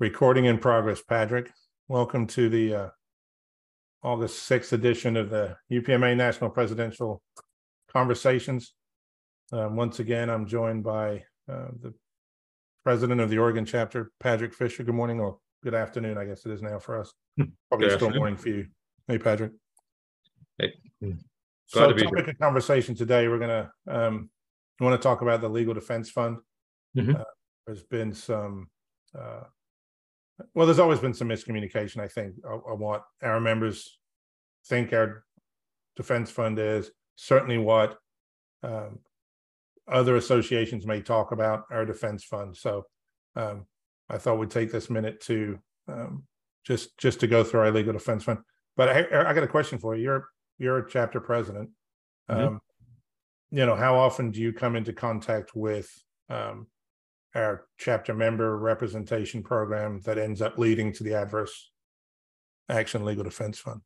Recording 0.00 0.46
in 0.46 0.56
progress, 0.56 1.02
Padric. 1.02 1.48
Welcome 1.88 2.26
to 2.28 2.48
the 2.48 2.74
uh, 2.74 2.88
August 4.02 4.48
6th 4.48 4.72
edition 4.72 5.14
of 5.14 5.28
the 5.28 5.58
UPMA 5.70 6.16
National 6.16 6.48
Presidential 6.48 7.22
Conversations. 7.92 8.72
Um, 9.52 9.76
once 9.76 9.98
again, 9.98 10.30
I'm 10.30 10.46
joined 10.46 10.84
by 10.84 11.24
uh, 11.52 11.68
the 11.82 11.92
president 12.82 13.20
of 13.20 13.28
the 13.28 13.36
Oregon 13.36 13.66
chapter, 13.66 14.10
Padric 14.24 14.54
Fisher. 14.54 14.84
Good 14.84 14.94
morning 14.94 15.20
or 15.20 15.36
good 15.62 15.74
afternoon, 15.74 16.16
I 16.16 16.24
guess 16.24 16.46
it 16.46 16.52
is 16.52 16.62
now 16.62 16.78
for 16.78 16.98
us. 16.98 17.12
Probably 17.36 17.88
Good 17.88 17.96
still 17.98 18.06
afternoon. 18.08 18.16
morning 18.16 18.36
for 18.38 18.48
you. 18.48 18.68
Hey, 19.06 19.18
Padric. 19.18 19.52
Hey, 20.56 20.72
glad 21.02 21.18
So 21.66 21.88
to 21.88 21.94
be 21.94 22.04
topic 22.04 22.28
of 22.28 22.38
conversation 22.38 22.94
today, 22.94 23.28
we're 23.28 23.38
gonna, 23.38 23.70
um, 23.86 24.30
want 24.80 24.98
to 24.98 25.02
talk 25.06 25.20
about 25.20 25.42
the 25.42 25.48
Legal 25.50 25.74
Defense 25.74 26.08
Fund. 26.08 26.38
Mhm. 26.96 27.20
Uh, 27.20 27.24
There's 27.66 27.82
been 27.82 28.14
some, 28.14 28.70
uh, 29.14 29.42
well, 30.54 30.66
there's 30.66 30.78
always 30.78 31.00
been 31.00 31.14
some 31.14 31.28
miscommunication, 31.28 32.00
I 32.00 32.08
think, 32.08 32.34
of 32.44 32.78
what 32.78 33.02
our 33.22 33.40
members 33.40 33.98
think 34.66 34.92
our 34.92 35.24
defense 35.96 36.30
fund 36.30 36.58
is, 36.58 36.90
certainly 37.16 37.58
what, 37.58 37.98
um, 38.62 39.00
other 39.88 40.16
associations 40.16 40.86
may 40.86 41.00
talk 41.00 41.32
about 41.32 41.64
our 41.70 41.84
defense 41.84 42.24
fund. 42.24 42.56
So, 42.56 42.86
um, 43.36 43.66
I 44.08 44.18
thought 44.18 44.38
we'd 44.38 44.50
take 44.50 44.70
this 44.70 44.90
minute 44.90 45.20
to, 45.22 45.58
um, 45.88 46.24
just, 46.64 46.96
just 46.98 47.20
to 47.20 47.26
go 47.26 47.42
through 47.42 47.60
our 47.60 47.70
legal 47.70 47.92
defense 47.92 48.24
fund. 48.24 48.38
But 48.76 48.88
I, 48.88 49.30
I 49.30 49.34
got 49.34 49.42
a 49.42 49.48
question 49.48 49.78
for 49.78 49.96
you. 49.96 50.02
You're, 50.04 50.28
you're 50.58 50.78
a 50.78 50.90
chapter 50.90 51.20
president. 51.20 51.70
Mhm. 52.30 52.46
Um, 52.46 52.60
you 53.50 53.66
know, 53.66 53.74
how 53.74 53.96
often 53.96 54.30
do 54.30 54.40
you 54.40 54.52
come 54.52 54.76
into 54.76 54.92
contact 54.92 55.56
with, 55.56 55.90
um, 56.28 56.68
our 57.34 57.66
chapter 57.78 58.14
member 58.14 58.58
representation 58.58 59.42
program 59.42 60.00
that 60.04 60.18
ends 60.18 60.42
up 60.42 60.58
leading 60.58 60.92
to 60.94 61.04
the 61.04 61.14
adverse 61.14 61.70
action 62.68 63.04
legal 63.04 63.24
defense 63.24 63.58
fund? 63.58 63.80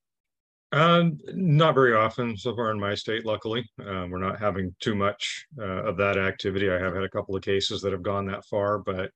Um, 0.73 1.19
not 1.34 1.75
very 1.75 1.95
often 1.95 2.37
so 2.37 2.55
far 2.56 2.70
in 2.72 2.81
my 2.81 2.95
state, 2.95 3.25
luckily. 3.25 3.65
Um, 3.87 4.11
we're 4.11 4.19
not 4.19 4.41
having 4.41 4.75
too 4.81 4.95
much 4.95 5.47
uh, 5.59 5.84
of 5.84 5.97
that 5.98 6.19
activity. 6.19 6.69
I 6.70 6.81
have 6.81 6.95
had 6.95 7.05
a 7.05 7.09
couple 7.09 7.37
of 7.37 7.42
cases 7.42 7.81
that 7.83 7.92
have 7.92 8.03
gone 8.03 8.27
that 8.27 8.45
far, 8.47 8.78
but 8.78 9.11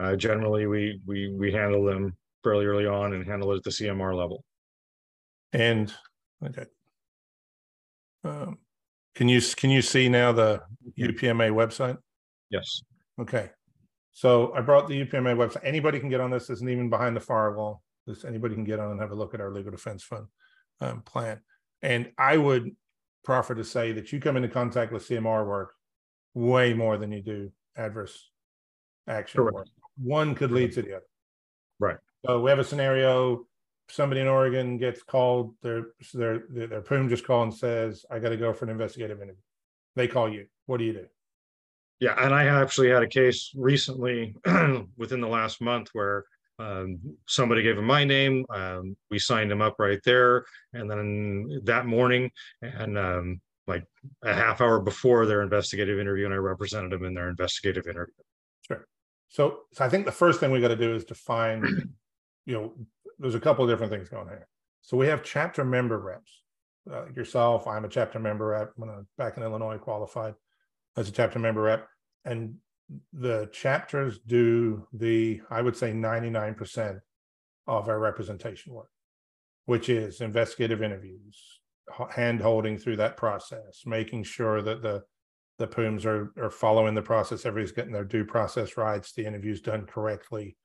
uh, 0.00 0.16
generally 0.16 0.66
we 0.66 1.00
we 1.06 1.32
we 1.32 1.52
handle 1.52 1.84
them 1.84 2.16
fairly 2.44 2.66
early 2.66 2.86
on 2.86 3.12
and 3.14 3.26
handle 3.26 3.52
it 3.52 3.56
at 3.58 3.62
the 3.64 3.70
CMR 3.70 4.14
level. 4.14 4.44
And, 5.52 5.92
okay. 6.44 6.66
Um, 8.24 8.58
can 9.14 9.28
you, 9.28 9.40
can 9.56 9.70
you 9.70 9.82
see 9.82 10.08
now 10.08 10.32
the 10.32 10.62
UPMA 10.98 11.50
website? 11.50 11.96
Yes. 12.50 12.82
Okay. 13.20 13.50
So 14.14 14.54
I 14.54 14.60
brought 14.60 14.88
the 14.88 15.04
UPMA 15.04 15.36
website. 15.36 15.64
Anybody 15.64 15.98
can 15.98 16.08
get 16.08 16.20
on 16.20 16.30
this. 16.30 16.48
Isn't 16.48 16.68
even 16.68 16.88
behind 16.88 17.16
the 17.16 17.20
firewall. 17.20 17.82
This, 18.06 18.24
anybody 18.24 18.54
can 18.54 18.64
get 18.64 18.78
on 18.78 18.92
and 18.92 19.00
have 19.00 19.10
a 19.10 19.14
look 19.14 19.34
at 19.34 19.40
our 19.40 19.50
legal 19.50 19.72
defense 19.72 20.04
fund 20.04 20.26
um, 20.80 21.02
plan. 21.02 21.40
And 21.82 22.12
I 22.16 22.36
would 22.36 22.76
proffer 23.24 23.56
to 23.56 23.64
say 23.64 23.92
that 23.92 24.12
you 24.12 24.20
come 24.20 24.36
into 24.36 24.48
contact 24.48 24.92
with 24.92 25.06
CMR 25.06 25.46
work 25.46 25.74
way 26.32 26.74
more 26.74 26.96
than 26.96 27.10
you 27.10 27.22
do 27.22 27.50
adverse 27.76 28.30
action 29.08 29.38
Correct. 29.38 29.54
work. 29.54 29.68
One 30.02 30.34
could 30.34 30.52
lead 30.52 30.72
to 30.72 30.82
the 30.82 30.96
other. 30.96 31.06
Right. 31.80 31.96
So 32.24 32.40
we 32.40 32.50
have 32.50 32.58
a 32.58 32.64
scenario, 32.64 33.46
somebody 33.88 34.20
in 34.20 34.28
Oregon 34.28 34.78
gets 34.78 35.02
called, 35.02 35.54
their, 35.62 35.86
their, 36.12 36.44
their, 36.48 36.80
PUM 36.80 37.08
just 37.08 37.26
call 37.26 37.42
and 37.42 37.54
says, 37.54 38.04
I 38.10 38.18
gotta 38.18 38.36
go 38.36 38.52
for 38.52 38.64
an 38.64 38.70
investigative 38.70 39.18
interview. 39.18 39.42
They 39.96 40.08
call 40.08 40.32
you. 40.32 40.46
What 40.66 40.78
do 40.78 40.84
you 40.84 40.92
do? 40.92 41.06
Yeah, 42.00 42.14
and 42.18 42.34
I 42.34 42.46
actually 42.46 42.90
had 42.90 43.02
a 43.02 43.08
case 43.08 43.52
recently 43.54 44.34
within 44.96 45.20
the 45.20 45.28
last 45.28 45.60
month 45.60 45.88
where 45.92 46.24
um, 46.58 46.98
somebody 47.26 47.62
gave 47.62 47.78
him 47.78 47.84
my 47.84 48.04
name. 48.04 48.44
Um, 48.50 48.96
we 49.10 49.18
signed 49.18 49.50
him 49.50 49.62
up 49.62 49.76
right 49.78 50.00
there, 50.04 50.44
and 50.72 50.90
then 50.90 51.60
that 51.64 51.86
morning, 51.86 52.30
and 52.62 52.98
um, 52.98 53.40
like 53.66 53.84
a 54.22 54.34
half 54.34 54.60
hour 54.60 54.80
before 54.80 55.26
their 55.26 55.42
investigative 55.42 55.98
interview, 55.98 56.26
and 56.26 56.34
I 56.34 56.38
represented 56.38 56.92
him 56.92 57.04
in 57.04 57.14
their 57.14 57.28
investigative 57.28 57.86
interview. 57.86 58.14
Sure. 58.66 58.86
So, 59.28 59.60
so 59.72 59.84
I 59.84 59.88
think 59.88 60.04
the 60.04 60.12
first 60.12 60.40
thing 60.40 60.50
we 60.50 60.60
got 60.60 60.68
to 60.68 60.76
do 60.76 60.94
is 60.94 61.04
define, 61.04 61.94
you 62.46 62.54
know, 62.54 62.74
there's 63.18 63.34
a 63.34 63.40
couple 63.40 63.64
of 63.64 63.70
different 63.70 63.92
things 63.92 64.08
going 64.08 64.28
here. 64.28 64.46
So 64.82 64.96
we 64.96 65.06
have 65.06 65.22
chapter 65.22 65.64
member 65.64 65.98
reps. 65.98 66.42
Uh, 66.90 67.06
yourself, 67.16 67.66
I'm 67.66 67.86
a 67.86 67.88
chapter 67.88 68.18
member 68.18 68.48
rep 68.48 68.72
when 68.76 68.90
I 68.90 68.98
back 69.16 69.38
in 69.38 69.42
Illinois 69.42 69.78
qualified 69.78 70.34
as 70.96 71.08
a 71.08 71.12
chapter 71.12 71.38
member 71.38 71.62
rep. 71.62 71.88
And 72.24 72.56
the 73.12 73.48
chapters 73.52 74.18
do 74.26 74.86
the, 74.92 75.40
I 75.50 75.62
would 75.62 75.76
say 75.76 75.92
99% 75.92 77.00
of 77.66 77.88
our 77.88 77.98
representation 77.98 78.72
work, 78.72 78.90
which 79.66 79.88
is 79.88 80.20
investigative 80.20 80.82
interviews, 80.82 81.60
hand 82.10 82.40
holding 82.40 82.78
through 82.78 82.96
that 82.96 83.16
process, 83.16 83.82
making 83.86 84.24
sure 84.24 84.62
that 84.62 84.82
the 84.82 85.02
the 85.58 85.66
PUMs 85.68 86.04
are 86.04 86.32
are 86.36 86.50
following 86.50 86.94
the 86.94 87.02
process. 87.02 87.46
Everybody's 87.46 87.72
getting 87.72 87.92
their 87.92 88.04
due 88.04 88.24
process 88.24 88.76
rights. 88.76 89.12
The 89.12 89.24
interview's 89.24 89.60
done 89.60 89.86
correctly. 89.86 90.56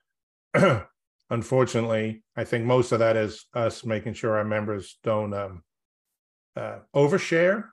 Unfortunately, 1.29 2.23
I 2.35 2.43
think 2.43 2.65
most 2.65 2.91
of 2.91 2.99
that 2.99 3.15
is 3.15 3.45
us 3.53 3.85
making 3.85 4.15
sure 4.15 4.37
our 4.37 4.45
members 4.45 4.97
don't 5.03 5.33
um, 5.33 5.63
uh, 6.55 6.79
overshare 6.95 7.65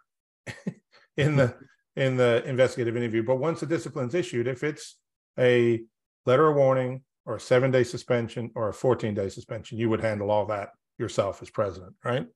in 1.17 1.37
the 1.37 1.55
in 1.97 2.17
the 2.17 2.43
investigative 2.47 2.97
interview. 2.97 3.23
But 3.23 3.37
once 3.37 3.61
the 3.61 3.67
discipline's 3.67 4.15
issued, 4.15 4.47
if 4.47 4.63
it's 4.63 4.97
a 5.39 5.83
letter 6.27 6.49
of 6.49 6.57
warning 6.57 7.03
or 7.25 7.37
a 7.37 7.41
seven 7.41 7.71
day 7.71 7.85
suspension 7.85 8.51
or 8.55 8.69
a 8.69 8.75
14 8.75 9.15
day 9.15 9.29
suspension, 9.29 9.79
you 9.79 9.89
would 9.89 10.01
handle 10.01 10.31
all 10.31 10.47
that 10.47 10.71
yourself 10.99 11.43
as 11.43 11.51
president, 11.51 11.95
right? 12.05 12.27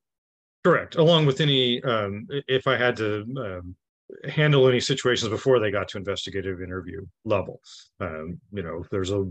Correct. 0.65 0.97
Along 0.97 1.27
with 1.27 1.41
any, 1.41 1.83
um, 1.85 2.27
if 2.31 2.67
I 2.67 2.77
had 2.77 2.97
to 2.99 3.25
um, 3.39 3.77
handle 4.29 4.69
any 4.69 4.81
situations 4.81 5.31
before 5.31 5.59
they 5.59 5.71
got 5.71 5.89
to 5.89 5.99
investigative 5.99 6.61
interview 6.61 7.07
level, 7.25 7.61
um, 8.01 8.39
you 8.53 8.63
know, 8.63 8.85
there's 8.91 9.11
a 9.11 9.27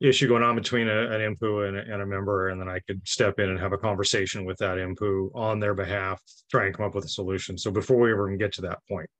issue 0.00 0.28
going 0.28 0.44
on 0.44 0.54
between 0.54 0.88
a, 0.88 1.10
an 1.10 1.34
MPOO 1.34 1.68
and 1.68 1.76
a, 1.76 1.92
and 1.92 2.02
a 2.02 2.06
member, 2.06 2.50
and 2.50 2.60
then 2.60 2.68
I 2.68 2.78
could 2.86 3.06
step 3.06 3.40
in 3.40 3.50
and 3.50 3.58
have 3.58 3.72
a 3.72 3.78
conversation 3.78 4.44
with 4.44 4.56
that 4.58 4.78
MPOO 4.78 5.34
on 5.34 5.58
their 5.58 5.74
behalf, 5.74 6.22
try 6.50 6.66
and 6.66 6.76
come 6.76 6.86
up 6.86 6.94
with 6.94 7.04
a 7.04 7.08
solution. 7.08 7.58
So 7.58 7.72
before 7.72 7.98
we 7.98 8.12
ever 8.12 8.28
get 8.36 8.52
to 8.54 8.60
that 8.62 8.78
point, 8.88 9.10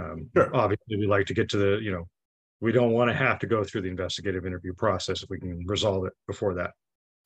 um, 0.00 0.30
Sure. 0.36 0.54
obviously 0.54 0.96
we 0.96 1.06
like 1.06 1.26
to 1.26 1.34
get 1.34 1.48
to 1.50 1.56
the, 1.56 1.78
you 1.82 1.92
know, 1.92 2.08
we 2.60 2.72
don't 2.72 2.92
want 2.92 3.10
to 3.10 3.14
have 3.14 3.38
to 3.40 3.46
go 3.46 3.64
through 3.64 3.82
the 3.82 3.88
investigative 3.88 4.44
interview 4.46 4.74
process 4.74 5.22
if 5.22 5.30
we 5.30 5.38
can 5.38 5.64
resolve 5.66 6.06
it 6.06 6.12
before 6.26 6.54
that. 6.54 6.72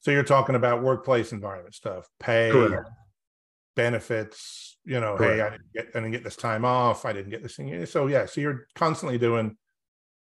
So 0.01 0.11
you're 0.11 0.23
talking 0.23 0.55
about 0.55 0.83
workplace 0.83 1.33
environment 1.33 1.75
stuff, 1.75 2.09
pay, 2.21 2.51
Correct. 2.53 2.89
benefits, 3.75 4.77
you 4.85 5.01
know, 5.01 5.17
hey, 5.17 5.41
I 5.41 5.51
didn't 5.51 5.73
get, 5.75 5.87
I 5.95 5.99
didn't 5.99 6.12
get 6.12 6.25
this 6.25 6.37
time 6.37 6.65
off, 6.65 7.05
I 7.05 7.12
didn't 7.12 7.31
get 7.31 7.43
this 7.43 7.57
thing. 7.57 7.85
So 7.87 8.07
yeah, 8.07 8.27
so 8.27 8.41
you're 8.41 8.67
constantly 8.75 9.19
doing 9.19 9.56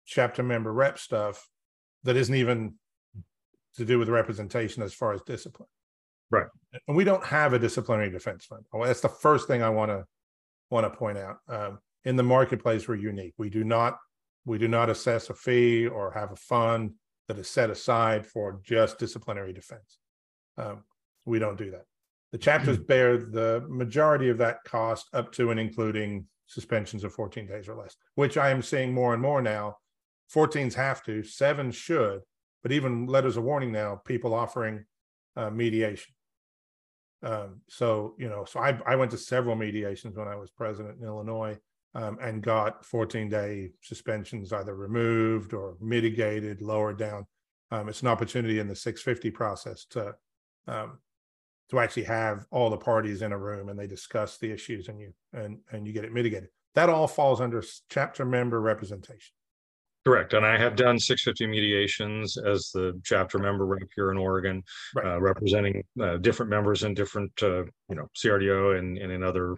chapter 0.06 0.42
member 0.42 0.72
rep 0.74 0.98
stuff 0.98 1.48
that 2.04 2.16
isn't 2.16 2.36
even 2.36 2.76
to 3.76 3.86
do 3.86 4.00
with 4.00 4.10
representation 4.10 4.84
as 4.84 4.94
far 4.94 5.14
as 5.14 5.22
discipline. 5.22 5.70
Right. 6.32 6.48
And 6.88 6.98
we 6.98 7.04
don't 7.04 7.24
have 7.26 7.54
a 7.54 7.60
disciplinary 7.60 8.10
defense 8.10 8.46
fund. 8.46 8.66
That's 8.74 9.02
the 9.02 9.10
first 9.10 9.48
thing 9.48 9.62
I 9.62 9.70
want 9.70 9.92
to 9.92 10.06
want 10.70 10.92
to 10.92 10.98
point 10.98 11.18
out. 11.18 11.38
Um, 11.48 11.80
in 12.06 12.16
the 12.16 12.24
marketplace, 12.24 12.88
we're 12.88 12.96
unique. 12.96 13.34
We 13.38 13.50
do 13.50 13.64
not 13.64 13.98
we 14.46 14.58
do 14.58 14.68
not 14.68 14.90
assess 14.90 15.30
a 15.30 15.34
fee 15.34 15.88
or 15.88 16.12
have 16.12 16.32
a 16.32 16.36
fund 16.36 16.92
that 17.28 17.40
is 17.40 17.50
set 17.50 17.70
aside 17.70 18.26
for 18.26 18.60
just 18.64 19.00
disciplinary 19.00 19.54
defense. 19.54 20.00
Um, 20.58 20.84
we 21.26 21.40
don't 21.40 21.58
do 21.58 21.72
that. 21.72 21.86
The 22.34 22.38
chapters 22.38 22.78
bear 22.78 23.18
the 23.18 23.66
majority 23.70 24.30
of 24.30 24.40
that 24.40 24.58
cost 24.66 25.08
up 25.14 25.32
to 25.34 25.52
and 25.52 25.60
including 25.60 26.26
suspensions 26.48 27.04
of 27.04 27.14
14 27.14 27.48
days 27.48 27.70
or 27.70 27.76
less, 27.76 27.96
which 28.16 28.38
I 28.38 28.50
am 28.50 28.62
seeing 28.62 28.94
more 28.94 29.14
and 29.14 29.22
more 29.22 29.42
now. 29.42 29.78
14s 30.34 30.74
have 30.74 31.04
to, 31.04 31.24
seven 31.24 31.72
should, 31.72 32.22
but 32.64 32.72
even 32.72 33.06
letters 33.06 33.38
of 33.38 33.44
warning 33.44 33.72
now, 33.72 34.02
people 34.04 34.34
offering 34.34 34.84
uh, 35.36 35.50
mediation. 35.50 36.14
Um, 37.22 37.62
so, 37.70 38.16
you 38.18 38.28
know, 38.28 38.44
so 38.46 38.60
I, 38.60 38.78
I 38.86 38.96
went 38.96 39.12
to 39.12 39.18
several 39.18 39.56
mediations 39.56 40.18
when 40.18 40.28
I 40.28 40.36
was 40.36 40.50
president 40.52 41.00
in 41.00 41.08
Illinois 41.08 41.58
um, 41.96 42.18
and 42.22 42.42
got 42.42 42.86
14 42.86 43.30
day 43.30 43.72
suspensions 43.82 44.52
either 44.52 44.76
removed 44.76 45.54
or 45.54 45.78
mitigated, 45.80 46.62
lowered 46.62 46.98
down. 46.98 47.26
Um, 47.72 47.90
it's 47.90 48.02
an 48.02 48.08
opportunity 48.08 48.60
in 48.60 48.68
the 48.68 48.76
650 48.76 49.32
process 49.32 49.86
to 49.92 50.16
um, 50.68 51.00
to 51.70 51.80
actually 51.80 52.04
have 52.04 52.46
all 52.52 52.70
the 52.70 52.78
parties 52.78 53.22
in 53.22 53.32
a 53.32 53.38
room 53.38 53.70
and 53.70 53.80
they 53.80 53.88
discuss 53.88 54.38
the 54.38 54.52
issues 54.52 54.88
and 54.88 55.00
you 55.00 55.14
and 55.34 55.60
and 55.72 55.88
you 55.88 55.94
get 55.94 56.06
it 56.06 56.14
mitigated. 56.14 56.50
That 56.76 56.90
all 56.90 57.08
falls 57.08 57.42
under 57.42 57.64
chapter 57.90 58.26
member 58.26 58.60
representation. 58.62 59.34
Correct, 60.06 60.34
and 60.34 60.46
I 60.46 60.58
have 60.58 60.76
done 60.76 61.00
six 61.00 61.24
fifty 61.24 61.48
mediations 61.48 62.38
as 62.38 62.72
the 62.74 63.00
chapter 63.06 63.40
member 63.40 63.66
rep 63.66 63.88
here 63.96 64.12
in 64.12 64.18
Oregon, 64.18 64.62
Right. 64.96 65.06
uh, 65.06 65.22
representing 65.22 65.82
uh, 66.02 66.18
different 66.18 66.50
members 66.50 66.84
in 66.84 66.94
different, 66.94 67.32
uh, 67.42 67.64
you 67.88 67.96
know, 67.96 68.08
CRDO 68.18 68.78
and 68.78 68.98
and 68.98 69.12
in 69.12 69.24
other. 69.24 69.56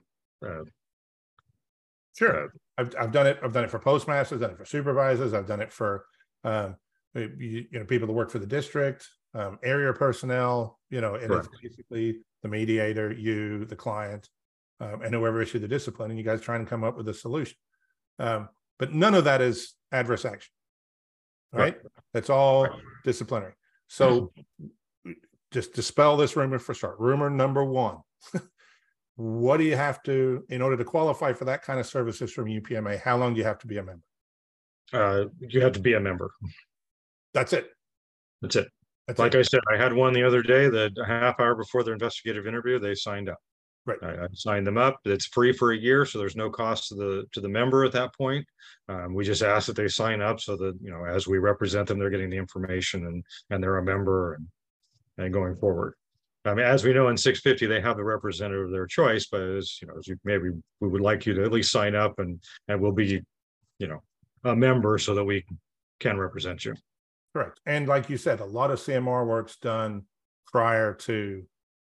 Sure. 2.15 2.49
I've 2.77 2.93
I've 2.99 3.11
done 3.11 3.27
it. 3.27 3.39
I've 3.43 3.53
done 3.53 3.63
it 3.63 3.71
for 3.71 3.79
postmasters. 3.79 4.39
Done 4.41 4.51
it 4.51 4.57
for 4.57 4.65
supervisors. 4.65 5.33
I've 5.33 5.47
done 5.47 5.61
it 5.61 5.71
for 5.71 6.05
um, 6.43 6.75
you, 7.13 7.65
you 7.71 7.79
know, 7.79 7.85
people 7.85 8.07
that 8.07 8.13
work 8.13 8.29
for 8.29 8.39
the 8.39 8.45
district, 8.45 9.07
um, 9.33 9.57
area 9.63 9.91
personnel, 9.93 10.79
you 10.89 11.01
know, 11.01 11.15
and 11.15 11.31
it's 11.33 11.47
basically 11.61 12.19
the 12.43 12.49
mediator, 12.49 13.11
you, 13.11 13.65
the 13.65 13.75
client, 13.75 14.29
um, 14.79 15.01
and 15.01 15.13
whoever 15.13 15.41
issued 15.41 15.61
the 15.61 15.67
discipline, 15.67 16.11
and 16.11 16.17
you 16.19 16.25
guys 16.25 16.41
trying 16.41 16.63
to 16.63 16.69
come 16.69 16.83
up 16.83 16.97
with 16.97 17.07
a 17.09 17.13
solution. 17.13 17.57
Um, 18.19 18.49
but 18.77 18.93
none 18.93 19.15
of 19.15 19.23
that 19.23 19.41
is 19.41 19.73
adverse 19.91 20.25
action. 20.25 20.51
Right? 21.53 21.77
That's 22.13 22.29
all 22.29 22.63
Right. 22.63 22.81
disciplinary. 23.05 23.53
So 23.87 24.33
just 25.51 25.73
dispel 25.73 26.17
this 26.17 26.35
rumor 26.35 26.59
for 26.59 26.73
start. 26.73 26.99
Rumor 26.99 27.29
number 27.29 27.63
one. 27.63 27.97
What 29.15 29.57
do 29.57 29.63
you 29.63 29.75
have 29.75 30.03
to, 30.03 30.43
in 30.49 30.61
order 30.61 30.75
to 30.77 30.83
qualify 30.83 31.33
for 31.33 31.45
that 31.45 31.63
kind 31.63 31.79
of 31.79 31.85
services 31.85 32.33
from 32.33 32.45
UPMA, 32.45 32.99
how 33.01 33.17
long 33.17 33.33
do 33.33 33.39
you 33.39 33.45
have 33.45 33.59
to 33.59 33.67
be 33.67 33.77
a 33.77 33.83
member? 33.83 34.03
Uh, 34.93 35.25
you 35.39 35.61
have 35.61 35.73
to 35.73 35.79
be 35.79 35.93
a 35.93 35.99
member. 35.99 36.31
That's 37.33 37.53
it. 37.53 37.69
That's 38.41 38.55
it. 38.55 38.67
That's 39.07 39.19
Like 39.19 39.35
it. 39.35 39.39
I 39.39 39.41
said, 39.43 39.61
I 39.73 39.77
had 39.77 39.93
one 39.93 40.13
the 40.13 40.23
other 40.23 40.41
day 40.41 40.67
that 40.69 40.91
a 40.97 41.05
half 41.05 41.39
hour 41.39 41.55
before 41.55 41.83
their 41.83 41.93
investigative 41.93 42.47
interview, 42.47 42.79
they 42.79 42.95
signed 42.95 43.29
up. 43.29 43.39
Right. 43.85 43.99
I, 44.01 44.23
I 44.23 44.27
signed 44.33 44.65
them 44.65 44.77
up. 44.77 44.99
It's 45.05 45.27
free 45.27 45.53
for 45.53 45.71
a 45.71 45.77
year, 45.77 46.05
so 46.05 46.17
there's 46.17 46.35
no 46.35 46.49
cost 46.49 46.89
to 46.89 46.95
the, 46.95 47.25
to 47.33 47.39
the 47.39 47.49
member 47.49 47.85
at 47.85 47.91
that 47.91 48.15
point. 48.15 48.45
Um, 48.89 49.13
we 49.13 49.23
just 49.23 49.43
ask 49.43 49.67
that 49.67 49.75
they 49.75 49.87
sign 49.87 50.21
up 50.21 50.39
so 50.39 50.57
that, 50.57 50.77
you 50.81 50.89
know, 50.89 51.05
as 51.05 51.27
we 51.27 51.37
represent 51.37 51.87
them, 51.87 51.99
they're 51.99 52.09
getting 52.09 52.31
the 52.31 52.37
information 52.37 53.05
and, 53.05 53.23
and 53.51 53.63
they're 53.63 53.77
a 53.77 53.83
member 53.83 54.33
and, 54.33 54.47
and 55.19 55.33
going 55.33 55.55
forward. 55.55 55.93
I 56.45 56.53
mean, 56.53 56.65
as 56.65 56.83
we 56.83 56.93
know 56.93 57.07
in 57.07 57.17
six 57.17 57.39
fifty, 57.39 57.65
they 57.65 57.81
have 57.81 57.97
the 57.97 58.03
representative 58.03 58.65
of 58.65 58.71
their 58.71 58.85
choice, 58.85 59.27
but 59.27 59.41
as, 59.41 59.79
you 59.81 59.87
know, 59.87 59.95
as 59.97 60.07
you, 60.07 60.17
maybe 60.23 60.49
we 60.79 60.87
would 60.87 61.01
like 61.01 61.25
you 61.25 61.33
to 61.33 61.43
at 61.43 61.51
least 61.51 61.71
sign 61.71 61.95
up 61.95 62.19
and, 62.19 62.41
and 62.67 62.79
we'll 62.79 62.91
be, 62.91 63.21
you 63.79 63.87
know, 63.87 64.01
a 64.43 64.55
member 64.55 64.97
so 64.97 65.15
that 65.15 65.23
we 65.23 65.43
can 65.99 66.17
represent 66.17 66.63
you. 66.65 66.75
Correct. 67.33 67.59
And 67.65 67.87
like 67.87 68.09
you 68.09 68.17
said, 68.17 68.39
a 68.39 68.45
lot 68.45 68.71
of 68.71 68.79
CMR 68.79 69.25
work's 69.25 69.57
done 69.57 70.03
prior 70.45 70.93
to 70.93 71.43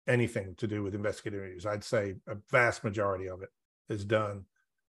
anything 0.07 0.55
to 0.57 0.67
do 0.67 0.83
with 0.83 0.95
investigative 0.95 1.39
interviews. 1.39 1.65
I'd 1.65 1.83
say 1.83 2.15
a 2.27 2.35
vast 2.51 2.83
majority 2.83 3.29
of 3.29 3.41
it 3.43 3.49
is 3.87 4.03
done 4.03 4.45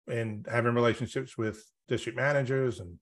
in 0.07 0.45
having 0.49 0.75
relationships 0.75 1.37
with 1.37 1.65
district 1.89 2.17
managers 2.17 2.81
and 2.81 2.99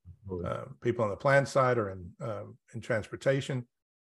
uh, 0.47 0.65
people 0.81 1.05
on 1.05 1.11
the 1.11 1.17
plant 1.17 1.49
side 1.49 1.77
or 1.77 1.91
in 1.91 2.11
um, 2.21 2.57
in 2.75 2.81
transportation, 2.81 3.67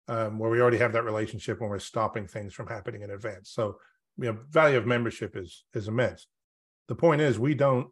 um, 0.09 0.39
where 0.39 0.51
we 0.51 0.61
already 0.61 0.79
have 0.79 0.93
that 0.93 1.05
relationship 1.05 1.61
when 1.61 1.71
we're 1.71 1.79
stopping 1.79 2.27
things 2.27 2.53
from 2.55 2.67
happening 2.67 3.03
in 3.03 3.11
advance. 3.11 3.51
So, 3.51 3.77
you 4.19 4.27
know, 4.33 4.39
value 4.51 4.77
of 4.79 4.87
membership 4.87 5.37
is 5.37 5.65
is 5.75 5.89
immense. 5.89 6.27
The 6.89 6.95
point 6.95 7.21
is, 7.21 7.39
we 7.39 7.55
don't 7.55 7.89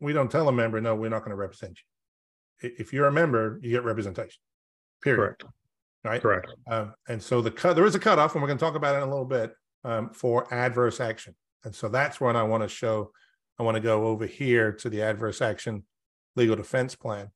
we 0.00 0.12
don't 0.12 0.30
tell 0.30 0.48
a 0.48 0.52
member, 0.52 0.80
no, 0.80 0.94
we're 0.96 1.08
not 1.08 1.20
going 1.20 1.30
to 1.30 1.36
represent 1.36 1.78
you. 1.78 2.70
If 2.78 2.92
you're 2.92 3.06
a 3.06 3.12
member, 3.12 3.60
you 3.62 3.70
get 3.70 3.84
representation. 3.84 4.40
Period. 5.02 5.18
Correct, 5.18 5.44
Right. 6.04 6.22
correct. 6.22 6.48
Um, 6.68 6.94
and 7.08 7.22
so 7.22 7.40
the 7.40 7.50
cut, 7.52 7.74
there 7.74 7.86
is 7.86 7.94
a 7.94 8.00
cutoff, 8.00 8.34
and 8.34 8.42
we're 8.42 8.48
going 8.48 8.58
to 8.58 8.64
talk 8.64 8.74
about 8.74 8.94
it 8.94 8.98
in 8.98 9.04
a 9.04 9.10
little 9.10 9.24
bit 9.24 9.52
um, 9.84 10.10
for 10.10 10.52
adverse 10.52 11.00
action. 11.00 11.34
And 11.64 11.74
so 11.74 11.88
that's 11.88 12.20
when 12.20 12.34
I 12.34 12.42
want 12.42 12.64
to 12.64 12.68
show, 12.68 13.12
I 13.58 13.62
want 13.62 13.76
to 13.76 13.80
go 13.80 14.06
over 14.06 14.26
here 14.26 14.72
to 14.72 14.90
the 14.90 15.02
adverse 15.02 15.40
action 15.40 15.84
legal 16.34 16.56
defense 16.56 16.96
plan. 16.96 17.30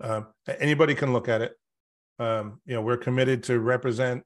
Um, 0.00 0.26
anybody 0.46 0.94
can 0.94 1.12
look 1.14 1.28
at 1.28 1.40
it. 1.40 1.54
Um, 2.20 2.60
you 2.66 2.74
know, 2.74 2.82
we're 2.82 2.98
committed 2.98 3.42
to 3.44 3.58
represent 3.58 4.22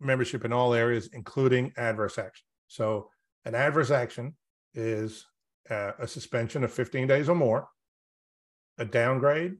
membership 0.00 0.44
in 0.44 0.52
all 0.52 0.74
areas, 0.74 1.10
including 1.12 1.72
adverse 1.76 2.16
action. 2.16 2.46
So 2.68 3.08
an 3.44 3.56
adverse 3.56 3.90
action 3.90 4.36
is 4.74 5.26
uh, 5.68 5.92
a 5.98 6.06
suspension 6.06 6.62
of 6.62 6.72
15 6.72 7.08
days 7.08 7.28
or 7.28 7.34
more, 7.34 7.68
a 8.78 8.84
downgrade, 8.84 9.56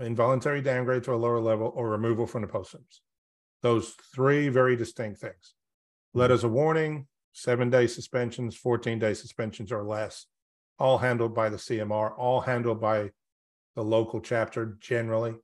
involuntary 0.00 0.60
downgrade 0.62 1.04
to 1.04 1.14
a 1.14 1.16
lower 1.16 1.40
level, 1.40 1.72
or 1.76 1.90
removal 1.90 2.26
from 2.26 2.42
the 2.42 2.48
post 2.48 2.72
service. 2.72 3.00
Those 3.62 3.94
three 4.12 4.48
very 4.48 4.74
distinct 4.74 5.20
things. 5.20 5.54
Letters 6.14 6.42
of 6.42 6.50
warning, 6.50 7.06
seven 7.32 7.70
day 7.70 7.86
suspensions, 7.86 8.56
14 8.56 8.98
day 8.98 9.14
suspensions 9.14 9.70
or 9.70 9.84
less, 9.84 10.26
all 10.78 10.98
handled 10.98 11.34
by 11.34 11.48
the 11.48 11.56
CMR, 11.56 12.18
all 12.18 12.40
handled 12.40 12.80
by 12.80 13.10
the 13.76 13.84
local 13.84 14.20
chapter 14.20 14.76
generally, 14.80 15.34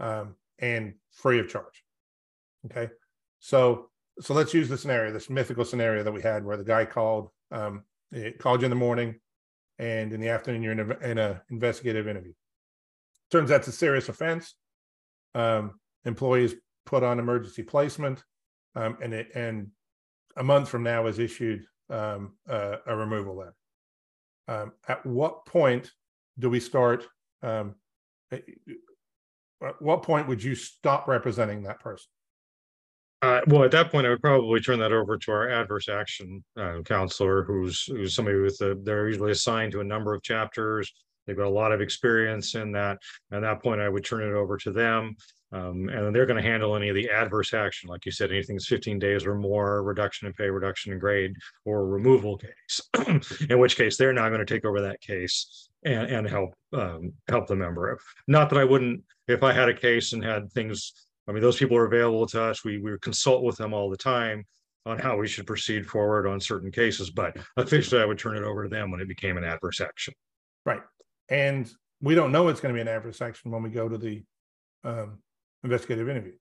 um, 0.00 0.34
and 0.60 0.94
free 1.10 1.38
of 1.38 1.48
charge. 1.48 1.84
Okay, 2.66 2.92
so 3.38 3.90
so 4.20 4.34
let's 4.34 4.52
use 4.52 4.68
the 4.68 4.76
scenario, 4.76 5.12
this 5.12 5.30
mythical 5.30 5.64
scenario 5.64 6.02
that 6.02 6.12
we 6.12 6.20
had 6.20 6.44
where 6.44 6.56
the 6.56 6.64
guy 6.64 6.84
called, 6.84 7.30
um, 7.50 7.84
called 8.38 8.60
you 8.60 8.66
in 8.66 8.70
the 8.70 8.76
morning, 8.76 9.14
and 9.78 10.12
in 10.12 10.20
the 10.20 10.28
afternoon 10.28 10.62
you're 10.62 10.72
in 10.72 10.80
a, 10.80 10.98
in 10.98 11.18
a 11.18 11.42
investigative 11.50 12.06
interview. 12.06 12.32
Turns 13.30 13.50
out 13.50 13.60
it's 13.60 13.68
a 13.68 13.72
serious 13.72 14.08
offense. 14.08 14.54
Um, 15.34 15.80
employees 16.04 16.54
put 16.84 17.02
on 17.02 17.18
emergency 17.18 17.62
placement, 17.62 18.22
um, 18.74 18.98
and 19.02 19.14
it 19.14 19.28
and 19.34 19.68
a 20.36 20.42
month 20.42 20.68
from 20.68 20.82
now 20.82 21.06
is 21.06 21.18
issued 21.18 21.64
um, 21.88 22.34
a 22.48 22.78
removal 22.94 23.36
letter. 23.36 23.54
Um, 24.48 24.72
at 24.88 25.04
what 25.06 25.46
point 25.46 25.92
do 26.38 26.50
we 26.50 26.60
start? 26.60 27.06
Um, 27.42 27.76
at 29.62 29.80
what 29.80 30.02
point 30.02 30.28
would 30.28 30.42
you 30.42 30.54
stop 30.54 31.08
representing 31.08 31.62
that 31.62 31.80
person? 31.80 32.08
Uh, 33.22 33.40
well, 33.46 33.64
at 33.64 33.70
that 33.70 33.90
point, 33.90 34.06
I 34.06 34.10
would 34.10 34.22
probably 34.22 34.60
turn 34.60 34.78
that 34.78 34.92
over 34.92 35.18
to 35.18 35.30
our 35.30 35.50
adverse 35.50 35.90
action 35.90 36.42
uh, 36.58 36.78
counselor, 36.84 37.44
who's 37.44 37.84
who's 37.84 38.14
somebody 38.14 38.38
with 38.38 38.56
the, 38.58 38.80
they're 38.82 39.08
usually 39.08 39.32
assigned 39.32 39.72
to 39.72 39.80
a 39.80 39.84
number 39.84 40.14
of 40.14 40.22
chapters. 40.22 40.90
They've 41.26 41.36
got 41.36 41.46
a 41.46 41.50
lot 41.50 41.72
of 41.72 41.82
experience 41.82 42.54
in 42.54 42.72
that. 42.72 42.98
At 43.30 43.42
that 43.42 43.62
point, 43.62 43.80
I 43.80 43.90
would 43.90 44.04
turn 44.04 44.22
it 44.22 44.34
over 44.34 44.56
to 44.58 44.72
them. 44.72 45.16
Um, 45.52 45.88
and 45.88 46.14
they're 46.14 46.26
going 46.26 46.42
to 46.42 46.48
handle 46.48 46.76
any 46.76 46.88
of 46.88 46.94
the 46.94 47.10
adverse 47.10 47.52
action, 47.52 47.88
like 47.88 48.06
you 48.06 48.12
said, 48.12 48.30
anything 48.30 48.56
that's 48.56 48.68
15 48.68 49.00
days 49.00 49.26
or 49.26 49.34
more, 49.34 49.82
reduction 49.82 50.28
in 50.28 50.32
pay, 50.32 50.48
reduction 50.48 50.92
in 50.92 50.98
grade, 50.98 51.34
or 51.64 51.86
removal 51.86 52.38
case. 52.38 53.30
in 53.50 53.58
which 53.58 53.76
case, 53.76 53.96
they're 53.96 54.12
now 54.12 54.28
going 54.28 54.44
to 54.44 54.46
take 54.46 54.64
over 54.64 54.80
that 54.80 55.00
case 55.00 55.68
and 55.84 56.10
and 56.10 56.28
help 56.28 56.54
um, 56.72 57.12
help 57.28 57.46
the 57.46 57.56
member. 57.56 57.98
Not 58.28 58.50
that 58.50 58.58
I 58.58 58.64
wouldn't, 58.64 59.02
if 59.30 59.42
I 59.42 59.52
had 59.52 59.68
a 59.68 59.74
case 59.74 60.12
and 60.12 60.24
had 60.24 60.50
things 60.52 60.92
I 61.30 61.32
mean, 61.32 61.42
those 61.42 61.58
people 61.58 61.76
are 61.76 61.86
available 61.86 62.26
to 62.26 62.42
us. 62.42 62.64
We, 62.64 62.78
we 62.78 62.98
consult 62.98 63.44
with 63.44 63.56
them 63.56 63.72
all 63.72 63.88
the 63.88 63.96
time 63.96 64.44
on 64.84 64.98
how 64.98 65.16
we 65.16 65.28
should 65.28 65.46
proceed 65.46 65.86
forward 65.86 66.26
on 66.26 66.40
certain 66.40 66.72
cases, 66.72 67.10
but 67.10 67.36
officially 67.56 68.02
I 68.02 68.04
would 68.04 68.18
turn 68.18 68.36
it 68.36 68.42
over 68.42 68.64
to 68.64 68.68
them 68.68 68.90
when 68.90 69.00
it 69.00 69.06
became 69.06 69.36
an 69.36 69.44
adverse 69.44 69.80
action. 69.80 70.12
Right. 70.66 70.82
And 71.28 71.70
we 72.00 72.16
don't 72.16 72.32
know 72.32 72.48
it's 72.48 72.60
going 72.60 72.74
to 72.74 72.76
be 72.76 72.80
an 72.80 72.88
adverse 72.88 73.22
action 73.22 73.52
when 73.52 73.62
we 73.62 73.70
go 73.70 73.88
to 73.88 73.96
the 73.96 74.24
um, 74.82 75.18
investigative 75.62 76.08
interview. 76.08 76.32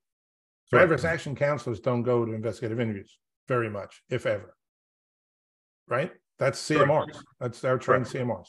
So 0.66 0.78
Right. 0.78 0.84
adverse 0.84 1.04
action 1.04 1.36
counselors 1.36 1.80
don't 1.80 2.02
go 2.02 2.26
to 2.26 2.34
investigative 2.34 2.80
interviews 2.80 3.20
very 3.48 3.70
much, 3.70 4.02
if 4.10 4.26
ever. 4.26 4.56
Right? 5.88 6.12
That's 6.40 6.60
CMRs. 6.68 7.16
That's 7.40 7.64
our 7.64 7.78
trained 7.78 8.06
CMRs. 8.06 8.48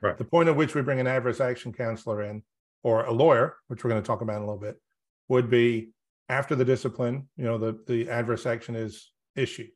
Right. 0.00 0.16
The 0.16 0.24
point 0.24 0.48
at 0.48 0.54
which 0.54 0.76
we 0.76 0.82
bring 0.82 1.00
an 1.00 1.08
adverse 1.08 1.40
action 1.40 1.72
counselor 1.72 2.22
in 2.22 2.42
or 2.82 3.04
a 3.04 3.12
lawyer, 3.12 3.56
which 3.68 3.84
we're 3.84 3.90
going 3.90 4.02
to 4.02 4.06
talk 4.06 4.20
about 4.20 4.36
in 4.36 4.42
a 4.42 4.46
little 4.46 4.60
bit, 4.60 4.80
would 5.28 5.48
be 5.48 5.90
after 6.28 6.54
the 6.54 6.64
discipline, 6.64 7.28
you 7.36 7.44
know, 7.44 7.58
the, 7.58 7.78
the 7.86 8.08
adverse 8.08 8.46
action 8.46 8.74
is 8.74 9.12
issued. 9.36 9.70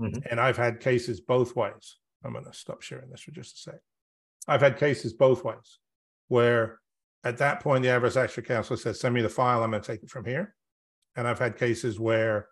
Mhm. 0.00 0.26
And 0.30 0.40
I've 0.40 0.56
had 0.56 0.80
cases 0.80 1.20
both 1.20 1.56
ways. 1.56 1.98
I'm 2.24 2.32
going 2.32 2.44
to 2.44 2.52
stop 2.52 2.82
sharing 2.82 3.10
this 3.10 3.22
for 3.22 3.32
just 3.32 3.56
a 3.56 3.58
sec. 3.58 3.80
I've 4.46 4.60
had 4.60 4.78
cases 4.78 5.12
both 5.12 5.44
ways 5.44 5.78
where 6.28 6.80
at 7.24 7.38
that 7.38 7.60
point, 7.60 7.82
the 7.82 7.90
adverse 7.90 8.16
action 8.16 8.44
counselor 8.44 8.76
says, 8.76 9.00
send 9.00 9.14
me 9.14 9.22
the 9.22 9.28
file, 9.28 9.62
I'm 9.62 9.70
going 9.70 9.82
to 9.82 9.86
take 9.86 10.02
it 10.02 10.10
from 10.10 10.24
here. 10.24 10.54
And 11.16 11.26
I've 11.26 11.38
had 11.38 11.58
cases 11.58 11.98
where 11.98 12.48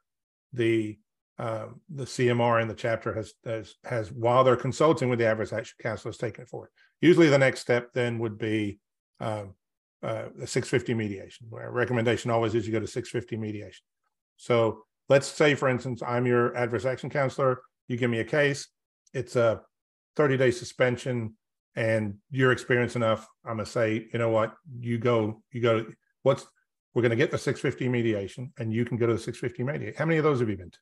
the 0.52 0.98
um, 1.38 1.82
the 1.90 2.04
CMR 2.04 2.62
in 2.62 2.68
the 2.68 2.74
chapter 2.74 3.12
has, 3.12 3.34
has, 3.44 3.74
has, 3.84 4.10
while 4.10 4.42
they're 4.42 4.56
consulting 4.56 5.10
with 5.10 5.18
the 5.18 5.26
adverse 5.26 5.52
action 5.52 5.76
counselor, 5.82 6.10
has 6.10 6.16
taken 6.16 6.44
it 6.44 6.48
forward. 6.48 6.70
Usually 7.02 7.28
the 7.28 7.36
next 7.36 7.60
step 7.60 7.92
then 7.92 8.18
would 8.20 8.38
be 8.38 8.78
um, 9.20 9.54
uh, 10.02 10.26
the 10.36 10.46
650 10.46 10.94
mediation, 10.94 11.46
where 11.50 11.70
recommendation 11.70 12.30
always 12.30 12.54
is 12.54 12.66
you 12.66 12.72
go 12.72 12.80
to 12.80 12.86
650 12.86 13.36
mediation. 13.36 13.84
So 14.36 14.82
let's 15.08 15.26
say, 15.26 15.54
for 15.54 15.68
instance, 15.68 16.02
I'm 16.06 16.26
your 16.26 16.56
adverse 16.56 16.84
action 16.84 17.10
counselor, 17.10 17.60
you 17.88 17.96
give 17.96 18.10
me 18.10 18.20
a 18.20 18.24
case, 18.24 18.68
it's 19.14 19.36
a 19.36 19.62
30 20.16 20.36
day 20.36 20.50
suspension, 20.50 21.34
and 21.74 22.14
you're 22.30 22.52
experienced 22.52 22.96
enough. 22.96 23.26
I'm 23.44 23.56
gonna 23.56 23.66
say, 23.66 24.08
you 24.12 24.18
know 24.18 24.30
what, 24.30 24.54
you 24.80 24.98
go, 24.98 25.42
you 25.52 25.60
go, 25.60 25.82
To, 25.82 25.92
what's, 26.22 26.46
we're 26.94 27.02
gonna 27.02 27.16
get 27.16 27.30
the 27.30 27.38
650 27.38 27.88
mediation, 27.88 28.52
and 28.58 28.72
you 28.72 28.84
can 28.84 28.96
go 28.96 29.06
to 29.06 29.14
the 29.14 29.18
650 29.18 29.62
mediation. 29.62 29.94
How 29.98 30.06
many 30.06 30.18
of 30.18 30.24
those 30.24 30.40
have 30.40 30.48
you 30.48 30.56
been 30.56 30.70
to? 30.70 30.78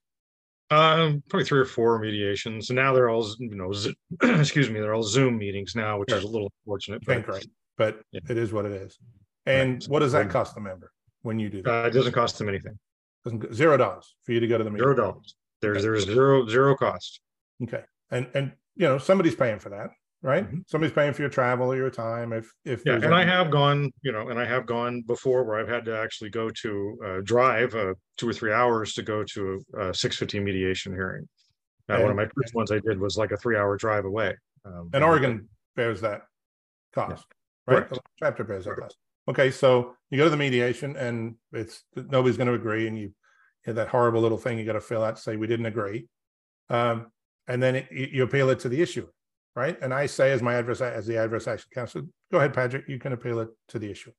Um, 0.71 1.23
probably 1.28 1.44
three 1.44 1.61
or 1.61 1.66
four 1.66 1.99
mediations. 1.99 2.71
And 2.71 2.76
now 2.76 2.92
they're 2.92 3.11
all, 3.11 3.28
you 3.38 3.54
know, 3.54 3.73
excuse 4.40 4.71
me, 4.71 4.80
they're 4.80 4.94
all 4.94 5.02
Zoom 5.02 5.38
meetings 5.38 5.75
now, 5.75 5.99
which 5.99 6.12
is 6.12 6.25
a 6.25 6.26
little 6.26 6.50
unfortunate. 6.64 7.02
but, 7.04 7.28
rate, 7.28 7.47
but 7.76 8.00
Yeah. 8.12 8.21
it 8.28 8.37
is 8.37 8.52
what 8.52 8.64
it 8.66 8.73
is. 8.73 8.99
And 9.47 9.75
Right. 9.75 9.85
what 9.88 9.99
does 10.00 10.12
that 10.12 10.31
cost 10.31 10.54
the 10.54 10.61
member 10.61 10.90
when 11.23 11.38
you 11.38 11.50
do 11.50 11.62
that? 11.62 11.85
Uh, 11.85 11.87
it 11.88 11.93
doesn't 11.93 12.12
cost 12.12 12.38
them 12.38 12.49
anything. 12.49 12.78
Doesn't 13.25 13.54
Zero 13.54 13.76
dollars 13.76 14.16
for 14.25 14.33
you 14.33 14.40
to 14.40 14.47
go 14.47 14.59
to 14.59 14.64
the 14.64 14.71
meeting. 14.71 14.85
Zero 14.85 14.95
dollars. 14.95 15.37
There's, 15.61 15.83
there's 15.83 16.04
zero, 16.04 16.47
zero 16.47 16.76
cost. 16.76 17.21
Okay, 17.62 17.83
and, 18.11 18.28
and, 18.35 18.52
you 18.76 18.87
know, 18.87 18.99
somebody's 18.99 19.35
paying 19.35 19.59
for 19.59 19.71
that, 19.71 19.90
right? 20.21 20.50
Mhm. 20.50 20.69
Somebody's 20.69 20.95
paying 20.95 21.14
for 21.14 21.23
your 21.23 21.31
travel 21.31 21.73
or 21.73 21.76
your 21.76 21.90
time. 21.90 22.33
If 22.35 22.52
if 22.64 22.83
Yeah, 22.85 22.97
and 22.97 23.14
I 23.14 23.25
have 23.25 23.50
gone, 23.50 23.90
you 24.02 24.12
know, 24.12 24.28
and 24.28 24.38
I 24.38 24.45
have 24.45 24.66
gone 24.66 25.02
before 25.02 25.45
where 25.45 25.57
I've 25.59 25.69
had 25.69 25.85
to 25.87 25.97
actually 25.99 26.31
go 26.31 26.50
to 26.50 26.99
uh 27.04 27.21
drive 27.23 27.75
uh 27.75 27.95
two 28.19 28.28
or 28.28 28.33
three 28.35 28.52
hours 28.52 28.93
to 28.95 29.02
go 29.02 29.25
to 29.25 29.64
a 29.78 29.95
six 29.95 30.16
fifteen 30.19 30.45
mediation 30.45 30.93
hearing. 30.93 31.26
Uh, 31.88 31.99
one 32.00 32.11
of 32.11 32.16
my 32.16 32.26
first 32.37 32.54
ones 32.54 32.71
I 32.73 32.78
did 32.81 32.99
was 32.99 33.16
like 33.16 33.31
a 33.31 33.37
three 33.37 33.57
hour 33.57 33.76
drive 33.76 34.04
away. 34.04 34.35
Um, 34.66 34.90
And 34.93 35.04
Oregon 35.04 35.49
bears 35.76 36.00
that 36.02 36.23
cost, 36.93 37.26
right? 37.66 37.87
Chapter 38.18 38.44
bears 38.44 38.64
that 38.64 38.76
cost. 38.76 38.97
Okay, 39.28 39.50
so 39.50 39.97
you 40.11 40.18
go 40.18 40.25
to 40.25 40.30
the 40.30 40.37
mediation 40.37 40.97
and 40.97 41.37
it's, 41.52 41.85
nobody's 41.97 42.37
gonna 42.37 42.52
agree 42.52 42.87
and 42.87 42.97
you, 42.97 43.04
you 43.04 43.12
have 43.66 43.76
that 43.76 43.88
horrible 43.88 44.21
little 44.21 44.38
thing 44.38 44.59
you 44.59 44.64
gotta 44.66 44.80
fill 44.80 45.02
out, 45.02 45.18
say 45.18 45.37
we 45.37 45.47
didn't 45.47 45.66
agree. 45.66 46.09
Um, 46.68 47.06
and 47.49 47.62
then 47.62 47.76
it- 47.76 47.88
you, 47.90 48.23
appeal 48.23 48.50
it 48.50 48.61
to 48.61 48.68
the 48.68 48.83
issuer, 48.83 49.09
right? 49.56 49.78
And 49.80 49.94
I 49.94 50.06
say 50.06 50.33
as 50.33 50.42
my 50.42 50.54
adverse, 50.54 50.80
as 50.80 51.06
the 51.06 51.16
adverse 51.16 51.47
action 51.49 51.68
counsel, 51.73 52.02
go 52.30 52.38
ahead, 52.38 52.52
Padric, 52.52 52.88
you 52.88 52.99
can 52.99 53.12
appeal 53.12 53.38
it 53.40 53.49
to 53.68 53.78
the 53.78 53.90
issuer. 53.90 54.12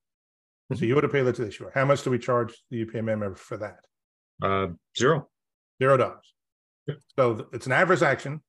So 0.73 0.79
Mhm. 0.79 0.87
you 0.87 0.95
would 0.95 1.03
appeal 1.03 1.27
it 1.27 1.35
to 1.35 1.43
the 1.43 1.47
issuer. 1.49 1.71
How 1.75 1.85
much 1.85 2.01
do 2.03 2.09
we 2.09 2.17
charge 2.17 2.63
the 2.71 2.77
UPMA 2.85 3.15
member 3.19 3.35
for 3.35 3.57
that? 3.57 3.85
Uh, 4.41 4.69
zero. 4.97 5.29
Zero 5.81 5.97
dollars. 5.97 6.33
Yep. 6.87 6.97
So 7.15 7.47
it's 7.53 7.65
an 7.67 7.71
adverse 7.71 8.01
action 8.01 8.41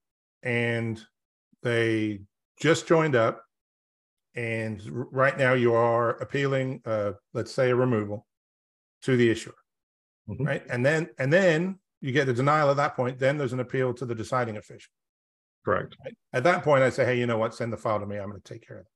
and 0.42 1.04
they 1.62 2.20
just 2.60 2.86
joined 2.86 3.14
up. 3.14 3.42
And 4.36 4.80
right 4.86 5.36
now 5.36 5.54
you 5.54 5.74
are 5.74 6.10
appealing, 6.18 6.82
uh, 6.84 7.12
let's 7.32 7.52
say 7.52 7.70
a 7.70 7.76
removal 7.76 8.26
to 9.02 9.16
the 9.16 9.30
issuer. 9.30 9.54
Mhm. 10.28 10.46
Right? 10.46 10.62
And 10.68 10.84
then, 10.84 11.08
and 11.18 11.32
then 11.32 11.78
you 12.00 12.12
get 12.12 12.26
the 12.26 12.34
denial 12.34 12.70
at 12.70 12.76
that 12.76 12.96
point, 12.96 13.18
then 13.18 13.38
there's 13.38 13.54
an 13.54 13.60
appeal 13.60 13.94
to 13.94 14.04
the 14.04 14.14
deciding 14.14 14.56
official. 14.56 14.92
Correct. 15.64 15.96
At 16.32 16.44
that 16.44 16.62
point, 16.62 16.84
I 16.84 16.90
say, 16.90 17.04
hey, 17.04 17.18
you 17.18 17.26
know 17.26 17.38
what? 17.38 17.54
Send 17.54 17.72
the 17.72 17.76
file 17.76 17.98
to 17.98 18.06
me. 18.06 18.16
I'm 18.16 18.28
going 18.28 18.40
to 18.40 18.52
take 18.52 18.66
care 18.66 18.78
of 18.78 18.82
it. 18.82 18.92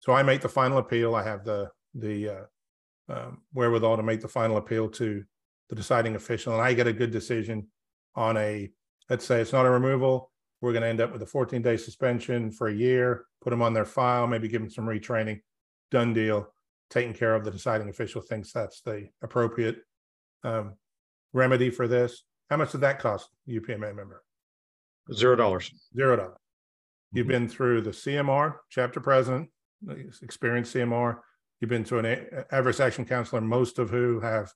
So 0.00 0.12
I 0.12 0.22
make 0.22 0.40
the 0.40 0.48
final 0.48 0.78
appeal. 0.78 1.14
I 1.14 1.22
have 1.22 1.44
the, 1.44 1.70
the, 1.94 2.28
uh, 2.28 2.44
um, 3.08 3.42
wherewithal 3.52 3.96
to 3.96 4.02
make 4.02 4.20
the 4.20 4.28
final 4.28 4.56
appeal 4.56 4.88
to 4.90 5.24
the 5.68 5.76
deciding 5.76 6.14
official, 6.16 6.52
and 6.52 6.62
I 6.62 6.74
get 6.74 6.86
a 6.86 6.92
good 6.92 7.10
decision 7.10 7.68
on 8.14 8.36
a, 8.36 8.70
let's 9.08 9.24
say 9.24 9.40
it's 9.40 9.52
not 9.52 9.66
a 9.66 9.70
removal. 9.70 10.30
We're 10.62 10.72
going 10.72 10.82
to 10.82 10.88
end 10.88 11.00
up 11.00 11.12
with 11.12 11.22
a 11.22 11.26
14 11.26 11.60
day 11.60 11.76
suspension 11.76 12.50
for 12.52 12.68
a 12.68 12.72
year, 12.74 13.26
put 13.42 13.50
them 13.50 13.60
on 13.62 13.74
their 13.74 13.84
file, 13.84 14.28
maybe 14.28 14.48
give 14.48 14.62
them 14.62 14.70
some 14.70 14.86
retraining. 14.86 15.40
Done 15.90 16.14
deal, 16.14 16.54
taken 16.88 17.12
care 17.12 17.34
of. 17.34 17.44
The 17.44 17.50
deciding 17.50 17.88
official 17.90 18.22
thinks 18.22 18.52
that's 18.52 18.80
the 18.80 19.08
appropriate 19.22 19.78
um, 20.44 20.74
remedy 21.32 21.68
for 21.68 21.88
this. 21.88 22.22
How 22.48 22.56
much 22.56 22.72
did 22.72 22.80
that 22.82 23.00
cost 23.00 23.28
UPMA 23.48 23.94
member? 23.94 24.22
Zero 25.12 25.34
dollars. 25.34 25.70
Zero 25.96 26.16
dollars. 26.16 26.36
You've 27.12 27.26
Mhm. 27.26 27.30
been 27.30 27.48
through 27.48 27.82
the 27.82 27.92
CMR, 27.92 28.60
chapter 28.70 29.00
president, 29.00 29.50
uh, 29.90 29.96
experienced 30.22 30.72
CMR. 30.72 31.22
You've 31.60 31.70
been 31.70 31.84
to 31.84 31.98
an 31.98 32.06
adverse 32.52 32.78
action 32.80 33.04
counselor, 33.04 33.40
most 33.40 33.78
of 33.80 33.90
who 33.90 34.20
have 34.20 34.52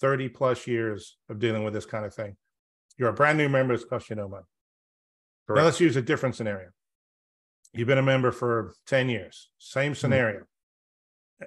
thirty 0.00 0.28
plus 0.28 0.66
years 0.66 1.18
of 1.30 1.38
dealing 1.38 1.64
with 1.64 1.72
this 1.72 1.86
kind 1.86 2.04
of 2.04 2.14
thing. 2.14 2.36
You're 2.98 3.08
a 3.08 3.14
brand 3.14 3.38
new 3.38 3.48
member, 3.48 3.72
it's 3.72 3.84
cost 3.84 4.10
you 4.10 4.16
no 4.16 4.28
money. 4.28 4.44
Now 5.48 5.62
let's 5.62 5.80
use 5.80 5.96
a 5.96 6.02
different 6.02 6.34
scenario. 6.34 6.68
You've 7.72 7.88
been 7.88 7.98
a 7.98 8.02
member 8.02 8.32
for 8.32 8.74
ten 8.86 9.08
years, 9.08 9.50
same 9.58 9.94
scenario. 9.94 10.42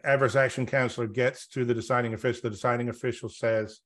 Adverse 0.03 0.35
action 0.35 0.65
counselor 0.65 1.07
gets 1.07 1.47
to 1.47 1.65
the 1.65 1.73
deciding 1.73 2.13
official, 2.13 2.41
the 2.43 2.51
deciding 2.51 2.89
official 2.89 3.27
says, 3.27 3.79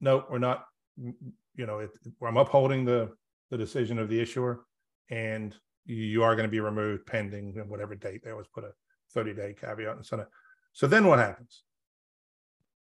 no, 0.00 0.24
we're 0.30 0.38
not, 0.38 0.64
mm, 1.00 1.14
you 1.56 1.66
know, 1.66 1.78
it, 1.78 1.90
I'm 2.22 2.36
upholding 2.36 2.84
the, 2.84 3.10
the 3.50 3.56
decision 3.56 3.98
of 3.98 4.10
the 4.10 4.20
issuer. 4.20 4.60
And 5.10 5.56
you 5.86 6.22
are 6.22 6.36
going 6.36 6.46
to 6.46 6.50
be 6.50 6.60
removed 6.60 7.06
pending 7.06 7.54
whatever 7.66 7.94
date, 7.94 8.22
they 8.22 8.30
always 8.30 8.46
put 8.54 8.64
a 8.64 8.70
thirty 9.12 9.34
day 9.34 9.54
caveat 9.58 9.96
and 9.96 10.06
so 10.06 10.18
on. 10.18 10.26
So 10.72 10.86
then 10.86 11.06
what 11.06 11.18
happens? 11.18 11.62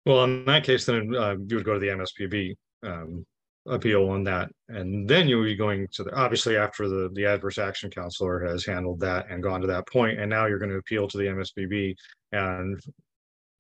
Well, 0.07 0.25
in 0.25 0.45
that 0.47 0.65
case, 0.65 0.87
then 0.87 1.15
uh, 1.15 1.37
you 1.47 1.57
would 1.57 1.65
go 1.65 1.75
to 1.75 1.81
the 1.81 1.89
MSPB 1.89 2.57
um, 2.83 3.27
appeal 3.67 4.09
on 4.11 4.25
that, 4.25 4.51
and 4.69 5.09
then 5.09 5.29
you'll 5.29 5.45
be 5.45 5.57
going 5.57 5.87
to 5.93 6.05
the 6.05 6.15
obviously 6.15 6.57
after 6.57 6.89
the 6.89 7.11
the 7.15 7.25
adverse 7.25 7.59
action 7.59 7.91
counselor 7.91 8.45
has 8.45 8.65
handled 8.65 9.01
that 9.01 9.31
and 9.31 9.43
gone 9.43 9.61
to 9.61 9.67
that 9.67 9.87
point, 9.89 10.19
and 10.19 10.29
now 10.29 10.47
you're 10.47 10.59
going 10.59 10.71
to 10.71 10.77
appeal 10.77 11.09
to 11.09 11.19
the 11.19 11.25
MSPB, 11.25 11.95
and 12.33 12.81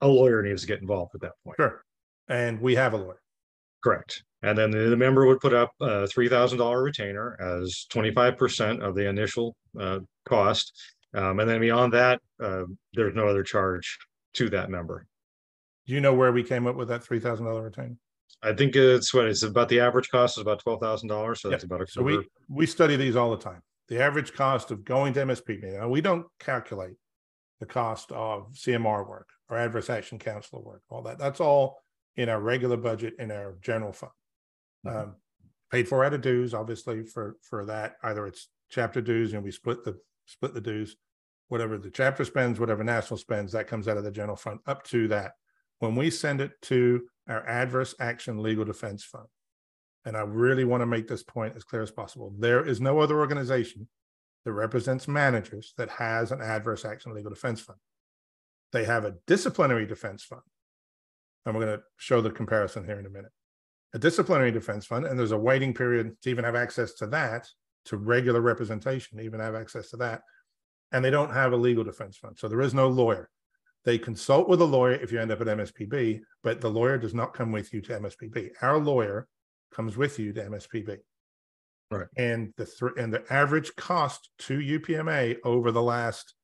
a 0.01 0.09
lawyer 0.09 0.43
needs 0.43 0.63
to 0.63 0.69
get 0.69 0.81
involved 0.81 1.15
at 1.15 1.21
that 1.23 1.33
point. 1.45 1.57
Sure. 1.59 1.83
And 2.29 2.61
we 2.61 2.75
have 2.75 2.93
a 2.93 2.97
lawyer. 2.97 3.21
Correct. 3.83 4.23
And 4.43 4.57
then 4.57 4.71
the, 4.71 4.91
the 4.91 4.97
member 4.97 5.27
would 5.27 5.41
put 5.41 5.55
up 5.55 5.73
a 5.81 6.07
three 6.07 6.29
thousand 6.29 6.59
dollar 6.59 6.83
retainer 6.83 7.37
as 7.41 7.87
twenty 7.89 8.13
five 8.13 8.37
percent 8.37 8.83
of 8.83 8.95
the 8.95 9.09
initial 9.09 9.57
uh, 9.79 10.01
cost, 10.27 10.73
um, 11.15 11.41
and 11.41 11.49
then 11.49 11.61
beyond 11.61 11.93
that, 11.95 12.21
uh, 12.43 12.65
there's 12.93 13.15
no 13.15 13.27
other 13.27 13.43
charge 13.43 13.99
to 14.35 14.51
that 14.51 14.71
member. 14.71 15.07
Do 15.87 15.95
you 15.95 16.01
know 16.01 16.15
where 16.15 16.33
we 16.33 16.43
came 16.43 16.67
up 16.67 16.77
with 16.77 16.89
that 16.89 17.05
three 17.05 17.21
thousand 17.21 17.47
dollar 17.47 17.63
retainer? 17.63 17.97
I 18.45 18.53
think 18.53 18.77
it's 18.77 19.15
what 19.15 19.27
it's 19.27 19.43
about. 19.43 19.69
The 19.69 19.81
average 19.81 20.11
cost 20.11 20.37
is 20.39 20.43
about 20.43 20.61
twelve 20.61 20.81
thousand 20.81 21.09
dollars, 21.09 21.41
so 21.41 21.49
Yeah, 21.49 21.53
that's 21.53 21.65
about 21.65 21.81
a 21.83 21.87
So 21.87 22.03
we, 22.03 22.21
we 22.49 22.67
study 22.67 22.97
these 22.97 23.17
all 23.17 23.31
the 23.31 23.43
time. 23.43 23.63
The 23.89 24.03
average 24.03 24.33
cost 24.33 24.71
of 24.71 24.85
going 24.85 25.13
to 25.15 25.21
MSP, 25.21 25.63
now 25.63 25.89
we 25.89 26.01
don't 26.01 26.27
calculate 26.39 26.97
the 27.61 27.67
cost 27.67 28.13
of 28.13 28.53
CMR 28.53 29.09
work 29.09 29.29
or 29.49 29.59
adverse 29.59 29.91
action 29.91 30.19
counselor 30.19 30.63
work, 30.63 30.83
all 30.89 31.03
that. 31.03 31.19
That's 31.19 31.41
all 31.41 31.83
in 32.17 32.29
our 32.29 32.41
regular 32.41 32.77
budget 32.77 33.15
in 33.19 33.31
our 33.31 33.57
general 33.61 33.93
fund. 33.93 34.13
Mhm. 34.87 35.03
Um, 35.03 35.17
paid 35.71 35.89
for 35.89 36.05
out 36.05 36.15
of 36.15 36.21
dues, 36.21 36.55
obviously, 36.55 37.05
for, 37.05 37.37
for 37.43 37.65
that. 37.67 37.97
Either 38.03 38.27
it's 38.27 38.49
chapter 38.71 39.01
dues 39.01 39.33
and 39.33 39.43
we 39.43 39.51
split 39.51 39.85
the, 39.85 39.99
split 40.27 40.55
the 40.55 40.61
dues. 40.61 40.97
Whatever 41.49 41.79
the 41.79 41.91
chapter 41.91 42.25
spends, 42.25 42.59
whatever 42.59 42.85
national 42.85 43.19
spends, 43.19 43.53
that 43.53 43.67
comes 43.67 43.89
out 43.89 43.97
of 43.97 44.05
the 44.05 44.11
general 44.11 44.37
fund 44.37 44.61
up 44.67 44.83
to 44.85 45.09
that. 45.09 45.33
When 45.81 45.95
we 45.95 46.11
send 46.11 46.41
it 46.41 46.53
to 46.63 47.03
our 47.29 47.47
adverse 47.47 47.95
action 48.01 48.43
legal 48.43 48.65
defense 48.65 49.05
fund, 49.05 49.27
and 50.05 50.17
I 50.17 50.21
really 50.21 50.65
want 50.65 50.83
to 50.83 50.87
make 50.87 51.09
this 51.09 51.23
point 51.23 51.57
as 51.57 51.65
clear 51.65 51.83
as 51.83 51.91
possible. 51.91 52.33
There 52.39 52.67
is 52.67 52.81
no 52.81 53.01
other 53.01 53.19
organization 53.19 53.89
that 54.45 54.53
represents 54.53 55.09
managers 55.09 55.73
that 55.79 55.89
has 55.89 56.31
an 56.31 56.43
adverse 56.43 56.85
action 56.85 57.15
legal 57.15 57.31
defense 57.31 57.61
fund. 57.61 57.79
They 58.73 58.85
have 58.85 59.05
a 59.05 59.15
disciplinary 59.27 59.87
defense 59.87 60.23
fund. 60.23 60.43
And 61.47 61.55
we're 61.55 61.65
going 61.65 61.79
to 61.79 61.85
show 61.97 62.21
the 62.21 62.31
comparison 62.31 62.85
here 62.85 62.99
in 62.99 63.07
a 63.07 63.11
minute. 63.11 63.33
A 63.95 63.99
disciplinary 63.99 64.51
defense 64.51 64.87
fund, 64.87 65.07
and 65.07 65.19
there's 65.19 65.33
a 65.33 65.39
waiting 65.39 65.73
period 65.73 66.21
to 66.23 66.31
even 66.31 66.45
have 66.45 66.57
access 66.57 66.95
to 66.95 67.07
that, 67.09 67.47
to 67.87 67.97
regular 67.97 68.41
representation, 68.41 69.21
even 69.21 69.41
have 69.41 69.55
access 69.55 69.91
to 69.91 69.97
that. 69.99 70.23
And 70.91 71.05
they 71.05 71.11
don't 71.11 71.33
have 71.33 71.53
a 71.53 71.57
legal 71.57 71.85
defense 71.85 72.17
fund. 72.17 72.39
So 72.39 72.49
there 72.49 72.61
is 72.61 72.75
no 72.75 72.89
lawyer. 72.89 73.31
They 73.85 73.99
consult 73.99 74.49
with 74.49 74.63
a 74.63 74.67
lawyer 74.67 74.95
if 74.95 75.13
you 75.13 75.21
end 75.21 75.31
up 75.31 75.41
at 75.43 75.47
MSPB, 75.47 76.21
but 76.43 76.61
the 76.61 76.71
lawyer 76.71 76.97
does 76.97 77.15
not 77.15 77.35
come 77.35 77.53
with 77.53 77.73
you 77.75 77.83
to 77.83 78.01
MSPB. 78.01 78.51
Our 78.63 78.79
lawyer 78.79 79.29
comes 79.73 79.97
with 79.97 80.19
you 80.19 80.33
to 80.33 80.43
MSPB. 80.43 80.99
Right. 81.91 82.07
And 82.17 82.55
the 82.57 82.65
three 82.65 82.93
and 82.97 83.13
the 83.13 83.31
average 83.31 83.77
cost 83.77 84.31
to 84.41 84.59
UPMA 84.59 85.37
over 85.45 85.71
the 85.71 85.83
last, 85.83 86.35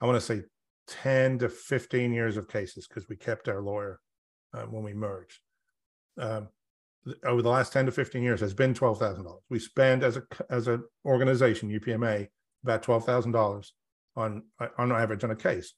I 0.00 0.06
want 0.06 0.16
to 0.16 0.20
say 0.20 0.42
10 0.88 1.40
to 1.40 1.48
15 1.50 2.12
years 2.12 2.38
of 2.38 2.48
cases, 2.48 2.88
because 2.88 3.08
we 3.08 3.16
kept 3.16 3.48
our 3.48 3.60
lawyer 3.60 4.00
um, 4.54 4.72
when 4.72 4.82
we 4.82 4.94
merged. 4.94 5.40
Um, 6.18 6.48
th- 7.04 7.18
over 7.24 7.42
the 7.42 7.50
last 7.50 7.72
10 7.74 7.86
to 7.86 7.92
15 7.92 8.22
years 8.22 8.40
has 8.40 8.54
been 8.54 8.72
$12,000. 8.72 9.24
We 9.50 9.58
spend 9.58 10.02
as 10.02 10.16
a 10.16 10.22
as 10.48 10.68
an 10.68 10.82
organization, 11.04 11.68
UPMA, 11.68 12.26
about 12.64 12.82
$12,000 12.82 13.66
on 14.16 14.42
on 14.78 14.90
average 14.92 15.22
on 15.22 15.30
a 15.30 15.36
case. 15.36 15.74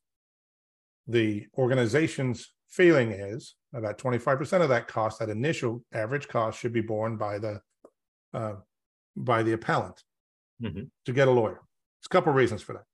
The 1.10 1.46
organization's 1.58 2.52
feeling 2.68 3.10
is 3.10 3.56
about 3.74 3.98
25% 3.98 4.62
of 4.62 4.68
that 4.68 4.86
cost, 4.86 5.18
that 5.18 5.28
initial 5.28 5.84
average 5.92 6.28
cost 6.28 6.58
should 6.60 6.72
be 6.72 6.80
borne 6.82 7.16
by 7.16 7.38
the 7.38 7.60
uh, 8.32 8.54
by 9.16 9.42
the 9.42 9.52
appellant 9.52 10.04
Mhm. 10.62 10.88
to 11.04 11.12
get 11.12 11.26
a 11.26 11.32
lawyer. 11.32 11.54
There's 11.98 12.06
a 12.06 12.08
couple 12.10 12.32
reasons 12.32 12.62
for 12.62 12.74
that. 12.74 12.84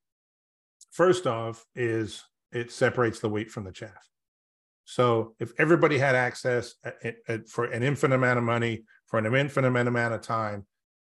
First 0.92 1.26
off 1.26 1.66
is 1.74 2.24
it 2.52 2.70
separates 2.72 3.20
the 3.20 3.28
wheat 3.28 3.50
from 3.50 3.64
the 3.64 3.72
chaff. 3.72 4.08
So 4.86 5.34
if 5.38 5.52
everybody 5.58 5.98
had 5.98 6.14
access 6.14 6.76
at- 6.84 7.04
at- 7.04 7.16
at- 7.28 7.48
for 7.50 7.66
an 7.66 7.82
infinite 7.82 8.14
amount 8.14 8.38
of 8.38 8.44
money 8.44 8.86
for 9.08 9.18
an 9.18 9.26
infinite 9.34 9.86
amount 9.86 10.14
of 10.14 10.22
time, 10.22 10.66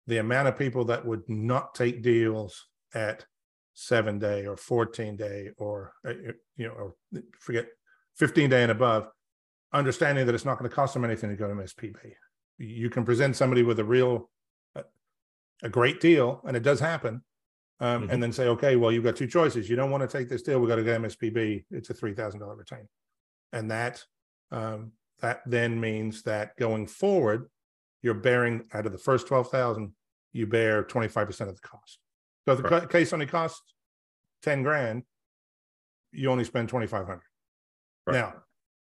the 0.06 0.16
amount 0.18 0.48
of 0.48 0.56
people 0.56 0.86
that 0.86 1.04
would 1.04 1.28
not 1.28 1.74
take 1.74 2.00
deals 2.02 2.66
at 2.94 3.26
seven 3.74 4.18
day 4.18 4.46
or 4.46 4.56
14 4.56 5.16
day 5.16 5.50
or, 5.58 5.92
uh, 6.06 6.10
uh, 6.10 6.32
you 6.56 6.66
know, 6.68 6.72
or 6.72 6.94
forget 7.40 7.66
15 8.16 8.48
day 8.50 8.62
and 8.62 8.70
above, 8.72 9.08
understanding 9.72 10.24
that 10.26 10.34
it's 10.34 10.44
not 10.44 10.58
going 10.58 10.70
to 10.70 10.74
cost 10.74 10.94
them 10.94 11.04
anything 11.04 11.30
to 11.30 11.36
go 11.36 11.48
to 11.48 11.54
MSPB. 11.54 11.96
You 12.58 12.88
can 12.88 13.04
present 13.04 13.34
somebody 13.36 13.64
with 13.64 13.80
a 13.80 13.84
real, 13.84 14.30
a, 15.62 15.68
great 15.68 16.00
deal, 16.00 16.40
and 16.46 16.56
it 16.56 16.62
does 16.62 16.78
happen. 16.80 17.22
Um, 17.80 18.06
Mhm. 18.06 18.12
and 18.12 18.22
then 18.22 18.32
say, 18.32 18.46
okay, 18.46 18.76
well, 18.76 18.92
you've 18.92 19.02
got 19.02 19.16
two 19.16 19.26
choices. 19.26 19.68
You 19.68 19.74
don't 19.74 19.90
want 19.90 20.08
to 20.08 20.18
take 20.18 20.28
this 20.28 20.42
deal. 20.42 20.60
we've 20.60 20.68
got 20.68 20.76
to 20.76 20.84
go 20.84 20.92
to 20.92 21.00
MSPB. 21.00 21.64
It's 21.72 21.90
a 21.90 21.94
three 21.94 22.14
thousand 22.14 22.38
dollar 22.40 22.54
retain. 22.54 22.88
And 23.52 23.68
that, 23.72 24.04
um, 24.52 24.92
that 25.20 25.42
then 25.44 25.80
means 25.80 26.22
that 26.22 26.56
going 26.56 26.86
forward, 26.86 27.50
you're 28.00 28.14
bearing 28.14 28.68
out 28.72 28.86
of 28.86 28.92
the 28.92 28.98
first 28.98 29.26
twelve 29.26 29.50
thousand, 29.50 29.92
you 30.32 30.46
bear 30.46 30.84
twenty-five 30.84 31.26
percent 31.26 31.50
of 31.50 31.56
the 31.60 31.66
cost. 31.66 31.98
So 32.46 32.54
the 32.54 32.62
ca- 32.62 32.86
case 32.86 33.12
only 33.12 33.26
costs 33.26 33.74
ten 34.42 34.62
grand, 34.62 35.04
you 36.12 36.30
only 36.30 36.44
spend 36.44 36.68
twenty-five 36.68 37.06
hundred. 37.06 37.22
Right. 38.06 38.14
Now, 38.14 38.34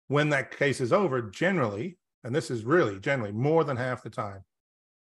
when 0.08 0.28
that 0.30 0.56
case 0.56 0.80
is 0.80 0.92
over, 0.92 1.22
generally, 1.22 1.98
and 2.24 2.34
this 2.34 2.50
is 2.50 2.64
really 2.64 2.98
generally 2.98 3.32
more 3.32 3.64
than 3.64 3.76
half 3.76 4.02
the 4.02 4.10
time, 4.10 4.44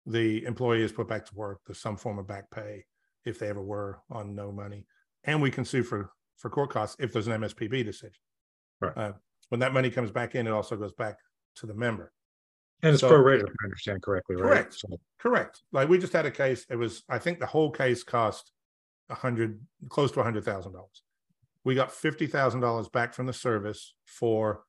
the 0.05 0.45
employee 0.45 0.83
is 0.83 0.91
put 0.91 1.07
back 1.07 1.25
to 1.25 1.35
work. 1.35 1.61
There's 1.65 1.81
some 1.81 1.97
form 1.97 2.19
of 2.19 2.27
back 2.27 2.49
pay 2.51 2.85
if 3.25 3.39
they 3.39 3.49
ever 3.49 3.61
were 3.61 3.99
on 4.09 4.35
no 4.35 4.51
money, 4.51 4.85
and 5.23 5.41
we 5.41 5.51
can 5.51 5.65
sue 5.65 5.83
for 5.83 6.11
for 6.37 6.49
court 6.49 6.69
costs 6.69 6.95
if 6.99 7.11
there's 7.11 7.27
an 7.27 7.41
MSPB 7.41 7.83
decision. 7.83 8.19
Right. 8.79 8.95
Uh, 8.95 9.13
when 9.49 9.59
that 9.59 9.73
money 9.73 9.89
comes 9.89 10.11
back 10.11 10.35
in, 10.35 10.45
it 10.45 10.51
also 10.51 10.75
goes 10.75 10.93
back 10.93 11.17
to 11.55 11.65
the 11.65 11.73
member. 11.73 12.13
And 12.83 12.93
it's 12.93 13.01
So- 13.01 13.09
prorated, 13.11 13.43
if 13.47 13.55
I 13.61 13.65
understand 13.65 14.01
correctly, 14.03 14.35
right? 14.35 14.43
Correct. 14.49 14.73
So- 14.75 14.99
Correct. 15.19 15.63
Like 15.71 15.89
we 15.89 15.97
just 15.97 16.13
had 16.13 16.25
a 16.25 16.31
case. 16.31 16.65
It 16.69 16.75
was, 16.75 17.03
I 17.09 17.17
think 17.17 17.39
the 17.39 17.45
whole 17.47 17.71
case 17.71 18.03
cost 18.03 18.51
a 19.09 19.15
hundred, 19.15 19.59
close 19.89 20.11
to 20.11 20.19
a 20.19 20.23
hundred 20.23 20.45
thousand 20.45 20.73
dollars. 20.73 21.01
We 21.63 21.73
got 21.75 21.91
fifty 21.91 22.27
thousand 22.27 22.61
dollars 22.61 22.87
back 22.87 23.13
from 23.13 23.25
the 23.25 23.33
service 23.33 23.95
for 24.05 24.63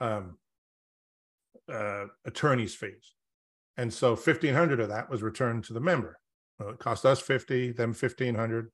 um 0.00 0.38
uh 1.72 2.06
attorney's 2.24 2.74
fees. 2.74 3.14
And 3.76 3.92
so 3.92 4.16
fifteen 4.16 4.54
hundred 4.54 4.80
of 4.80 4.88
that 4.88 5.08
was 5.08 5.22
returned 5.22 5.64
to 5.64 5.72
the 5.72 5.80
member. 5.80 6.18
Well, 6.58 6.70
it 6.70 6.78
cost 6.80 7.06
us 7.06 7.20
fifty, 7.20 7.72
them 7.72 7.92
fifteen 7.94 8.34
hundred. 8.34 8.70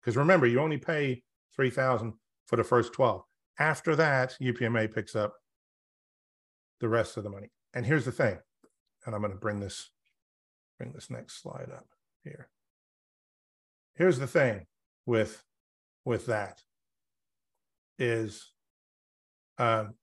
Because 0.00 0.16
remember, 0.16 0.46
you 0.46 0.60
only 0.60 0.78
pay 0.78 1.22
three 1.54 1.70
thousand 1.70 2.14
for 2.46 2.56
the 2.56 2.64
first 2.64 2.92
twelve. 2.92 3.22
After 3.58 3.94
that, 3.96 4.36
UPMA 4.40 4.92
picks 4.92 5.14
up 5.14 5.34
the 6.80 6.88
rest 6.88 7.16
of 7.16 7.24
the 7.24 7.30
money. 7.30 7.50
And 7.74 7.86
here's 7.86 8.04
the 8.04 8.12
thing, 8.12 8.38
and 9.06 9.14
I'm 9.14 9.20
going 9.20 9.32
to 9.32 9.38
bring 9.38 9.60
this 9.60 9.90
bring 10.78 10.92
this 10.92 11.10
next 11.10 11.42
slide 11.42 11.68
up 11.74 11.86
here. 12.24 12.48
Here's 13.94 14.18
the 14.18 14.26
thing 14.26 14.66
with 15.06 15.42
with 16.04 16.26
that 16.26 16.62
is 17.98 18.50
um 19.58 19.94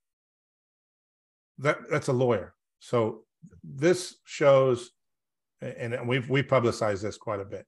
that 1.57 1.79
that's 1.89 2.07
a 2.07 2.13
lawyer. 2.13 2.53
So 2.79 3.23
this 3.63 4.17
shows 4.23 4.91
and 5.61 6.07
we've 6.07 6.29
we 6.29 6.43
publicized 6.43 7.03
this 7.03 7.17
quite 7.17 7.39
a 7.39 7.45
bit. 7.45 7.65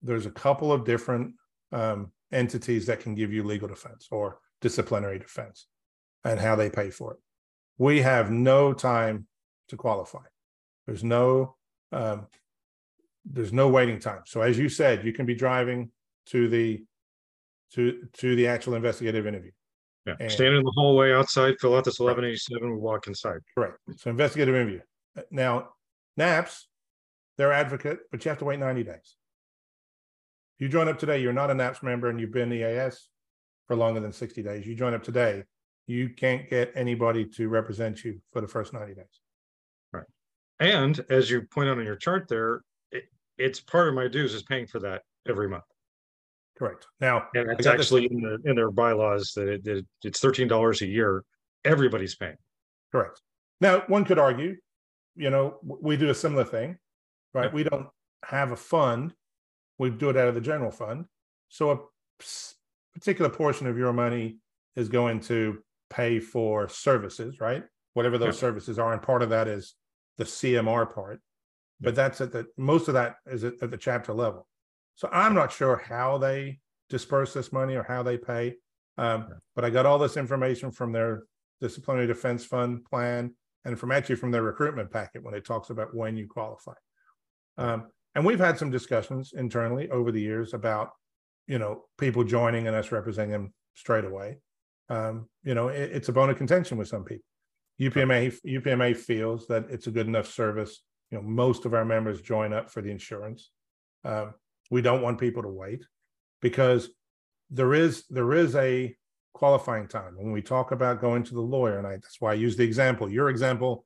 There's 0.00 0.26
a 0.26 0.30
couple 0.30 0.72
of 0.72 0.84
different 0.84 1.34
um 1.72 2.12
entities 2.32 2.86
that 2.86 3.00
can 3.00 3.14
give 3.14 3.32
you 3.32 3.42
legal 3.42 3.68
defense 3.68 4.06
or 4.10 4.38
disciplinary 4.60 5.18
defense 5.18 5.66
and 6.24 6.38
how 6.38 6.54
they 6.54 6.70
pay 6.70 6.90
for 6.90 7.14
it. 7.14 7.18
We 7.78 8.02
have 8.02 8.30
no 8.30 8.72
time 8.72 9.26
to 9.68 9.76
qualify. 9.76 10.24
There's 10.86 11.04
no 11.04 11.56
um, 11.92 12.26
there's 13.24 13.52
no 13.52 13.68
waiting 13.68 13.98
time. 13.98 14.22
So 14.26 14.42
as 14.42 14.58
you 14.58 14.68
said, 14.68 15.04
you 15.04 15.12
can 15.12 15.26
be 15.26 15.34
driving 15.34 15.90
to 16.26 16.48
the 16.48 16.82
to 17.74 18.08
to 18.14 18.36
the 18.36 18.46
actual 18.46 18.74
investigative 18.74 19.26
interview. 19.26 19.52
Yeah, 20.06 20.14
And- 20.20 20.32
stand 20.32 20.54
in 20.54 20.64
the 20.64 20.72
hallway 20.74 21.12
outside, 21.12 21.58
fill 21.60 21.76
out 21.76 21.84
this 21.84 22.00
eleven 22.00 22.24
eighty-seven, 22.24 22.70
we 22.70 22.78
walk 22.78 23.06
inside. 23.06 23.40
Correct. 23.54 23.78
So 23.96 24.10
investigative 24.10 24.54
interview. 24.54 24.80
Now, 25.30 25.70
NAPS, 26.16 26.68
they're 27.36 27.52
advocate, 27.52 28.00
but 28.10 28.24
you 28.24 28.28
have 28.30 28.38
to 28.38 28.44
wait 28.44 28.58
90 28.58 28.84
days. 28.84 29.16
If 30.56 30.60
You 30.62 30.68
join 30.68 30.88
up 30.88 30.98
today, 30.98 31.20
you're 31.20 31.32
not 31.32 31.50
a 31.50 31.54
NAPS 31.54 31.82
member 31.82 32.08
and 32.08 32.20
you've 32.20 32.32
been 32.32 32.52
EAS 32.52 33.08
for 33.66 33.76
longer 33.76 34.00
than 34.00 34.12
60 34.12 34.42
days. 34.42 34.66
You 34.66 34.74
join 34.74 34.94
up 34.94 35.02
today, 35.02 35.44
you 35.88 36.10
can't 36.10 36.48
get 36.48 36.70
anybody 36.76 37.24
to 37.24 37.48
represent 37.48 38.04
you 38.04 38.20
for 38.32 38.40
the 38.40 38.46
first 38.46 38.72
90 38.74 38.94
days. 38.94 39.04
Right. 39.92 40.04
And 40.60 41.00
as 41.08 41.30
you 41.30 41.42
point 41.42 41.70
out 41.70 41.78
on 41.78 41.84
your 41.84 41.96
chart 41.96 42.28
there, 42.28 42.60
it, 42.92 43.04
it's 43.38 43.58
part 43.58 43.88
of 43.88 43.94
my 43.94 44.06
dues 44.06 44.34
is 44.34 44.42
paying 44.42 44.66
for 44.66 44.78
that 44.80 45.02
every 45.26 45.48
month. 45.48 45.64
Correct. 46.58 46.86
Now, 47.00 47.28
And 47.34 47.50
it's 47.52 47.58
this- 47.58 47.66
actually 47.66 48.06
in 48.10 48.20
the, 48.20 48.38
in 48.44 48.54
their 48.54 48.70
bylaws 48.70 49.32
that 49.34 49.48
it, 49.48 49.64
that 49.64 49.86
it's 50.04 50.20
thirteen 50.20 50.46
dollars 50.46 50.82
a 50.82 50.86
year. 50.86 51.24
Everybody's 51.64 52.14
paying. 52.16 52.36
Correct. 52.92 53.20
Now, 53.60 53.82
one 53.86 54.04
could 54.04 54.18
argue, 54.18 54.56
you 55.16 55.30
know, 55.30 55.58
we 55.62 55.96
do 55.96 56.10
a 56.10 56.14
similar 56.14 56.44
thing, 56.44 56.76
right? 57.32 57.46
Yeah. 57.46 57.54
We 57.54 57.64
don't 57.64 57.86
have 58.24 58.52
a 58.52 58.56
fund. 58.56 59.14
We 59.78 59.90
do 59.90 60.10
it 60.10 60.16
out 60.16 60.28
of 60.28 60.34
the 60.34 60.40
general 60.40 60.70
fund. 60.70 61.06
So 61.48 61.70
a 61.70 61.78
particular 62.94 63.30
portion 63.30 63.66
of 63.66 63.78
your 63.78 63.92
money 63.92 64.38
is 64.76 64.88
going 64.88 65.20
to 65.20 65.62
pay 65.90 66.20
for 66.20 66.68
services, 66.68 67.40
right? 67.40 67.64
Whatever 67.94 68.18
those 68.18 68.34
Yeah. 68.36 68.40
services 68.40 68.78
are. 68.78 68.92
And 68.92 69.02
part 69.02 69.22
of 69.22 69.30
that 69.30 69.48
is 69.48 69.74
the 70.16 70.24
CMR 70.24 70.86
part. 70.86 71.20
But 71.80 71.94
that's 71.94 72.20
at 72.20 72.32
the, 72.32 72.46
most 72.56 72.88
of 72.88 72.94
that 72.94 73.16
is 73.26 73.44
at, 73.44 73.54
at 73.62 73.70
the 73.70 73.76
chapter 73.76 74.12
level. 74.12 74.48
So 74.96 75.08
I'm 75.12 75.34
not 75.34 75.52
sure 75.52 75.76
how 75.76 76.18
they 76.18 76.58
disperse 76.88 77.32
this 77.32 77.52
money 77.52 77.76
or 77.76 77.84
how 77.84 78.02
they 78.02 78.18
pay. 78.18 78.56
Um, 78.96 79.26
Yeah. 79.28 79.34
but 79.54 79.64
I 79.64 79.70
got 79.70 79.86
all 79.86 79.98
this 79.98 80.16
information 80.16 80.72
from 80.72 80.90
their 80.92 81.22
disciplinary 81.60 82.08
defense 82.08 82.44
fund 82.44 82.84
plan 82.84 83.36
and 83.64 83.78
from 83.78 83.92
actually 83.92 84.16
from 84.16 84.32
their 84.32 84.42
recruitment 84.42 84.90
packet 84.90 85.22
when 85.22 85.34
it 85.34 85.44
talks 85.44 85.70
about 85.70 85.94
when 85.94 86.16
you 86.16 86.26
qualify. 86.26 86.74
Um, 87.58 87.90
and 88.14 88.24
we've 88.24 88.38
had 88.40 88.58
some 88.58 88.70
discussions 88.70 89.32
internally 89.32 89.88
over 89.90 90.10
the 90.10 90.20
years 90.20 90.54
about, 90.54 90.90
you 91.46 91.58
know, 91.60 91.84
people 91.96 92.24
joining 92.24 92.66
and 92.66 92.74
us 92.74 92.90
representing 92.90 93.30
them 93.32 93.54
straight 93.74 94.04
away. 94.04 94.38
Um, 94.88 95.28
you 95.42 95.54
know, 95.54 95.68
it- 95.68 95.92
it's 95.92 96.08
a 96.08 96.12
bone 96.12 96.30
of 96.30 96.36
contention 96.36 96.78
with 96.78 96.88
some 96.88 97.04
people. 97.04 97.24
UPMA, 97.78 98.32
UPMA 98.44 98.94
feels 98.96 99.46
that 99.48 99.66
it's 99.70 99.86
a 99.86 99.90
good 99.90 100.06
enough 100.06 100.26
service. 100.26 100.82
You 101.10 101.18
know, 101.18 101.22
most 101.22 101.64
of 101.64 101.74
our 101.74 101.84
members 101.84 102.20
join 102.20 102.52
up 102.52 102.70
for 102.70 102.82
the 102.82 102.90
insurance. 102.90 103.50
Um, 104.04 104.34
we 104.70 104.82
don't 104.82 105.02
want 105.02 105.20
people 105.20 105.42
to 105.42 105.48
wait 105.48 105.84
because 106.40 106.90
there 107.50 107.72
is, 107.72 108.04
there 108.08 108.32
is 108.32 108.54
a 108.56 108.96
qualifying 109.32 109.86
time. 109.88 110.16
When 110.16 110.32
we 110.32 110.42
talk 110.42 110.72
about 110.72 111.00
going 111.00 111.22
to 111.24 111.34
the 111.34 111.40
lawyer, 111.40 111.78
and 111.78 111.86
I, 111.86 111.92
that's 111.92 112.20
why 112.20 112.32
I 112.32 112.34
use 112.34 112.56
the 112.56 112.64
example, 112.64 113.08
your 113.08 113.30
example, 113.30 113.84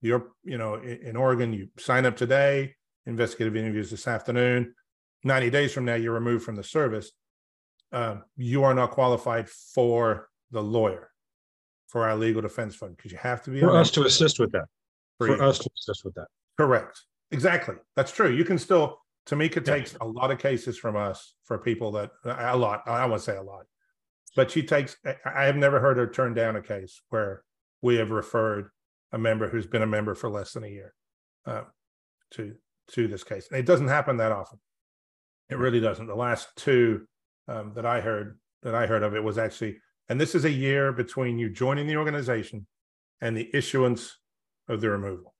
you're, 0.00 0.32
you 0.44 0.58
know, 0.58 0.74
in, 0.74 0.98
in 0.98 1.16
Oregon, 1.16 1.52
you 1.52 1.68
sign 1.78 2.06
up 2.06 2.16
today, 2.16 2.74
investigative 3.06 3.56
interviews 3.56 3.90
this 3.90 4.08
afternoon. 4.08 4.74
90 5.24 5.50
days 5.50 5.72
from 5.72 5.84
now, 5.84 5.94
you're 5.94 6.12
removed 6.12 6.44
from 6.44 6.56
the 6.56 6.64
service. 6.64 7.12
Um, 7.92 8.24
you 8.36 8.64
are 8.64 8.74
not 8.74 8.90
qualified 8.90 9.48
for 9.48 10.28
the 10.50 10.62
lawyer, 10.62 11.10
for 11.88 12.08
our 12.08 12.16
legal 12.16 12.42
defense 12.42 12.74
fund, 12.74 12.96
because 12.96 13.12
you 13.12 13.18
have 13.18 13.42
to 13.42 13.50
be. 13.50 13.60
For 13.60 13.76
us 13.76 13.90
to 13.92 14.04
assist 14.04 14.38
with 14.38 14.52
that, 14.52 14.66
for 15.18 15.28
for 15.28 15.42
us 15.42 15.58
to 15.58 15.70
assist 15.78 16.04
with 16.04 16.14
that. 16.14 16.26
Correct. 16.58 17.00
Exactly. 17.30 17.76
That's 17.94 18.10
true. 18.12 18.30
You 18.30 18.44
can 18.44 18.58
still, 18.58 19.00
Tamika 19.26 19.56
Yeah. 19.56 19.74
takes 19.74 19.94
a 20.00 20.04
lot 20.06 20.30
of 20.30 20.38
cases 20.38 20.78
from 20.78 20.96
us 20.96 21.34
for 21.44 21.58
people 21.58 21.92
that, 21.92 22.10
a 22.24 22.56
lot, 22.56 22.82
I 22.86 23.04
won't 23.06 23.22
say 23.22 23.36
a 23.36 23.42
lot. 23.42 23.66
But 24.34 24.50
she 24.50 24.62
takes, 24.62 24.96
I- 25.04 25.16
I 25.24 25.44
have 25.44 25.56
never 25.56 25.80
heard 25.80 25.98
her 25.98 26.06
turn 26.06 26.34
down 26.34 26.56
a 26.56 26.62
case 26.62 27.02
where 27.10 27.44
we 27.82 27.96
have 27.96 28.10
referred 28.10 28.70
a 29.12 29.18
member 29.18 29.48
who's 29.48 29.66
been 29.66 29.82
a 29.82 29.86
member 29.86 30.14
for 30.14 30.28
less 30.30 30.52
than 30.52 30.64
a 30.64 30.68
year 30.68 30.94
uh, 31.46 31.64
to, 32.32 32.54
to 32.92 33.08
this 33.08 33.24
case. 33.24 33.48
And 33.50 33.58
it 33.58 33.66
doesn't 33.66 33.88
happen 33.88 34.16
that 34.18 34.32
often. 34.32 34.58
It 35.50 35.58
really 35.58 35.80
doesn't. 35.80 36.06
The 36.06 36.14
last 36.14 36.48
two 36.56 37.06
um, 37.46 37.72
that 37.74 37.86
I 37.86 38.00
heard, 38.00 38.38
that 38.62 38.74
I 38.74 38.86
heard 38.86 39.02
of 39.02 39.14
it 39.14 39.22
was 39.22 39.38
actually, 39.38 39.78
and 40.08 40.20
this 40.20 40.34
is 40.34 40.44
a 40.44 40.50
year 40.50 40.92
between 40.92 41.38
you 41.38 41.50
joining 41.50 41.86
the 41.86 41.96
organization 41.96 42.66
and 43.20 43.36
the 43.36 43.50
issuance 43.52 44.18
of 44.68 44.80
the 44.80 44.90
removal. 44.90 45.34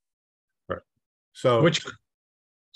Right. 0.69 0.81
So. 1.33 1.63
Which 1.63 1.85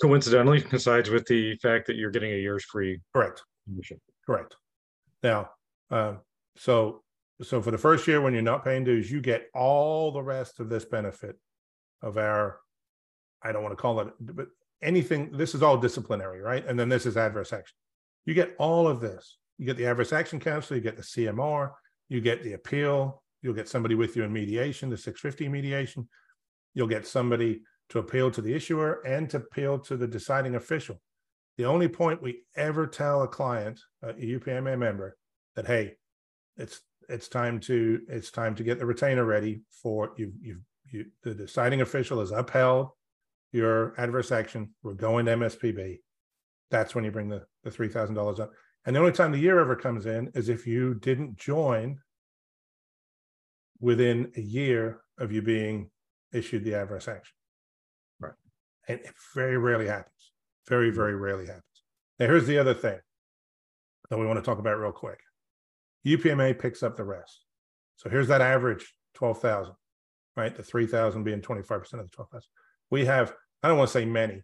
coincidentally 0.01 0.61
coincides 0.61 1.09
with 1.09 1.25
the 1.27 1.55
fact 1.57 1.87
that 1.87 1.95
you're 1.95 2.11
getting 2.11 2.31
a 2.31 2.37
year's 2.37 2.65
free 2.65 2.99
Correct, 3.13 3.41
membership. 3.67 3.99
correct. 4.25 4.55
Now, 5.21 5.51
um, 5.91 6.19
so, 6.57 7.03
so 7.41 7.61
for 7.61 7.71
the 7.71 7.77
first 7.77 8.07
year, 8.07 8.21
when 8.21 8.33
you're 8.33 8.41
not 8.41 8.63
paying 8.63 8.83
dues, 8.83 9.11
you 9.11 9.21
get 9.21 9.47
all 9.53 10.11
the 10.11 10.21
rest 10.21 10.59
of 10.59 10.69
this 10.69 10.85
benefit 10.85 11.37
of 12.01 12.17
our, 12.17 12.59
I 13.41 13.51
don't 13.51 13.63
want 13.63 13.73
to 13.77 13.81
call 13.81 13.99
it, 14.01 14.07
but 14.19 14.47
anything, 14.81 15.31
this 15.37 15.55
is 15.55 15.63
all 15.63 15.77
disciplinary, 15.77 16.41
right? 16.41 16.65
And 16.67 16.77
then 16.77 16.89
this 16.89 17.05
is 17.05 17.15
adverse 17.15 17.53
action. 17.53 17.75
You 18.25 18.33
get 18.33 18.55
all 18.57 18.87
of 18.87 18.99
this. 18.99 19.37
You 19.57 19.65
get 19.65 19.77
the 19.77 19.85
adverse 19.85 20.11
action 20.11 20.39
counsel, 20.39 20.75
you 20.75 20.83
get 20.83 20.97
the 20.97 21.03
CMR, 21.03 21.71
you 22.09 22.21
get 22.21 22.43
the 22.43 22.53
appeal, 22.53 23.23
you'll 23.41 23.53
get 23.53 23.69
somebody 23.69 23.95
with 23.95 24.15
you 24.15 24.23
in 24.23 24.33
mediation, 24.33 24.89
the 24.89 24.97
six 24.97 25.19
fifty 25.19 25.47
mediation. 25.47 26.07
You'll 26.73 26.87
get 26.87 27.05
somebody 27.05 27.61
to 27.89 27.99
appeal 27.99 28.31
to 28.31 28.41
the 28.41 28.53
issuer 28.53 29.01
and 29.05 29.29
to 29.29 29.37
appeal 29.37 29.79
to 29.79 29.97
the 29.97 30.07
deciding 30.07 30.55
official. 30.55 30.99
The 31.57 31.65
only 31.65 31.87
point 31.87 32.21
we 32.21 32.43
ever 32.55 32.87
tell 32.87 33.21
a 33.21 33.27
client, 33.27 33.79
a 34.01 34.13
UPMA 34.13 34.77
member, 34.77 35.15
that 35.55 35.67
hey, 35.67 35.97
it's 36.57 36.81
it's 37.09 37.27
time 37.27 37.59
to 37.61 38.01
it's 38.07 38.31
time 38.31 38.55
to 38.55 38.63
get 38.63 38.79
the 38.79 38.85
retainer 38.85 39.25
ready 39.25 39.61
for 39.69 40.13
you. 40.17 40.33
You 40.41 40.61
you 40.91 41.05
the 41.23 41.33
deciding 41.33 41.81
official 41.81 42.19
has 42.19 42.31
upheld 42.31 42.89
your 43.51 43.93
adverse 43.99 44.31
action. 44.31 44.73
We're 44.81 44.93
going 44.93 45.25
to 45.25 45.35
MSPB. 45.35 45.99
That's 46.71 46.95
when 46.95 47.03
you 47.03 47.11
bring 47.11 47.29
the 47.29 47.45
the 47.63 47.71
three 47.71 47.89
thousand 47.89 48.15
dollars 48.15 48.39
up. 48.39 48.51
And 48.85 48.95
the 48.95 48.99
only 48.99 49.11
time 49.11 49.31
the 49.31 49.39
year 49.39 49.59
ever 49.59 49.75
comes 49.75 50.05
in 50.05 50.31
is 50.35 50.49
if 50.49 50.67
you 50.67 50.95
didn't 50.95 51.37
join 51.37 51.99
within 53.79 54.31
a 54.35 54.41
year 54.41 55.01
of 55.17 55.31
you 55.31 55.41
being 55.41 55.89
issued 56.33 56.63
the 56.63 56.75
adverse 56.75 57.07
action. 57.07 57.35
Right. 58.19 58.33
And 58.87 58.99
it 58.99 59.13
very 59.35 59.57
rarely 59.57 59.87
happens. 59.87 60.31
Very, 60.67 60.89
mm-hmm. 60.89 60.97
very 60.97 61.15
rarely 61.15 61.45
happens. 61.45 61.63
Now, 62.19 62.27
here's 62.27 62.47
the 62.47 62.57
other 62.57 62.73
thing 62.73 62.99
that 64.09 64.17
we 64.17 64.25
want 64.25 64.37
to 64.37 64.45
talk 64.45 64.59
about 64.59 64.79
real 64.79 64.91
quick. 64.91 65.19
UPMA 66.05 66.59
picks 66.59 66.83
up 66.83 66.97
the 66.97 67.03
rest. 67.03 67.45
So 67.95 68.09
here's 68.09 68.27
that 68.27 68.41
average 68.41 68.93
12,000, 69.15 69.73
right? 70.35 70.55
The 70.55 70.63
3,000 70.63 71.23
being 71.23 71.41
25% 71.41 71.71
of 71.71 72.09
the 72.09 72.15
12,000. 72.15 72.41
We 72.89 73.05
have, 73.05 73.33
I 73.61 73.67
don't 73.67 73.77
want 73.77 73.89
to 73.89 73.93
say 73.93 74.05
many, 74.05 74.41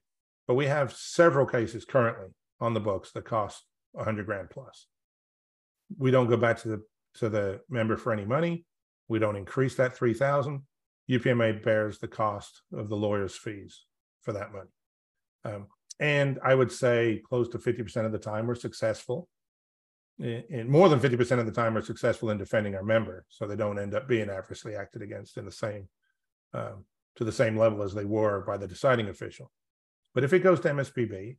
but 0.48 0.56
we 0.56 0.68
have 0.68 0.94
several 0.94 1.46
cases 1.46 1.86
currently 1.86 2.30
on 2.60 2.74
the 2.74 2.80
books 2.80 3.12
that 3.12 3.26
cost 3.26 3.64
100 3.94 4.26
grand 4.26 4.50
plus. 4.50 4.88
We 5.98 6.12
don't 6.12 6.30
go 6.30 6.38
back 6.38 6.58
to 6.62 6.68
the 6.68 6.84
to 7.16 7.30
the 7.30 7.62
member 7.70 7.98
for 7.98 8.14
any 8.14 8.26
money. 8.26 8.66
We 9.08 9.20
don't 9.20 9.36
increase 9.36 9.76
that 9.76 9.96
3,000. 9.96 10.62
UPMA 11.10 11.64
bears 11.64 11.98
the 11.98 12.08
cost 12.08 12.62
of 12.72 12.88
the 12.88 12.96
lawyer's 12.96 13.36
fees 13.36 13.86
for 14.22 14.32
that 14.34 14.54
money. 14.54 14.70
Um, 15.44 15.68
and 16.00 16.40
I 16.44 16.54
would 16.54 16.72
say 16.72 17.22
close 17.28 17.50
to 17.50 17.58
50% 17.58 18.06
of 18.06 18.12
the 18.12 18.20
time 18.20 18.46
we're 18.46 18.56
successful. 18.56 19.28
And 20.20 20.70
more 20.70 20.90
than 20.90 21.00
50% 21.00 21.40
of 21.40 21.46
the 21.46 21.52
time 21.52 21.74
we're 21.74 21.82
successful 21.82 22.30
in 22.30 22.38
defending 22.38 22.76
our 22.76 22.84
member, 22.84 23.26
so 23.30 23.48
they 23.48 23.56
don't 23.56 23.80
end 23.80 23.96
up 23.96 24.08
being 24.08 24.30
adversely 24.30 24.76
acted 24.76 25.02
against 25.02 25.38
in 25.38 25.46
the 25.46 25.52
same 25.52 25.88
um, 26.54 26.86
to 27.16 27.24
the 27.24 27.32
same 27.32 27.58
level 27.58 27.84
as 27.84 27.94
they 27.94 28.06
were 28.06 28.42
by 28.46 28.58
the 28.58 28.68
deciding 28.68 29.08
official. 29.08 29.50
But 30.14 30.24
if 30.24 30.34
it 30.34 30.40
goes 30.40 30.60
to 30.62 30.70
MSPB, 30.70 31.38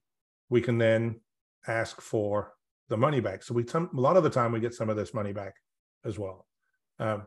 we 0.48 0.60
can 0.60 0.78
then 0.78 1.20
ask 1.66 2.00
for 2.00 2.52
the 2.88 2.96
money 2.96 3.20
back. 3.20 3.42
So 3.42 3.54
we 3.54 3.64
a 3.64 3.86
lot 3.92 4.16
of 4.16 4.22
the 4.22 4.30
time 4.30 4.52
we 4.52 4.60
get 4.60 4.74
some 4.74 4.90
of 4.90 4.96
this 4.96 5.14
money 5.14 5.32
back 5.32 5.54
as 6.04 6.18
well. 6.18 6.46
Um, 6.98 7.24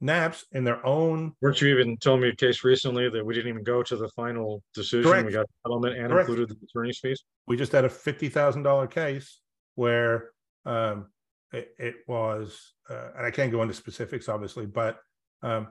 NAPS 0.00 0.46
in 0.52 0.64
their 0.64 0.84
own. 0.84 1.32
Weren't 1.40 1.60
you 1.60 1.68
even 1.68 1.96
telling 1.96 2.22
me 2.22 2.28
a 2.28 2.34
case 2.34 2.64
recently 2.64 3.08
that 3.08 3.24
we 3.24 3.34
didn't 3.34 3.50
even 3.50 3.62
go 3.62 3.82
to 3.84 3.96
the 3.96 4.08
final 4.10 4.62
decision? 4.74 5.08
Correct. 5.08 5.26
We 5.26 5.32
got 5.32 5.46
settlement 5.64 5.96
and 5.96 6.08
Correct. 6.08 6.28
included 6.28 6.48
the 6.48 6.64
attorney's 6.64 6.98
fees? 6.98 7.22
We 7.46 7.56
just 7.56 7.72
had 7.72 7.84
a 7.84 7.88
fifty 7.88 8.28
thousand 8.28 8.64
dollar 8.64 8.88
case 8.88 9.40
where 9.76 10.30
um, 10.66 11.06
it, 11.52 11.74
it 11.78 11.94
was, 12.08 12.74
uh, 12.90 13.10
and 13.16 13.24
I 13.24 13.30
can't 13.30 13.52
go 13.52 13.62
into 13.62 13.74
specifics, 13.74 14.28
obviously, 14.28 14.66
but 14.66 14.98
um, 15.42 15.68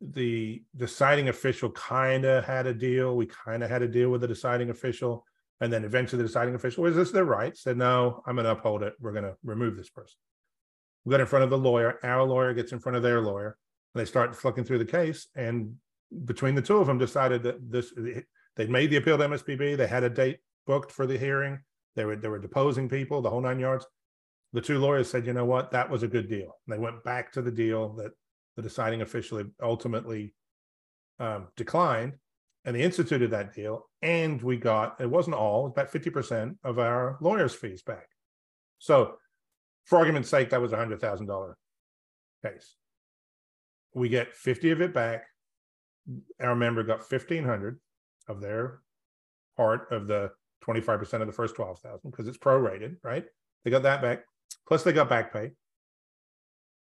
the 0.00 0.62
deciding 0.76 1.28
official 1.28 1.70
kind 1.70 2.24
of 2.24 2.44
had 2.44 2.66
a 2.66 2.74
deal. 2.74 3.16
We 3.16 3.26
kind 3.26 3.64
of 3.64 3.70
had 3.70 3.82
a 3.82 3.88
deal 3.88 4.10
with 4.10 4.20
the 4.20 4.28
deciding 4.28 4.70
official, 4.70 5.24
and 5.62 5.72
then 5.72 5.84
eventually 5.84 6.20
the 6.20 6.26
deciding 6.26 6.56
official 6.56 6.82
was 6.82 6.96
this 6.96 7.12
their 7.12 7.24
right? 7.24 7.56
Said 7.56 7.78
no, 7.78 8.20
I'm 8.26 8.34
going 8.34 8.44
to 8.44 8.50
uphold 8.50 8.82
it. 8.82 8.94
We're 9.00 9.12
going 9.12 9.24
to 9.24 9.36
remove 9.44 9.76
this 9.76 9.88
person. 9.88 10.16
We 11.04 11.12
got 11.12 11.20
in 11.20 11.26
front 11.26 11.44
of 11.44 11.50
the 11.50 11.58
lawyer. 11.58 12.00
Our 12.02 12.24
lawyer 12.24 12.52
gets 12.52 12.72
in 12.72 12.80
front 12.80 12.96
of 12.96 13.04
their 13.04 13.20
lawyer 13.20 13.56
and 13.94 14.00
they 14.00 14.04
start 14.04 14.34
flicking 14.34 14.64
through 14.64 14.78
the 14.78 14.84
case, 14.84 15.28
and 15.36 15.76
between 16.24 16.56
the 16.56 16.62
two 16.62 16.78
of 16.78 16.88
them, 16.88 16.98
decided 16.98 17.44
that 17.44 17.70
this 17.70 17.92
they'd 18.56 18.70
made 18.70 18.90
the 18.90 18.96
appeal 18.96 19.16
to 19.18 19.28
MSPB. 19.28 19.76
They 19.76 19.86
had 19.86 20.02
a 20.02 20.10
date 20.10 20.38
booked 20.66 20.90
for 20.90 21.06
the 21.06 21.16
hearing. 21.16 21.60
They 21.94 22.04
were 22.04 22.16
they 22.16 22.28
were 22.28 22.40
deposing 22.40 22.88
people, 22.88 23.22
the 23.22 23.30
whole 23.30 23.40
nine 23.40 23.60
yards. 23.60 23.86
The 24.52 24.60
two 24.60 24.78
lawyers 24.78 25.08
said, 25.08 25.26
you 25.26 25.32
know 25.32 25.44
what, 25.44 25.70
that 25.70 25.88
was 25.88 26.02
a 26.02 26.08
good 26.08 26.28
deal. 26.28 26.56
And 26.66 26.74
they 26.74 26.78
went 26.78 27.04
back 27.04 27.32
to 27.32 27.42
the 27.42 27.52
deal 27.52 27.94
that 27.94 28.10
the 28.56 28.62
deciding 28.62 29.00
official 29.00 29.42
ultimately 29.62 30.34
um, 31.20 31.48
declined, 31.56 32.14
and 32.64 32.76
they 32.76 32.82
instituted 32.82 33.30
that 33.30 33.54
deal. 33.54 33.88
And 34.02 34.40
we 34.42 34.56
got 34.56 35.00
it 35.00 35.10
wasn't 35.10 35.36
all, 35.36 35.66
about 35.66 35.90
fifty 35.90 36.10
percent 36.10 36.56
of 36.64 36.78
our 36.78 37.18
lawyers' 37.20 37.54
fees 37.54 37.82
back. 37.82 38.08
So, 38.78 39.16
for 39.84 39.98
argument's 39.98 40.28
sake, 40.28 40.50
that 40.50 40.60
was 40.60 40.72
a 40.72 40.76
hundred 40.76 41.00
thousand 41.00 41.26
dollar 41.26 41.56
case 42.44 42.76
we 43.94 44.08
get 44.08 44.34
50 44.34 44.70
of 44.70 44.80
it 44.80 44.94
back. 44.94 45.24
Our 46.40 46.56
member 46.56 46.82
got 46.82 46.98
1500 46.98 47.78
of 48.28 48.40
their 48.40 48.80
part 49.56 49.92
of 49.92 50.06
the 50.06 50.30
25% 50.64 51.20
of 51.20 51.26
the 51.26 51.32
first 51.32 51.54
12,000 51.54 52.10
because 52.10 52.26
it's 52.26 52.38
prorated, 52.38 52.96
right? 53.02 53.24
They 53.64 53.70
got 53.70 53.82
that 53.82 54.02
back. 54.02 54.24
Plus 54.66 54.82
they 54.82 54.92
got 54.92 55.08
back 55.08 55.32
pay. 55.32 55.52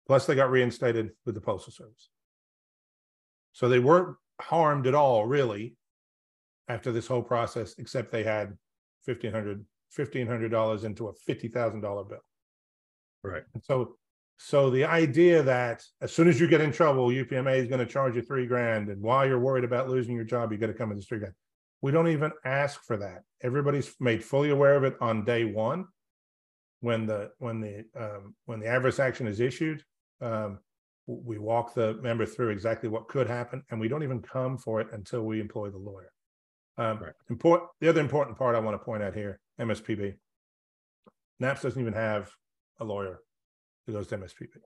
Plus 0.06 0.26
they 0.26 0.34
got 0.34 0.50
reinstated 0.50 1.10
with 1.24 1.34
the 1.34 1.40
postal 1.40 1.72
service. 1.72 2.08
So 3.52 3.68
they 3.68 3.78
weren't 3.78 4.16
harmed 4.40 4.86
at 4.86 4.94
all 4.94 5.26
really 5.26 5.76
after 6.68 6.92
this 6.92 7.06
whole 7.06 7.22
process, 7.22 7.74
except 7.78 8.12
they 8.12 8.24
had 8.24 8.56
1500 9.04 9.64
$1,500 9.96 10.84
into 10.84 11.08
a 11.08 11.12
$50,000 11.12 12.08
bill. 12.08 12.18
Right. 13.24 13.42
And 13.54 13.64
so 13.64 13.96
so 14.40 14.70
the 14.70 14.84
idea 14.84 15.42
that 15.42 15.82
as 16.00 16.12
soon 16.12 16.28
as 16.28 16.38
you 16.38 16.46
get 16.46 16.60
in 16.60 16.70
trouble, 16.70 17.08
UPMA 17.08 17.56
is 17.56 17.66
going 17.66 17.80
to 17.80 17.92
charge 17.92 18.14
you 18.14 18.22
three 18.22 18.46
grand, 18.46 18.88
and 18.88 19.02
while 19.02 19.26
you're 19.26 19.40
worried 19.40 19.64
about 19.64 19.88
losing 19.88 20.14
your 20.14 20.24
job, 20.24 20.52
you 20.52 20.58
got 20.58 20.68
to 20.68 20.74
come 20.74 20.90
with 20.90 21.04
the 21.04 21.18
grand. 21.18 21.34
We 21.82 21.90
don't 21.90 22.06
even 22.06 22.30
ask 22.44 22.84
for 22.84 22.96
that. 22.98 23.22
Everybody's 23.42 23.92
made 23.98 24.22
fully 24.22 24.50
aware 24.50 24.76
of 24.76 24.84
it 24.84 24.96
on 25.00 25.24
day 25.24 25.44
one, 25.44 25.86
when 26.80 27.04
the 27.06 27.32
when 27.38 27.60
the 27.60 27.84
um, 27.96 28.36
when 28.46 28.60
the 28.60 28.68
adverse 28.68 29.00
action 29.00 29.26
is 29.26 29.40
issued. 29.40 29.82
Um, 30.20 30.60
we 31.08 31.38
walk 31.38 31.74
the 31.74 31.94
member 32.02 32.26
through 32.26 32.50
exactly 32.50 32.88
what 32.88 33.08
could 33.08 33.26
happen, 33.26 33.62
and 33.70 33.80
we 33.80 33.88
don't 33.88 34.02
even 34.02 34.20
come 34.20 34.58
for 34.58 34.80
it 34.80 34.88
until 34.92 35.22
we 35.22 35.40
employ 35.40 35.70
the 35.70 35.78
lawyer. 35.78 36.12
Um, 36.76 36.98
right. 36.98 37.14
Important. 37.30 37.70
The 37.80 37.88
other 37.88 38.00
important 38.00 38.38
part 38.38 38.54
I 38.54 38.60
want 38.60 38.78
to 38.78 38.84
point 38.84 39.02
out 39.02 39.14
here, 39.14 39.40
MSPB. 39.60 40.14
NAPS 41.40 41.62
doesn't 41.62 41.80
even 41.80 41.94
have 41.94 42.30
a 42.80 42.84
lawyer 42.84 43.20
to 43.86 43.92
goes 43.92 44.06
to 44.08 44.18
MSPB. 44.18 44.58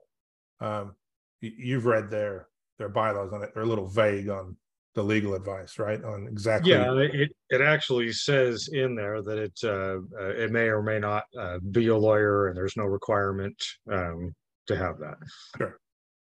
Um, 0.61 0.95
you've 1.41 1.87
read 1.87 2.11
their 2.11 2.49
their 2.79 2.89
bylaws 2.89 3.33
on 3.33 3.43
it. 3.43 3.51
They're 3.55 3.63
a 3.63 3.67
little 3.67 3.89
vague 3.89 4.29
on 4.29 4.57
the 4.95 5.03
legal 5.03 5.35
advice, 5.35 5.79
right? 5.79 6.03
On 6.05 6.27
exactly. 6.27 6.73
Yeah, 6.73 6.93
it, 6.99 7.31
it 7.51 7.61
actually 7.61 8.13
says 8.13 8.69
in 8.73 8.95
there 8.95 9.23
that 9.23 9.39
it 9.39 9.59
uh, 9.65 9.99
uh, 10.21 10.35
it 10.35 10.51
may 10.51 10.67
or 10.67 10.83
may 10.83 10.99
not 10.99 11.25
uh, 11.39 11.59
be 11.71 11.87
a 11.89 11.97
lawyer, 11.97 12.49
and 12.49 12.57
there's 12.57 12.77
no 12.77 12.85
requirement 12.85 13.57
um, 13.91 14.35
to 14.67 14.77
have 14.77 14.99
that. 14.99 15.17
Sure. 15.57 15.79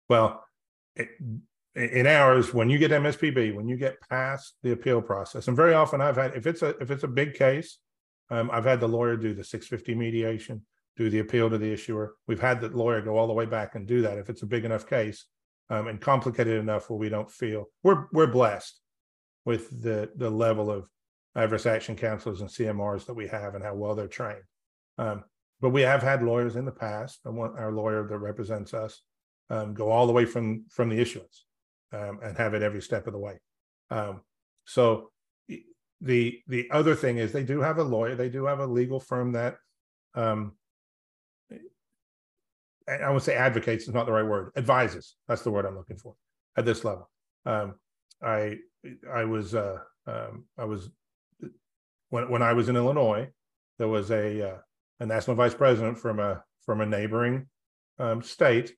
Well, 0.08 0.44
in 1.74 2.06
ours, 2.06 2.52
when 2.52 2.68
you 2.68 2.78
get 2.78 2.90
MSPB, 2.90 3.54
when 3.54 3.68
you 3.68 3.76
get 3.76 3.96
past 4.08 4.56
the 4.62 4.72
appeal 4.72 5.00
process, 5.00 5.48
and 5.48 5.56
very 5.56 5.74
often 5.74 6.00
I've 6.00 6.16
had 6.16 6.34
if 6.36 6.46
it's 6.46 6.62
a 6.62 6.70
if 6.80 6.90
it's 6.90 7.04
a 7.04 7.08
big 7.08 7.34
case, 7.34 7.78
um, 8.30 8.50
I've 8.52 8.64
had 8.64 8.80
the 8.80 8.88
lawyer 8.88 9.16
do 9.16 9.34
the 9.34 9.44
650 9.44 9.94
mediation 9.94 10.62
do 10.96 11.08
the 11.08 11.20
appeal 11.20 11.48
to 11.48 11.58
the 11.58 11.72
issuer. 11.72 12.14
We've 12.26 12.40
had 12.40 12.60
the 12.60 12.68
lawyer 12.68 13.00
go 13.00 13.16
all 13.16 13.26
the 13.26 13.32
way 13.32 13.46
back 13.46 13.74
and 13.74 13.86
do 13.86 14.02
that 14.02 14.18
if 14.18 14.28
it's 14.28 14.42
a 14.42 14.46
big 14.46 14.64
enough 14.64 14.86
case 14.86 15.24
um, 15.70 15.88
and 15.88 16.00
complicated 16.00 16.58
enough 16.58 16.90
where 16.90 16.98
we 16.98 17.08
don't 17.08 17.30
feel 17.30 17.66
we're 17.82 18.06
we're 18.12 18.26
blessed 18.26 18.78
with 19.44 19.82
the 19.82 20.10
the 20.16 20.30
level 20.30 20.70
of 20.70 20.86
adverse 21.34 21.64
action 21.64 21.96
counselors 21.96 22.42
and 22.42 22.50
CMRs 22.50 23.06
that 23.06 23.14
we 23.14 23.26
have 23.28 23.54
and 23.54 23.64
how 23.64 23.74
well 23.74 23.94
they're 23.94 24.06
trained. 24.06 24.42
Um, 24.98 25.24
but 25.62 25.70
we 25.70 25.82
have 25.82 26.02
had 26.02 26.22
lawyers 26.22 26.56
in 26.56 26.66
the 26.66 26.72
past. 26.72 27.20
Our 27.24 27.72
lawyer 27.72 28.06
that 28.06 28.18
represents 28.18 28.74
us 28.74 29.00
um, 29.52 29.74
go 29.74 29.90
all 29.90 30.06
the 30.06 30.12
way 30.12 30.24
from 30.24 30.64
from 30.70 30.88
the 30.88 30.98
issuance 30.98 31.44
um, 31.92 32.18
and 32.22 32.36
have 32.38 32.54
it 32.54 32.62
every 32.62 32.80
step 32.80 33.06
of 33.06 33.12
the 33.12 33.18
way. 33.18 33.38
Um, 33.90 34.22
so 34.64 35.10
the 36.00 36.40
the 36.48 36.68
other 36.70 36.94
thing 36.94 37.18
is 37.18 37.30
they 37.30 37.44
do 37.44 37.60
have 37.60 37.78
a 37.78 37.84
lawyer. 37.84 38.16
They 38.16 38.30
do 38.30 38.46
have 38.46 38.60
a 38.60 38.66
legal 38.66 38.98
firm 38.98 39.32
that 39.32 39.56
um, 40.14 40.52
I 42.88 43.10
would 43.10 43.22
say 43.22 43.36
advocates 43.36 43.84
is 43.84 43.94
not 43.94 44.06
the 44.06 44.12
right 44.12 44.26
word. 44.26 44.52
Advises. 44.56 45.16
That's 45.28 45.42
the 45.42 45.50
word 45.50 45.66
I'm 45.66 45.76
looking 45.76 45.98
for 45.98 46.14
at 46.56 46.64
this 46.64 46.82
level. 46.82 47.10
Um, 47.44 47.74
I 48.22 48.56
I 49.12 49.24
was 49.24 49.54
uh, 49.54 49.78
um, 50.06 50.46
I 50.58 50.64
was 50.64 50.88
when 52.08 52.30
when 52.30 52.42
I 52.42 52.54
was 52.54 52.70
in 52.70 52.76
Illinois, 52.76 53.28
there 53.78 53.88
was 53.88 54.10
a 54.10 54.54
uh, 54.54 54.58
a 55.00 55.06
national 55.06 55.36
vice 55.36 55.54
president 55.54 55.98
from 55.98 56.20
a 56.20 56.42
from 56.64 56.80
a 56.80 56.86
neighboring 56.86 57.48
state. 58.22 58.72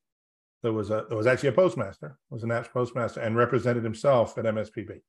There 0.65 0.73
was 0.73 0.91
a 0.91 1.05
there 1.09 1.19
was 1.19 1.27
actually 1.27 1.51
a 1.51 1.53
postmaster, 1.53 2.17
was 2.31 2.43
a 2.43 2.47
national 2.47 2.73
postmaster, 2.73 3.21
and 3.21 3.37
represented 3.37 3.85
himself 3.85 4.39
at 4.39 4.47
MSPB. 4.47 5.03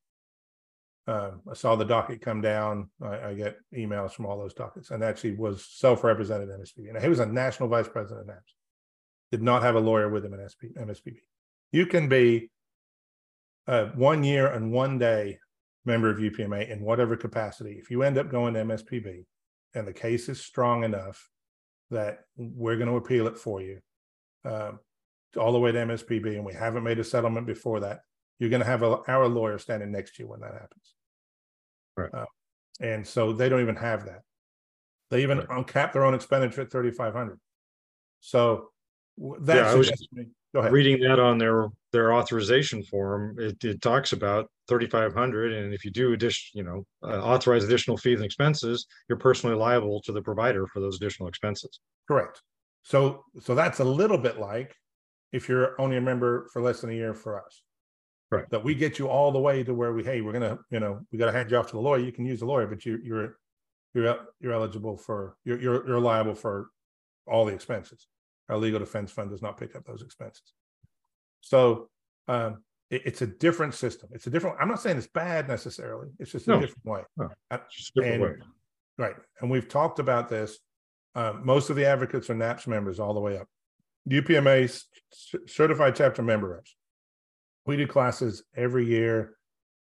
Um, 1.07 1.41
I 1.49 1.53
saw 1.53 1.77
the 1.77 1.85
docket 1.85 2.19
come 2.19 2.41
down. 2.41 2.89
I, 3.01 3.29
I, 3.29 3.33
get 3.35 3.57
emails 3.73 4.11
from 4.11 4.25
all 4.25 4.37
those 4.37 4.53
dockets, 4.53 4.91
and 4.91 5.01
actually 5.01 5.35
was 5.35 5.65
self-represented 5.65 6.49
MSPB. 6.49 6.89
And 6.89 7.01
he 7.01 7.07
was 7.07 7.19
a 7.19 7.25
national 7.25 7.69
vice 7.69 7.87
president 7.87 8.21
of 8.21 8.27
NAPS 8.27 8.53
did 9.31 9.41
not 9.41 9.63
have 9.63 9.75
a 9.75 9.79
lawyer 9.79 10.09
with 10.09 10.25
him 10.25 10.33
in 10.33 10.49
SP, 10.49 10.75
MSPB. 10.77 11.17
You 11.71 11.85
can 11.85 12.09
be 12.09 12.49
a 13.67 13.85
one 13.87 14.23
year 14.23 14.47
and 14.47 14.73
one 14.73 14.97
day 14.99 15.39
member 15.85 16.09
of 16.09 16.17
UPMA 16.17 16.69
in 16.69 16.81
whatever 16.81 17.15
capacity. 17.15 17.77
If 17.79 17.89
you 17.89 18.03
end 18.03 18.17
up 18.17 18.29
going 18.29 18.53
to 18.55 18.63
MSPB 18.63 19.25
and 19.73 19.87
the 19.87 19.93
case 19.93 20.27
is 20.27 20.41
strong 20.41 20.83
enough 20.83 21.29
that 21.91 22.25
we're 22.35 22.75
going 22.75 22.89
to 22.89 22.97
appeal 22.97 23.27
it 23.27 23.37
for 23.37 23.61
you 23.61 23.79
um, 24.43 24.79
all 25.37 25.51
the 25.51 25.59
way 25.59 25.71
to 25.71 25.79
MSPB, 25.79 26.35
and 26.35 26.45
we 26.45 26.53
haven't 26.53 26.83
made 26.83 26.99
a 26.99 27.03
settlement 27.03 27.47
before 27.47 27.79
that, 27.81 28.01
you're 28.39 28.49
going 28.49 28.61
to 28.61 28.67
have 28.67 28.83
a, 28.83 28.99
our 29.07 29.27
lawyer 29.27 29.57
standing 29.57 29.91
next 29.91 30.15
to 30.15 30.23
you 30.23 30.29
when 30.29 30.41
that 30.41 30.53
happens. 30.53 30.93
Right. 31.97 32.13
Uh, 32.13 32.25
and 32.81 33.07
so 33.07 33.31
they 33.31 33.49
don't 33.49 33.61
even 33.61 33.75
have 33.77 34.05
that. 34.05 34.21
They 35.09 35.23
even 35.23 35.39
right. 35.39 35.47
uncap 35.49 35.93
their 35.93 36.03
own 36.03 36.13
expenditure 36.13 36.61
at 36.61 36.71
3,500. 36.71 37.39
So 38.19 38.69
that 39.41 39.55
yeah, 39.55 39.71
suggests 39.71 40.07
was, 40.15 40.25
Go 40.53 40.59
ahead. 40.59 40.71
reading 40.71 40.99
that 41.01 41.19
on 41.19 41.37
their 41.37 41.69
their 41.91 42.13
authorization 42.13 42.83
form, 42.83 43.37
it, 43.39 43.63
it 43.63 43.81
talks 43.81 44.13
about 44.13 44.49
thirty 44.67 44.87
five 44.87 45.13
hundred, 45.13 45.53
and 45.53 45.73
if 45.73 45.85
you 45.85 45.91
do 45.91 46.13
addition, 46.13 46.57
you 46.57 46.63
know, 46.63 46.85
uh, 47.03 47.21
authorize 47.21 47.63
additional 47.63 47.97
fees 47.97 48.19
and 48.19 48.25
expenses, 48.25 48.85
you're 49.07 49.17
personally 49.17 49.55
liable 49.55 50.01
to 50.03 50.11
the 50.11 50.21
provider 50.21 50.65
for 50.67 50.79
those 50.79 50.95
additional 50.95 51.29
expenses. 51.29 51.79
Correct. 52.07 52.41
So, 52.83 53.23
so 53.41 53.55
that's 53.55 53.79
a 53.79 53.83
little 53.83 54.17
bit 54.17 54.39
like 54.39 54.75
if 55.35 55.49
you're 55.49 55.79
only 55.81 55.97
a 55.97 56.01
member 56.01 56.47
for 56.51 56.61
less 56.61 56.81
than 56.81 56.89
a 56.89 56.93
year 56.93 57.13
for 57.13 57.43
us. 57.45 57.61
Right. 58.31 58.49
That 58.49 58.63
we 58.63 58.73
get 58.73 58.97
you 58.97 59.07
all 59.07 59.31
the 59.31 59.39
way 59.39 59.63
to 59.63 59.73
where 59.73 59.93
we, 59.93 60.03
hey, 60.03 60.21
we're 60.21 60.33
gonna, 60.33 60.57
you 60.71 60.79
know, 60.79 60.99
we 61.11 61.17
gotta 61.19 61.31
hand 61.31 61.51
you 61.51 61.57
off 61.57 61.67
to 61.67 61.73
the 61.73 61.81
lawyer. 61.81 61.99
You 61.99 62.11
can 62.11 62.25
use 62.25 62.39
the 62.39 62.45
lawyer, 62.45 62.67
but 62.67 62.85
you, 62.85 62.99
you're, 63.03 63.37
you're, 63.93 64.17
you're 64.39 64.53
eligible 64.53 64.97
for, 64.97 65.37
you're, 65.45 65.59
you're, 65.61 65.87
you're 65.87 65.99
liable 65.99 66.33
for 66.35 66.69
all 67.27 67.45
the 67.45 67.53
expenses. 67.53 68.07
Our 68.49 68.57
legal 68.57 68.79
defense 68.79 69.11
fund 69.11 69.29
does 69.29 69.41
not 69.41 69.57
pick 69.57 69.75
up 69.75 69.85
those 69.85 70.01
expenses. 70.01 70.53
So, 71.41 71.89
um, 72.27 72.63
it- 72.89 73.03
it's 73.05 73.21
a 73.21 73.27
different 73.27 73.73
system. 73.73 74.09
It's 74.13 74.27
a 74.27 74.29
different, 74.29 74.57
I'm 74.59 74.67
not 74.69 74.81
saying 74.81 74.97
it's 74.97 75.07
bad 75.07 75.47
necessarily. 75.47 76.09
It's 76.19 76.31
just 76.31 76.47
a 76.47 76.51
No. 76.51 76.59
different 76.61 76.85
way. 76.85 77.01
No. 77.17 77.29
Uh, 77.51 77.57
Just 77.71 77.91
a 77.97 78.01
different 78.01 78.23
And- 78.23 78.41
way. 78.41 78.47
Right, 78.97 79.15
and 79.41 79.51
we've 79.51 79.67
talked 79.67 79.99
about 79.99 80.29
this. 80.29 80.59
Uh, 81.15 81.33
most 81.43 81.69
of 81.69 81.75
the 81.75 81.85
advocates 81.85 82.29
are 82.29 82.35
NAPS 82.35 82.65
members 82.67 82.99
all 82.99 83.13
the 83.13 83.19
way 83.19 83.37
up. 83.37 83.47
UPMA 84.09 84.83
certified 85.47 85.95
chapter 85.95 86.21
member 86.21 86.49
reps. 86.49 86.75
We 87.65 87.77
do 87.77 87.87
classes 87.87 88.43
every 88.55 88.85
year, 88.85 89.37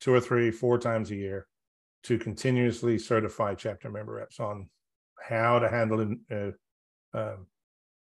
two 0.00 0.12
or 0.12 0.20
three, 0.20 0.50
four 0.50 0.78
times 0.78 1.10
a 1.10 1.14
year, 1.14 1.46
to 2.04 2.18
continuously 2.18 2.98
certify 2.98 3.54
chapter 3.54 3.90
member 3.90 4.14
reps 4.14 4.40
on 4.40 4.68
how 5.20 5.58
to 5.58 5.68
handle 5.68 6.00
an, 6.00 6.20
uh, 6.30 7.18
um, 7.18 7.46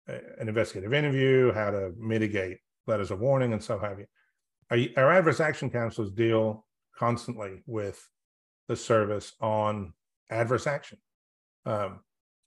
an 0.07 0.47
investigative 0.47 0.93
interview, 0.93 1.51
how 1.51 1.71
to 1.71 1.91
mitigate 1.97 2.59
letters 2.87 3.11
of 3.11 3.19
warning, 3.19 3.53
and 3.53 3.63
so 3.63 3.79
have 3.79 3.99
you. 3.99 4.05
Our, 4.69 5.03
our 5.03 5.13
adverse 5.13 5.39
action 5.39 5.69
counselors 5.69 6.11
deal 6.11 6.65
constantly 6.97 7.63
with 7.65 8.07
the 8.67 8.75
service 8.75 9.33
on 9.41 9.93
adverse 10.29 10.67
action 10.67 10.97
um, 11.65 11.99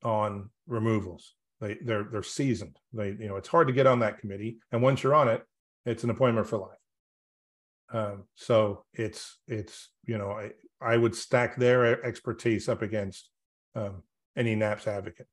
on 0.02 0.50
removals. 0.66 1.34
They 1.60 1.76
they're 1.84 2.04
they're 2.04 2.22
seasoned. 2.22 2.78
They 2.92 3.08
you 3.08 3.28
know 3.28 3.36
it's 3.36 3.48
hard 3.48 3.68
to 3.68 3.74
get 3.74 3.86
on 3.86 4.00
that 4.00 4.18
committee, 4.18 4.58
and 4.72 4.82
once 4.82 5.02
you're 5.02 5.14
on 5.14 5.28
it, 5.28 5.42
it's 5.84 6.04
an 6.04 6.10
appointment 6.10 6.46
for 6.46 6.58
life. 6.58 6.70
Um, 7.92 8.24
so 8.34 8.84
it's 8.92 9.38
it's 9.46 9.90
you 10.04 10.18
know 10.18 10.30
I 10.30 10.52
I 10.80 10.96
would 10.96 11.14
stack 11.14 11.56
their 11.56 12.04
expertise 12.04 12.68
up 12.68 12.82
against 12.82 13.30
um, 13.74 14.02
any 14.36 14.54
NAPS 14.54 14.86
advocate. 14.86 15.26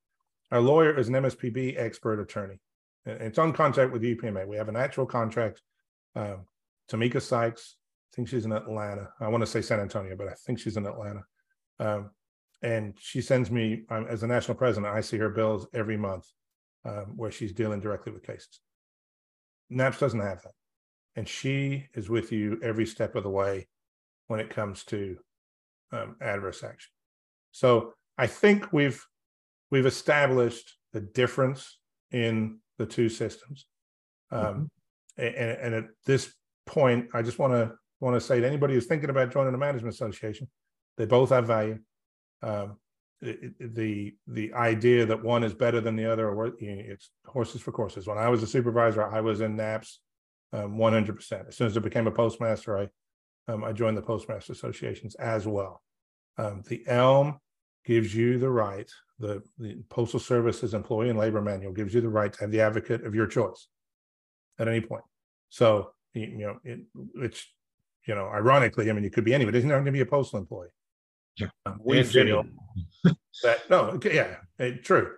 Our 0.52 0.62
lawyer 0.62 0.98
is 0.98 1.08
an 1.08 1.16
MSPB 1.16 1.80
expert 1.80 2.20
attorney, 2.20 2.60
it's 3.06 3.38
on 3.38 3.54
contract 3.54 3.94
with 3.94 4.02
UPMA. 4.02 4.48
We 4.48 4.58
have 4.58 4.70
an 4.70 4.76
actual 4.76 5.06
contract. 5.06 5.62
Um, 6.16 6.46
Tamika 6.90 7.22
Sykes, 7.22 7.76
I 8.12 8.16
think 8.16 8.28
she's 8.28 8.46
in 8.46 8.52
Atlanta. 8.52 9.10
I 9.20 9.28
want 9.28 9.42
to 9.42 9.48
say 9.48 9.62
San 9.62 9.80
Antonio, 9.80 10.16
but 10.16 10.28
I 10.28 10.34
think 10.46 10.60
she's 10.60 10.78
in 10.78 10.88
Atlanta. 10.88 11.24
Um, 11.80 12.12
and 12.66 12.94
she 13.00 13.22
sends 13.22 13.50
me 13.52 13.84
um, 13.90 14.06
as 14.10 14.24
a 14.24 14.28
national 14.28 14.58
president 14.58 14.94
i 14.94 15.02
see 15.02 15.18
her 15.18 15.30
bills 15.30 15.68
every 15.74 15.98
month 15.98 16.26
um, 16.86 17.14
where 17.16 17.32
she's 17.32 17.52
dealing 17.52 17.80
directly 17.80 18.12
with 18.12 18.24
cases. 18.24 18.60
NAPS 19.70 20.00
doesn't 20.00 20.20
have 20.20 20.42
that. 20.44 20.54
And 21.16 21.28
she 21.28 21.88
is 21.94 22.10
with 22.10 22.32
you 22.32 22.60
every 22.62 22.86
step 22.86 23.16
of 23.16 23.24
the 23.24 23.30
way 23.30 23.68
when 24.28 24.40
it 24.40 24.50
comes 24.50 24.84
to 24.86 25.18
um, 25.92 26.16
adverse 26.22 26.64
action. 26.64 26.92
So 27.52 27.94
i 28.18 28.28
think 28.28 28.72
we've 28.72 29.04
we've 29.72 29.86
established 29.86 30.78
the 30.94 31.02
difference 31.02 31.80
in 32.12 32.60
the 32.78 32.86
two 32.86 33.10
systems. 33.10 33.66
Um, 34.32 34.70
a- 35.18 35.38
and, 35.42 35.60
and 35.62 35.74
at 35.76 35.86
this 36.06 36.34
point 36.66 37.10
i 37.14 37.22
just 37.22 37.40
want 37.40 37.54
to 37.54 37.74
want 38.00 38.16
to 38.16 38.22
say 38.22 38.40
to 38.42 38.48
anybody 38.48 38.74
who's 38.74 38.88
thinking 38.88 39.10
about 39.10 39.32
joining 39.32 39.54
a 39.54 39.58
management 39.58 39.94
association 39.94 40.48
they 40.98 41.06
both 41.06 41.30
have 41.30 41.46
value 41.46 41.78
um, 42.46 42.78
the 43.22 44.14
the 44.28 44.54
idea 44.54 45.06
that 45.06 45.24
one 45.24 45.44
is 45.44 45.54
better 45.54 45.82
than 45.82 45.96
the 45.96 46.12
other, 46.12 46.30
or 46.30 46.54
it's 46.60 47.10
horses 47.26 47.62
for 47.62 47.72
courses. 47.72 48.08
When 48.08 48.18
I 48.18 48.30
was 48.30 48.44
a 48.44 48.48
supervisor, 48.48 49.04
I 49.08 49.22
was 49.22 49.42
in 49.42 49.56
NAPS 49.56 50.00
um, 50.54 50.78
100%. 50.78 51.48
As 51.48 51.58
soon 51.58 51.68
as 51.68 51.78
I 51.78 51.80
became 51.80 52.08
a 52.08 52.12
postmaster, 52.12 52.78
I 52.78 52.88
um, 53.52 53.64
I 53.64 53.74
joined 53.74 53.98
the 53.98 54.02
postmaster 54.02 54.54
associations 54.54 55.16
as 55.16 55.46
well. 55.46 55.82
Um, 56.38 56.64
the 56.68 56.84
ELM 56.88 57.40
gives 57.86 58.16
you 58.16 58.38
the 58.38 58.50
right. 58.50 58.90
The 59.20 59.42
the 59.58 59.78
Postal 59.90 60.20
Service's 60.20 60.74
employee 60.74 61.10
and 61.10 61.18
labor 61.18 61.42
manual 61.42 61.74
gives 61.74 61.94
you 61.94 62.02
the 62.02 62.10
right 62.10 62.32
to 62.34 62.40
have 62.42 62.52
the 62.52 62.62
advocate 62.62 63.06
of 63.06 63.16
your 63.16 63.28
choice 63.28 63.68
at 64.60 64.68
any 64.68 64.82
point. 64.82 65.04
So 65.50 65.92
you 66.14 66.38
know 66.38 66.58
it, 66.64 66.80
which 67.14 67.52
you 68.08 68.16
know 68.16 68.28
ironically, 68.28 68.90
I 68.90 68.94
mean, 68.94 69.04
you 69.04 69.12
could 69.12 69.26
be 69.26 69.34
anybody. 69.34 69.58
It 69.58 69.62
doesn't 69.62 69.72
have 69.72 69.86
to 69.86 69.92
be 69.92 70.02
a 70.02 70.06
postal 70.06 70.40
employee. 70.40 70.70
Yeah. 71.38 71.48
Um, 71.66 71.80
we 71.84 72.00
And 72.00 72.08
feel 72.08 72.46
that 73.44 73.70
no, 73.70 74.00
yeah, 74.04 74.38
eh, 74.60 74.72
true, 74.84 75.14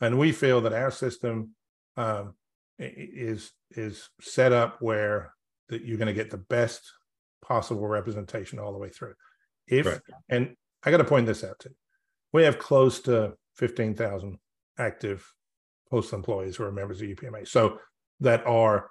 and 0.00 0.18
we 0.18 0.32
feel 0.32 0.60
that 0.62 0.72
our 0.72 0.90
system 0.90 1.50
um, 1.96 2.34
is 2.78 3.52
is 3.72 4.08
set 4.20 4.52
up 4.52 4.80
where 4.80 5.32
that 5.68 5.82
you're 5.82 5.98
going 5.98 6.06
to 6.06 6.14
get 6.14 6.30
the 6.30 6.36
best 6.38 6.82
possible 7.42 7.86
representation 7.86 8.58
all 8.58 8.72
the 8.72 8.78
way 8.78 8.88
through. 8.90 9.14
If 9.66 9.86
Right. 9.86 10.00
and 10.28 10.56
I 10.84 10.90
got 10.90 10.98
to 10.98 11.04
point 11.04 11.26
this 11.26 11.42
out 11.42 11.58
too, 11.58 11.74
we 12.32 12.44
have 12.44 12.58
close 12.58 13.00
to 13.02 13.34
fifteen 13.56 13.94
thousand 13.94 14.38
active 14.78 15.26
postal 15.90 16.18
employees 16.18 16.56
who 16.56 16.64
are 16.64 16.72
members 16.72 17.00
of 17.00 17.08
UPMA, 17.08 17.46
so 17.48 17.78
that 18.20 18.46
are 18.46 18.88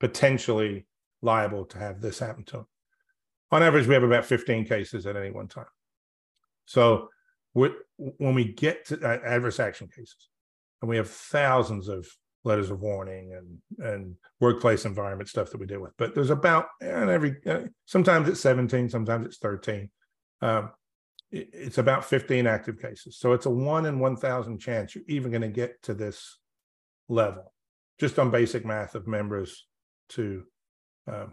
potentially 0.00 0.86
liable 1.22 1.64
to 1.66 1.78
have 1.78 2.00
this 2.00 2.18
happen 2.18 2.44
to 2.44 2.56
them. 2.58 2.66
On 3.52 3.62
average, 3.62 3.86
we 3.86 3.94
have 3.94 4.02
about 4.02 4.24
fifteen 4.24 4.64
cases 4.64 5.06
at 5.06 5.16
any 5.16 5.30
one 5.30 5.46
time. 5.46 5.66
So 6.66 7.08
when 7.56 8.34
we 8.34 8.44
get 8.52 8.84
to 8.86 9.00
uh, 9.00 9.18
adverse 9.24 9.58
action 9.58 9.88
cases, 9.88 10.28
and 10.82 10.90
we 10.90 10.96
have 10.98 11.08
thousands 11.08 11.88
of 11.88 12.06
letters 12.44 12.70
of 12.70 12.80
warning 12.80 13.32
and 13.32 13.88
and 13.88 14.14
workplace 14.40 14.84
environment 14.84 15.28
stuff 15.28 15.50
that 15.50 15.58
we 15.58 15.66
deal 15.66 15.80
with, 15.80 15.92
but 15.96 16.14
there's 16.14 16.30
about 16.30 16.66
and 16.80 17.08
every 17.08 17.36
uh, 17.46 17.62
sometimes 17.86 18.28
it's 18.28 18.40
17, 18.40 18.90
sometimes 18.90 19.26
it's 19.26 19.38
13. 19.38 19.90
Um, 20.42 20.70
it- 21.30 21.48
it's 21.52 21.78
about 21.78 22.04
15 22.04 22.46
active 22.46 22.78
cases, 22.80 23.18
so 23.18 23.32
it's 23.32 23.46
a 23.46 23.50
one 23.50 23.86
in 23.86 23.98
1,000 23.98 24.58
chance 24.58 24.94
you're 24.94 25.04
even 25.08 25.30
going 25.30 25.42
to 25.42 25.48
get 25.48 25.82
to 25.82 25.94
this 25.94 26.38
level, 27.08 27.52
just 27.98 28.18
on 28.18 28.30
basic 28.30 28.64
math 28.64 28.94
of 28.94 29.06
members 29.06 29.66
to, 30.10 30.44
um, 31.08 31.32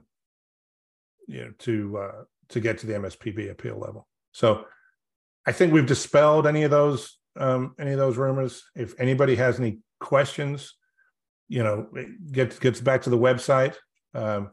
you 1.28 1.42
know, 1.46 1.52
to 1.60 1.98
uh, 1.98 2.24
to 2.50 2.60
get 2.60 2.78
to 2.80 2.88
the 2.88 2.94
MSPB 2.94 3.52
appeal 3.52 3.78
level. 3.80 4.08
So 4.32 4.66
I 5.46 5.52
think 5.52 5.74
we've 5.74 5.86
dispelled 5.86 6.48
any 6.48 6.64
of 6.64 6.72
those 6.72 7.18
um, 7.36 7.76
any 7.80 7.92
of 7.92 7.98
those 7.98 8.18
rumors. 8.18 8.64
If 8.76 9.00
anybody 9.00 9.36
has 9.36 9.60
any 9.60 9.80
questions, 10.00 10.76
you 11.48 11.64
know, 11.64 11.88
it 11.96 12.32
gets 12.32 12.60
gets 12.60 12.82
back 12.82 13.02
to 13.04 13.10
the 13.10 13.18
website. 13.18 13.76
Um, 14.14 14.52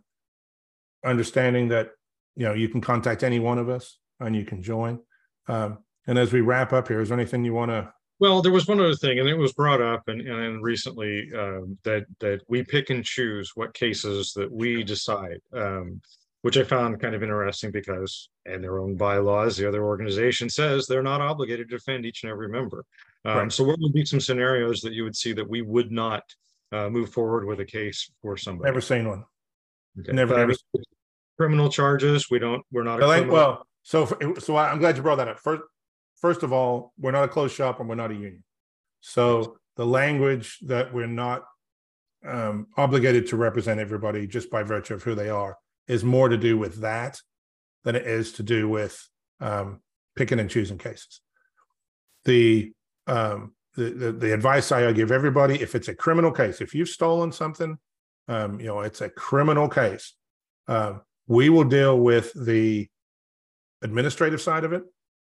understanding 1.05 1.69
that 1.69 1.91
you 2.37 2.45
know 2.45 2.55
you 2.55 2.69
can 2.69 2.81
contact 2.81 3.23
any 3.23 3.39
one 3.39 3.59
of 3.59 3.69
us 3.69 3.99
and 4.21 4.35
you 4.35 4.45
can 4.45 4.63
join. 4.63 5.01
Um, 5.49 5.79
and 6.07 6.19
as 6.19 6.33
we 6.33 6.41
wrap 6.41 6.73
up 6.73 6.89
here, 6.89 7.01
is 7.01 7.09
there 7.09 7.19
anything 7.19 7.45
you 7.45 7.55
want 7.55 7.71
to? 7.71 7.93
Well, 8.19 8.43
there 8.43 8.53
was 8.53 8.67
one 8.67 8.81
other 8.81 8.95
thing, 8.95 9.19
and 9.19 9.29
it 9.29 9.35
was 9.35 9.55
brought 9.55 9.81
up 9.81 10.03
and, 10.09 10.21
and 10.21 10.63
recently 10.63 11.31
um, 11.37 11.79
that 11.85 12.05
that 12.21 12.41
we 12.49 12.63
pick 12.63 12.91
and 12.91 13.05
choose 13.05 13.53
what 13.55 13.75
cases 13.75 14.33
that 14.35 14.51
we 14.51 14.83
decide, 14.83 15.41
um, 15.55 16.01
which 16.43 16.57
I 16.57 16.63
found 16.65 17.01
kind 17.01 17.15
of 17.15 17.23
interesting 17.23 17.71
because 17.71 18.29
in 18.47 18.63
their 18.63 18.79
own 18.79 18.97
bylaws, 18.97 19.57
the 19.57 19.69
other 19.69 19.85
organization 19.85 20.49
says 20.49 20.87
they're 20.87 21.03
not 21.03 21.21
obligated 21.21 21.69
to 21.69 21.77
defend 21.77 22.07
each 22.07 22.23
and 22.23 22.33
every 22.33 22.49
member. 22.49 22.85
Um, 23.25 23.37
Right. 23.37 23.53
So, 23.53 23.65
what 23.65 23.79
would 23.81 23.93
be 23.93 24.05
some 24.07 24.21
scenarios 24.21 24.81
that 24.81 24.93
you 24.95 25.05
would 25.05 25.17
see 25.17 25.33
that 25.35 25.49
we 25.49 25.61
would 25.63 25.93
not 25.93 26.23
uh, 26.73 26.89
move 26.89 27.11
forward 27.11 27.45
with 27.45 27.61
a 27.61 27.65
case 27.65 28.11
for 28.23 28.37
somebody? 28.37 28.67
Never 28.69 28.81
seen 28.81 29.09
one. 29.09 29.25
Okay. 30.01 30.13
never- 30.13 30.37
never- 30.37 30.55
Criminal 31.37 31.71
charges, 31.71 32.31
we 32.31 32.39
don't, 32.39 32.63
we're 32.71 32.83
not. 32.83 32.99
a 33.03 33.07
Well, 33.07 33.11
criminal- 33.13 33.35
well, 33.35 33.67
so 33.83 34.07
for- 34.07 34.41
so 34.41 34.57
I'm 34.57 34.79
glad 34.79 34.97
you 34.97 35.03
brought 35.03 35.17
that 35.17 35.29
up. 35.29 35.39
First, 35.41 35.63
first 36.21 36.43
of 36.43 36.53
all, 36.53 36.93
we're 36.99 37.13
not 37.13 37.25
a 37.25 37.29
closed 37.29 37.55
shop 37.55 37.81
and 37.81 37.89
we're 37.89 37.95
not 37.95 38.11
a 38.11 38.15
union. 38.15 38.45
So 39.01 39.57
the 39.77 39.87
language 39.87 40.59
that 40.67 40.93
we're 40.93 41.07
not 41.07 41.45
um, 42.27 42.67
obligated 42.77 43.27
to 43.29 43.37
represent 43.39 43.81
everybody 43.81 44.27
just 44.27 44.51
by 44.51 44.63
virtue 44.63 44.93
of 44.95 45.03
who 45.03 45.15
they 45.15 45.31
are 45.31 45.57
is 45.91 46.05
more 46.05 46.29
to 46.29 46.37
do 46.37 46.57
with 46.57 46.81
that 46.83 47.21
than 47.85 47.97
it 47.97 48.07
is 48.07 48.33
to 48.33 48.43
do 48.43 48.69
with 48.69 49.09
um, 49.41 49.81
picking 50.17 50.41
and 50.41 50.51
choosing 50.51 50.79
cases. 50.79 51.21
The 52.25 52.73
um, 53.07 53.55
the, 53.75 53.91
the 53.91 54.13
the 54.13 54.35
advice 54.35 54.73
I 54.73 54.93
give 54.93 55.13
everybody: 55.13 55.61
if 55.61 55.75
it's 55.75 55.89
a 55.89 55.95
criminal 55.95 56.33
case, 56.33 56.61
if 56.61 56.75
you've 56.75 56.89
stolen 56.89 57.33
something, 57.33 57.79
um, 58.29 58.61
you 58.61 58.67
know 58.67 58.81
it's 58.81 59.01
a 59.01 59.09
criminal 59.09 59.69
case. 59.69 60.15
Um, 60.69 61.03
we 61.27 61.49
will 61.49 61.65
deal 61.65 61.99
with 61.99 62.33
the 62.35 62.89
administrative 63.83 64.41
side 64.41 64.65
of 64.65 64.73
it. 64.73 64.85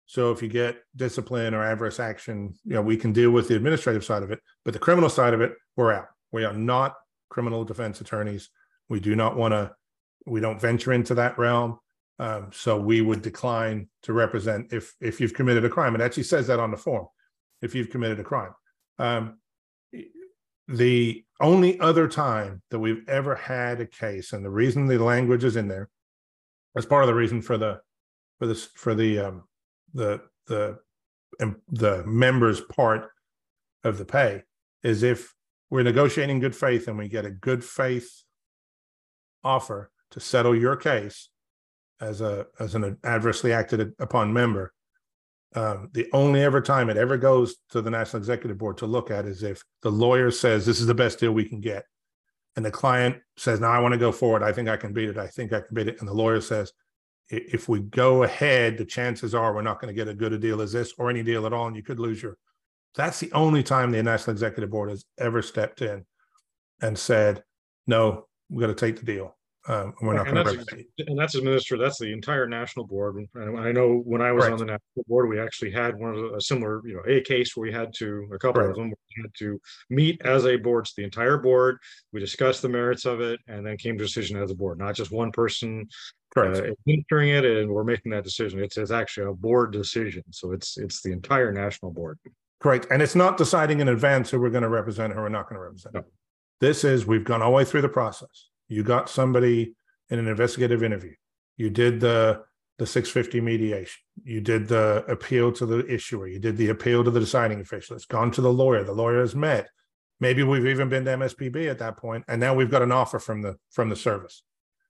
So 0.07 0.33
if 0.33 0.43
you 0.43 0.49
get 0.49 0.79
discipline 0.97 1.55
or 1.55 1.63
adverse 1.63 2.01
action, 2.01 2.55
you 2.65 2.75
know, 2.75 2.83
we 2.83 2.97
can 2.97 3.13
deal 3.13 3.31
with 3.31 3.49
the 3.49 3.57
administrative 3.57 4.05
side 4.05 4.23
of 4.23 4.31
it, 4.31 4.41
but 4.65 4.73
the 4.73 4.81
criminal 4.81 5.09
side 5.09 5.33
of 5.33 5.41
it, 5.41 5.55
we're 5.77 5.93
out. 5.93 6.09
We 6.33 6.45
are 6.45 6.53
not 6.53 6.95
criminal 7.31 7.65
defense 7.65 8.01
attorneys. 8.01 8.51
We 8.89 9.01
do 9.01 9.15
not 9.17 9.37
want 9.37 9.53
to, 9.53 9.73
we 10.27 10.41
don't 10.41 10.61
venture 10.61 10.93
into 10.93 11.15
that 11.15 11.39
realm. 11.39 11.79
Um, 12.19 12.51
so 12.53 12.79
we 12.79 13.01
would 13.01 13.23
decline 13.23 13.89
to 14.03 14.13
represent 14.13 14.73
if 14.73 14.95
if 15.01 15.21
you've 15.21 15.35
committed 15.35 15.65
a 15.65 15.69
crime. 15.69 15.95
It 15.95 16.01
actually 16.01 16.23
says 16.25 16.47
that 16.47 16.61
on 16.61 16.71
the 16.71 16.77
form, 16.77 17.07
if 17.63 17.75
you've 17.75 17.91
committed 17.91 18.21
a 18.21 18.25
crime. 18.25 18.53
Um, 18.99 19.39
the 20.69 21.25
only 21.41 21.81
other 21.81 22.07
time 22.07 22.63
that 22.71 22.79
we've 22.79 23.09
ever 23.09 23.35
had 23.35 23.81
a 23.81 23.87
case, 23.87 24.33
and 24.33 24.45
the 24.45 24.51
reason 24.51 24.87
the 24.87 24.99
language 24.99 25.43
is 25.43 25.57
in 25.57 25.69
there, 25.69 25.89
as 26.77 26.87
part 26.87 27.03
of 27.03 27.09
the 27.09 27.15
reason 27.15 27.43
for 27.43 27.59
the 27.59 27.81
for 28.39 28.47
this 28.47 28.67
for 28.77 28.95
the 28.95 29.19
um, 29.19 29.45
the 29.95 30.21
the 30.47 30.79
the 31.69 32.05
members 32.05 32.61
part 32.61 33.11
of 33.85 33.99
the 33.99 34.05
pay 34.05 34.43
is 34.83 35.03
if 35.03 35.35
we're 35.71 35.83
negotiating 35.83 36.39
good 36.39 36.55
faith 36.55 36.89
and 36.89 36.99
we 36.99 37.09
get 37.09 37.25
a 37.25 37.31
good 37.31 37.65
faith 37.65 38.23
offer 39.43 39.91
to 40.13 40.21
settle 40.21 40.55
your 40.55 40.77
case 40.77 41.29
as 42.01 42.21
a 42.21 42.47
as 42.59 42.75
an 42.75 42.97
adversely 43.05 43.53
acted 43.53 43.93
upon 43.99 44.33
member 44.33 44.73
um, 45.55 45.91
the 45.93 46.09
only 46.13 46.43
ever 46.43 46.61
time 46.61 46.89
it 46.89 46.97
ever 46.97 47.19
goes 47.19 47.57
to 47.71 47.83
the 47.83 47.91
national 47.91 48.21
executive 48.21 48.57
board 48.57 48.79
to 48.79 48.87
look 48.87 49.11
at 49.11 49.27
is 49.27 49.43
if 49.43 49.63
the 49.83 49.91
lawyer 49.91 50.31
says 50.31 50.65
this 50.65 50.81
is 50.81 50.87
the 50.87 50.95
best 50.95 51.19
deal 51.19 51.33
we 51.33 51.45
can 51.45 51.61
get. 51.61 51.85
And 52.57 52.65
the 52.65 52.71
client 52.71 53.17
says 53.37 53.61
no 53.61 53.69
i 53.69 53.79
want 53.79 53.93
to 53.93 53.99
go 53.99 54.13
forward. 54.13 54.43
I 54.43 54.53
think 54.53 54.69
i 54.69 54.77
can 54.77 54.93
beat 54.93 55.11
it. 55.11 55.19
I 55.19 55.27
think 55.27 55.53
i 55.53 55.61
can 55.61 55.75
beat 55.75 55.89
it. 55.89 56.01
And 56.01 56.09
the 56.09 56.15
lawyer 56.15 56.41
says 56.41 56.73
if 57.29 57.69
we 57.69 57.81
go 57.81 58.25
ahead 58.25 58.77
the 58.77 58.85
chances 58.85 59.35
are 59.35 59.55
we're 59.55 59.63
not 59.63 59.81
going 59.81 59.95
to 59.95 59.99
get 59.99 60.09
a 60.09 60.15
good 60.15 60.33
a 60.33 60.39
deal 60.39 60.61
as 60.61 60.73
this 60.73 60.93
or 60.99 61.09
any 61.09 61.23
deal 61.23 61.47
at 61.47 61.53
all 61.53 61.67
and 61.67 61.77
you 61.77 61.83
could 61.83 62.01
lose 62.01 62.23
your 62.23 62.37
that's 62.95 63.21
the 63.21 63.33
only 63.33 63.63
time 63.63 63.91
the 63.91 64.03
national 64.03 64.33
executive 64.33 64.71
board 64.71 64.91
has 64.91 65.05
ever 65.19 65.41
stepped 65.41 65.81
in 65.81 66.05
and 66.83 66.99
said 66.99 67.43
no 67.87 68.27
we 68.51 68.61
got 68.61 68.67
to 68.67 68.75
take 68.75 68.99
the 68.99 69.07
deal 69.07 69.35
um, 69.69 69.95
we're 70.03 70.15
not 70.15 70.27
And 70.27 70.35
going 70.35 70.47
to 70.47 70.53
that's, 70.53 70.73
represent 70.73 71.09
and 71.09 71.19
that's 71.19 71.35
administered, 71.35 71.81
that's 71.81 71.99
the 71.99 72.13
entire 72.13 72.49
national 72.49 72.87
board. 72.87 73.17
And 73.35 73.59
I 73.59 73.71
know 73.71 74.03
when 74.05 74.21
I 74.21 74.33
was 74.33 74.47
on 74.47 74.59
the 74.59 74.65
national 74.65 75.05
board, 75.07 75.29
we 75.29 75.39
actually 75.39 75.71
had 75.71 75.97
one 75.97 76.15
of 76.15 76.17
the- 76.17 76.35
a 76.35 76.41
similar, 76.41 76.81
you 76.87 76.95
know, 76.95 77.03
a 77.07 77.21
case 77.21 77.57
where 77.57 77.63
we 77.69 77.73
had 77.73 77.95
to, 77.95 78.29
a 78.33 78.39
couple 78.39 78.63
Right. 78.63 78.71
of 78.71 78.77
them, 78.77 78.91
we 78.91 79.23
had 79.23 79.35
to 79.39 79.61
meet 79.89 80.21
as 80.23 80.47
a 80.47 80.57
board, 80.57 80.87
so 80.89 80.95
the 80.97 81.05
entire 81.05 81.39
board. 81.39 81.79
We 82.13 82.21
discussed 82.21 82.63
the 82.63 82.69
merits 82.69 83.05
of 83.05 83.21
it 83.21 83.39
and 83.47 83.65
then 83.65 83.77
came 83.77 83.97
to 83.99 84.05
a 84.05 84.07
decision 84.07 84.37
as 84.37 84.51
a 84.51 84.55
board, 84.55 84.79
not 84.79 84.97
just 84.97 85.13
one 85.13 85.31
person 85.31 85.89
correct 86.35 86.57
uh, 86.57 86.73
administering 86.89 87.29
it 87.29 87.45
and 87.45 87.71
we're 87.71 87.85
making 87.85 88.11
that 88.11 88.25
decision. 88.25 88.59
It's, 88.59 88.79
it's 88.79 88.91
actually 88.91 89.29
a 89.29 89.35
board 89.35 89.73
decision. 89.73 90.23
So 90.31 90.53
it's, 90.53 90.79
it's 90.79 91.03
the 91.03 91.13
entire 91.13 91.53
national 91.53 91.93
board. 91.93 92.19
Correct. 92.59 92.87
And 92.91 93.03
it's 93.03 93.15
not 93.15 93.37
deciding 93.37 93.81
in 93.81 93.89
advance 93.89 94.31
who 94.31 94.41
we're 94.41 94.51
going 94.51 94.63
to 94.63 94.69
represent 94.69 95.13
or 95.13 95.23
we're 95.23 95.29
not 95.29 95.49
going 95.49 95.57
to 95.57 95.63
represent. 95.65 95.95
No. 95.95 96.05
This 96.61 96.85
is, 96.85 97.07
we've 97.07 97.25
gone 97.25 97.43
all 97.43 97.51
the 97.51 97.57
way 97.57 97.65
through 97.65 97.83
the 97.83 97.89
process. 97.89 98.49
You 98.69 98.83
got 98.83 99.11
somebody 99.11 99.75
in 100.11 100.19
an 100.19 100.29
investigative 100.29 100.83
interview. 100.83 101.15
You 101.57 101.71
did 101.71 102.01
the, 102.01 102.43
the 102.79 102.87
six 102.87 103.09
fifty 103.09 103.41
mediation. 103.41 104.01
You 104.25 104.41
did 104.41 104.69
the 104.69 105.05
appeal 105.09 105.53
to 105.53 105.67
the 105.67 105.87
issuer. 105.93 106.27
You 106.27 106.39
did 106.39 106.57
the 106.57 106.69
appeal 106.71 107.05
to 107.05 107.11
the 107.11 107.21
deciding 107.21 107.61
official. 107.61 107.97
It's 107.97 108.07
gone 108.07 108.31
to 108.33 108.41
the 108.41 108.53
lawyer. 108.53 108.85
The 108.85 108.93
lawyer 108.93 109.21
has 109.21 109.35
met. 109.35 109.69
Maybe 110.21 110.43
we've 110.45 110.67
even 110.67 110.89
been 110.89 111.05
to 111.07 111.17
MSPB 111.17 111.69
at 111.69 111.81
that 111.81 111.97
point, 111.97 112.25
and 112.29 112.41
now 112.41 112.55
we've 112.55 112.71
got 112.71 112.83
an 112.83 112.93
offer 112.93 113.19
from 113.19 113.43
the, 113.43 113.57
from 113.71 113.89
the 113.89 113.97
service. 113.97 114.45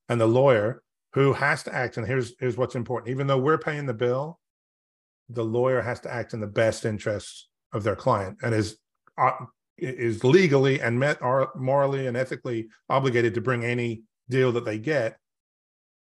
And 0.08 0.20
the 0.20 0.26
lawyer 0.26 0.82
who 1.14 1.32
has 1.32 1.62
to 1.62 1.74
act, 1.74 1.96
and 1.96 2.06
here's, 2.06 2.34
here's 2.38 2.58
what's 2.58 2.74
important, 2.74 3.10
even 3.10 3.26
though 3.26 3.38
we're 3.38 3.58
paying 3.58 3.86
the 3.86 3.94
bill, 3.94 4.38
the 5.30 5.44
lawyer 5.44 5.80
has 5.80 6.00
to 6.00 6.12
act 6.12 6.34
in 6.34 6.40
the 6.40 6.46
best 6.46 6.84
interests 6.84 7.48
of 7.72 7.82
their 7.82 7.96
client 7.96 8.38
and 8.42 8.54
is 8.54 8.76
uh, 9.16 9.30
is 9.82 10.24
legally 10.24 10.80
and 10.80 10.98
met 10.98 11.20
are 11.20 11.50
morally 11.56 12.06
and 12.06 12.16
ethically 12.16 12.68
obligated 12.88 13.34
to 13.34 13.40
bring 13.40 13.64
any 13.64 14.02
deal 14.28 14.52
that 14.52 14.64
they 14.64 14.78
get 14.78 15.18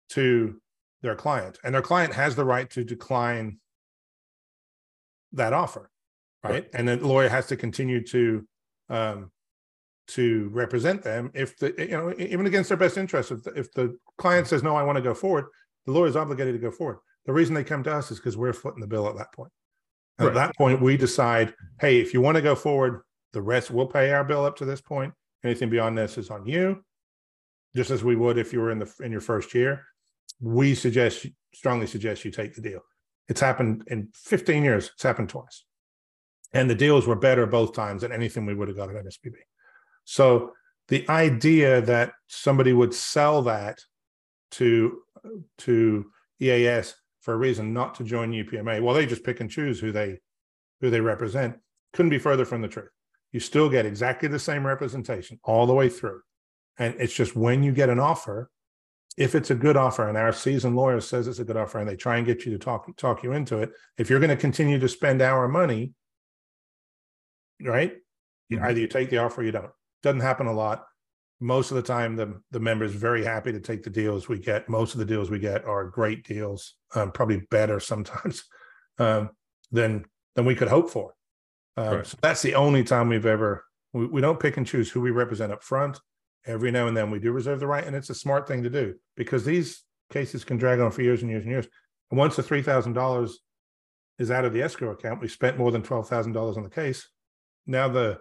to 0.10 0.62
their 1.01 1.15
client. 1.15 1.58
And 1.63 1.73
their 1.73 1.82
client 1.82 2.13
has 2.13 2.36
the 2.36 2.45
right 2.45 2.69
to 2.71 2.84
decline 2.84 3.60
that 5.34 5.54
offer 5.54 5.89
right. 6.49 6.69
and 6.73 6.88
the 6.88 6.97
lawyer 6.97 7.30
has 7.30 7.47
to 7.47 7.56
continue 7.56 8.04
to 8.04 8.47
um 8.89 9.32
to 10.08 10.49
represent 10.54 11.01
them 11.01 11.32
if 11.34 11.58
the 11.58 11.73
you 11.78 11.88
know 11.89 12.13
even 12.17 12.45
against 12.45 12.69
their 12.69 12.78
best 12.78 12.97
interest. 12.97 13.32
If 13.32 13.43
the, 13.43 13.51
if 13.51 13.71
the 13.73 13.97
client 14.17 14.47
says 14.47 14.62
no 14.63 14.75
i 14.75 14.84
want 14.84 14.97
to 14.97 15.01
go 15.01 15.13
forward 15.13 15.45
the 15.86 15.91
lawyer 15.91 16.08
is 16.08 16.15
obligated 16.15 16.54
to 16.54 16.60
go 16.60 16.71
forward. 16.71 16.97
The 17.25 17.34
reason 17.34 17.56
they 17.56 17.63
come 17.63 17.84
to 17.84 17.93
us 17.93 18.12
is 18.12 18.17
because 18.17 18.38
we're 18.38 18.54
footing 18.54 18.82
the 18.82 18.88
bill 18.88 19.08
at 19.08 19.17
that 19.17 19.32
point. 19.34 19.51
At 20.19 20.34
that 20.36 20.56
point 20.56 20.82
we 20.82 20.95
decide 20.95 21.54
hey 21.82 21.99
if 21.99 22.13
you 22.13 22.21
want 22.21 22.36
to 22.36 22.41
go 22.41 22.56
forward 22.56 23.01
the 23.35 23.41
rest 23.41 23.69
we'll 23.69 23.85
pay 23.85 24.11
our 24.11 24.23
bill 24.23 24.43
up 24.43 24.55
to 24.57 24.65
this 24.65 24.81
point. 24.81 25.13
Anything 25.43 25.69
beyond 25.69 25.95
this 25.95 26.17
is 26.17 26.31
on 26.31 26.47
you. 26.47 26.83
Just 27.75 27.91
as 27.91 28.03
we 28.03 28.15
would 28.15 28.39
if 28.39 28.51
you 28.51 28.59
were 28.59 28.71
in 28.71 28.79
the 28.79 28.91
in 29.03 29.11
your 29.11 29.21
first 29.21 29.53
year 29.53 29.83
we 30.41 30.75
suggest 30.75 31.27
strongly 31.53 31.87
suggest 31.87 32.25
you 32.25 32.31
take 32.31 32.55
the 32.55 32.61
deal. 32.61 32.81
It's 33.29 33.41
happened 33.41 33.83
in 33.87 34.09
15 34.13 34.63
years. 34.63 34.91
It's 34.93 35.03
happened 35.03 35.29
twice. 35.29 35.63
And 36.53 36.69
the 36.69 36.75
deals 36.75 37.07
were 37.07 37.15
better 37.15 37.45
both 37.45 37.73
times 37.73 38.01
than 38.01 38.11
anything 38.11 38.45
we 38.45 38.55
would 38.55 38.67
have 38.67 38.77
got 38.77 38.89
at 38.89 39.05
mspb 39.05 39.35
so 40.05 40.53
the 40.87 41.07
idea 41.09 41.81
that 41.81 42.13
somebody 42.27 42.71
would 42.71 42.93
sell 42.93 43.41
that 43.41 43.79
to 44.51 45.01
to 45.57 46.05
eas 46.39 46.95
for 47.21 47.33
a 47.33 47.37
reason 47.37 47.73
not 47.73 47.95
to 47.95 48.03
join 48.03 48.31
upma 48.31 48.81
well 48.81 48.95
they 48.95 49.05
just 49.05 49.23
pick 49.23 49.41
and 49.41 49.49
choose 49.49 49.79
who 49.79 49.91
they 49.91 50.19
who 50.79 50.89
they 50.89 51.01
represent 51.01 51.57
couldn't 51.91 52.11
be 52.11 52.19
further 52.19 52.45
from 52.45 52.61
the 52.61 52.67
truth 52.67 52.89
you 53.35 53.41
still 53.41 53.69
get 53.69 53.85
exactly 53.85 54.29
the 54.29 54.39
same 54.39 54.65
representation 54.65 55.37
all 55.43 55.67
the 55.67 55.73
way 55.73 55.89
through. 55.89 56.21
And 56.79 56.95
it's 56.97 57.13
just 57.13 57.35
when 57.35 57.61
you 57.63 57.73
get 57.73 57.89
an 57.89 57.99
offer 57.99 58.49
if 59.17 59.33
it's 59.33 59.49
a 59.49 59.55
good 59.55 59.77
offer 59.77 60.09
and 60.09 60.17
our 60.17 60.33
seasoned 60.33 60.75
lawyer 60.75 60.99
says 60.99 61.27
it's 61.27 61.39
a 61.39 61.45
good 61.45 61.55
offer 61.55 61.79
and 61.79 61.87
they 61.87 61.95
try 61.95 62.17
and 62.17 62.25
get 62.25 62.45
you 62.45 62.51
to 62.51 62.57
talk 62.57 62.95
talk 62.97 63.23
you 63.23 63.31
into 63.31 63.59
it 63.59 63.71
if 63.97 64.09
you're 64.09 64.19
going 64.19 64.29
to 64.29 64.35
continue 64.35 64.77
to 64.77 64.89
spend 64.89 65.21
our 65.21 65.47
money 65.47 65.93
right 67.61 67.93
Mhm. 68.51 68.61
either 68.63 68.79
you 68.79 68.87
take 68.87 69.09
the 69.09 69.17
offer 69.17 69.41
or 69.41 69.43
you 69.43 69.51
don't. 69.51 69.71
Doesn't 70.03 70.19
happen 70.19 70.47
a 70.47 70.53
lot. 70.53 70.85
Most 71.39 71.71
of 71.71 71.75
the 71.75 71.81
time 71.95 72.15
the 72.15 72.41
the 72.51 72.59
members 72.59 72.93
very 72.93 73.23
happy 73.23 73.51
to 73.51 73.59
take 73.59 73.83
the 73.83 73.89
deals 73.89 74.29
we 74.29 74.39
get. 74.39 74.69
Most 74.69 74.93
of 74.93 74.99
the 74.99 75.05
deals 75.05 75.29
we 75.29 75.39
get 75.39 75.65
are 75.65 75.85
great 75.85 76.25
deals 76.27 76.75
um, 76.93 77.11
probably 77.11 77.41
better 77.51 77.79
sometimes 77.79 78.43
um, 78.99 79.29
than 79.71 80.05
than 80.35 80.45
we 80.45 80.55
could 80.55 80.67
hope 80.67 80.89
for 80.89 81.14
um, 81.77 82.05
so 82.05 82.17
that's 82.21 82.41
the 82.41 82.55
only 82.55 82.83
time 82.83 83.09
we've 83.09 83.25
ever 83.25 83.65
we, 83.93 84.05
we 84.07 84.21
don't 84.21 84.39
pick 84.39 84.57
and 84.57 84.67
choose 84.67 84.89
who 84.89 85.01
we 85.01 85.11
represent 85.11 85.51
up 85.51 85.63
front. 85.63 85.99
Every 86.45 86.69
now 86.69 86.88
and 86.88 86.95
then 86.95 87.09
we 87.09 87.19
do 87.19 87.31
reserve 87.31 87.59
the 87.59 87.67
right 87.67 87.83
and 87.83 87.95
it's 87.95 88.09
a 88.09 88.15
smart 88.15 88.47
thing 88.47 88.63
to 88.63 88.69
do 88.69 88.95
because 89.15 89.45
these 89.45 89.83
cases 90.11 90.43
can 90.43 90.57
drag 90.57 90.79
on 90.79 90.91
for 90.91 91.01
years 91.01 91.21
and 91.21 91.31
years 91.31 91.43
and 91.43 91.51
years. 91.51 91.67
And 92.11 92.19
once 92.19 92.35
the 92.35 92.43
$3000 92.43 93.31
is 94.19 94.31
out 94.31 94.45
of 94.45 94.53
the 94.53 94.61
escrow 94.61 94.91
account 94.91 95.21
we 95.21 95.27
spent 95.27 95.57
more 95.57 95.71
than 95.71 95.81
$12000 95.81 96.57
on 96.57 96.63
the 96.63 96.69
case. 96.69 97.09
Now 97.65 97.88
the 97.88 98.19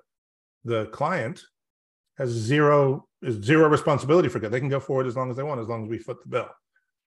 the 0.64 0.86
client 0.86 1.42
has 2.16 2.30
zero 2.30 3.06
is 3.20 3.44
zero 3.44 3.68
responsibility 3.68 4.28
for 4.28 4.38
it. 4.38 4.50
They 4.50 4.60
can 4.60 4.70
go 4.70 4.80
forward 4.80 5.06
as 5.06 5.16
long 5.16 5.30
as 5.30 5.36
they 5.36 5.42
want 5.42 5.60
as 5.60 5.68
long 5.68 5.84
as 5.84 5.90
we 5.90 5.98
foot 5.98 6.22
the 6.22 6.28
bill. 6.28 6.48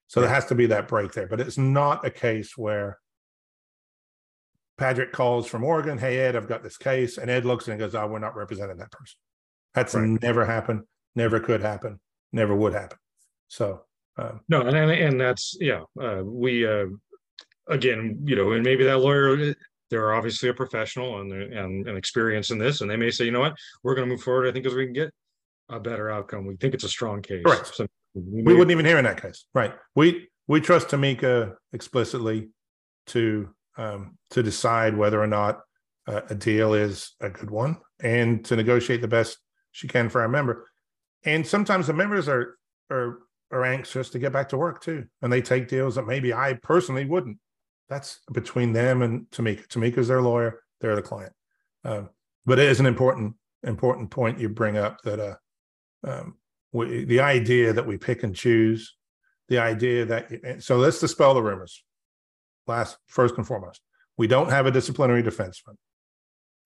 So 0.06 0.22
there 0.22 0.30
has 0.30 0.46
to 0.46 0.56
be 0.56 0.68
that 0.68 0.88
break 0.88 1.14
there 1.14 1.28
but 1.28 1.42
it's 1.42 1.58
not 1.58 2.06
a 2.06 2.12
case 2.12 2.56
where 2.56 3.00
Padric 4.78 5.12
calls 5.12 5.48
from 5.48 5.64
Oregon, 5.64 5.98
hey 5.98 6.20
Ed, 6.20 6.36
I've 6.36 6.48
got 6.48 6.64
this 6.64 6.78
case, 6.78 7.18
and 7.18 7.30
Ed 7.32 7.46
looks 7.46 7.68
and 7.68 7.80
goes, 7.80 7.96
"Oh, 7.96 8.08
we're 8.08 8.20
not 8.20 8.36
representing 8.36 8.78
that 8.78 8.92
person." 8.92 9.18
That's 9.74 9.96
Right. 9.96 10.08
never 10.22 10.46
happened, 10.46 10.84
never 11.16 11.40
could 11.40 11.62
happen, 11.62 12.00
never 12.32 12.56
would 12.56 12.74
happen. 12.74 12.98
So, 13.48 13.86
um, 14.18 14.42
No, 14.50 14.62
and, 14.62 14.76
and, 14.76 15.20
that's, 15.20 15.56
yeah, 15.60 15.84
uh, 16.00 16.22
we, 16.24 16.66
uh, 16.66 16.88
again, 17.68 18.20
you 18.26 18.36
know, 18.36 18.52
and 18.54 18.64
maybe 18.64 18.84
that 18.86 19.00
lawyer, 19.00 19.56
they're 19.90 20.14
obviously 20.14 20.50
a 20.50 20.54
professional 20.54 21.22
and, 21.22 21.32
and, 21.32 21.88
and 21.88 21.98
experience 21.98 22.52
in 22.52 22.58
this, 22.58 22.82
and 22.82 22.90
they 22.90 22.98
may 22.98 23.10
say, 23.12 23.26
you 23.26 23.32
know 23.32 23.40
what, 23.40 23.56
we're 23.84 23.96
gonna 23.96 24.08
move 24.08 24.22
forward, 24.22 24.48
I 24.48 24.52
think, 24.52 24.64
because 24.64 24.76
we 24.76 24.86
can 24.86 24.94
get 24.94 25.12
a 25.70 25.80
better 25.80 26.10
outcome. 26.10 26.46
We 26.46 26.56
think 26.56 26.74
it's 26.74 26.84
a 26.84 26.90
strong 26.90 27.22
case. 27.22 27.44
Correct. 27.46 27.74
So 27.76 27.88
we 28.14 28.42
may- 28.44 28.54
wouldn't 28.54 28.72
even 28.72 28.86
hear 28.86 28.98
in 28.98 29.06
that 29.06 29.22
case, 29.22 29.46
right? 29.54 29.76
We 29.96 30.30
we 30.48 30.62
trust 30.62 30.88
Tamika 30.90 31.56
explicitly 31.74 32.50
to 33.08 33.54
um, 33.78 34.18
to 34.32 34.44
decide 34.44 34.98
whether 34.98 35.22
or 35.22 35.28
not 35.28 35.62
uh, 36.08 36.22
a 36.30 36.36
deal 36.36 36.74
is 36.74 37.16
a 37.22 37.30
good 37.30 37.52
one 37.52 37.78
and 38.02 38.44
to 38.46 38.56
negotiate 38.56 39.02
the 39.02 39.08
best 39.08 39.38
she 39.72 39.88
can 39.88 40.10
for 40.10 40.22
our 40.22 40.28
member. 40.28 40.68
And 41.24 41.46
sometimes 41.46 41.88
the 41.88 41.94
members 41.94 42.28
are 42.28 42.58
are 42.90 43.20
are 43.52 43.66
anxious 43.66 44.10
to 44.10 44.20
get 44.20 44.34
back 44.34 44.50
to 44.50 44.58
work 44.58 44.82
too, 44.82 45.06
and 45.22 45.32
they 45.32 45.42
take 45.42 45.68
deals 45.68 45.96
that 45.96 46.08
maybe 46.08 46.34
I 46.34 46.54
personally 46.62 47.06
wouldn't. 47.06 47.38
That's 47.90 48.20
between 48.34 48.74
them 48.74 49.02
and 49.02 49.28
Tamika. 49.32 49.68
Tamika's 49.68 50.08
their 50.08 50.22
lawyer; 50.22 50.62
they're 50.80 50.96
the 50.96 51.02
client. 51.02 51.34
Um, 51.84 52.10
but 52.46 52.60
it 52.60 52.70
is 52.70 52.80
an 52.80 52.86
important 52.86 53.36
important 53.64 54.10
point 54.12 54.40
you 54.40 54.50
bring 54.50 54.78
up 54.78 55.02
that 55.04 55.20
uh, 55.20 55.36
um, 56.08 56.36
we, 56.72 57.06
the 57.06 57.20
idea 57.20 57.74
that 57.74 57.88
we 57.88 57.98
pick 57.98 58.24
and 58.24 58.36
choose, 58.36 58.96
the 59.50 59.60
idea 59.60 60.06
that 60.06 60.64
so 60.64 60.78
let's 60.78 61.00
dispel 61.00 61.34
the 61.34 61.42
rumors. 61.42 61.84
Last, 62.68 62.98
first 63.08 63.36
and 63.38 63.48
foremost, 63.48 63.82
we 64.18 64.28
don't 64.28 64.50
have 64.50 64.66
a 64.66 64.72
disciplinary 64.72 65.24
defense 65.24 65.58
fund. 65.60 65.78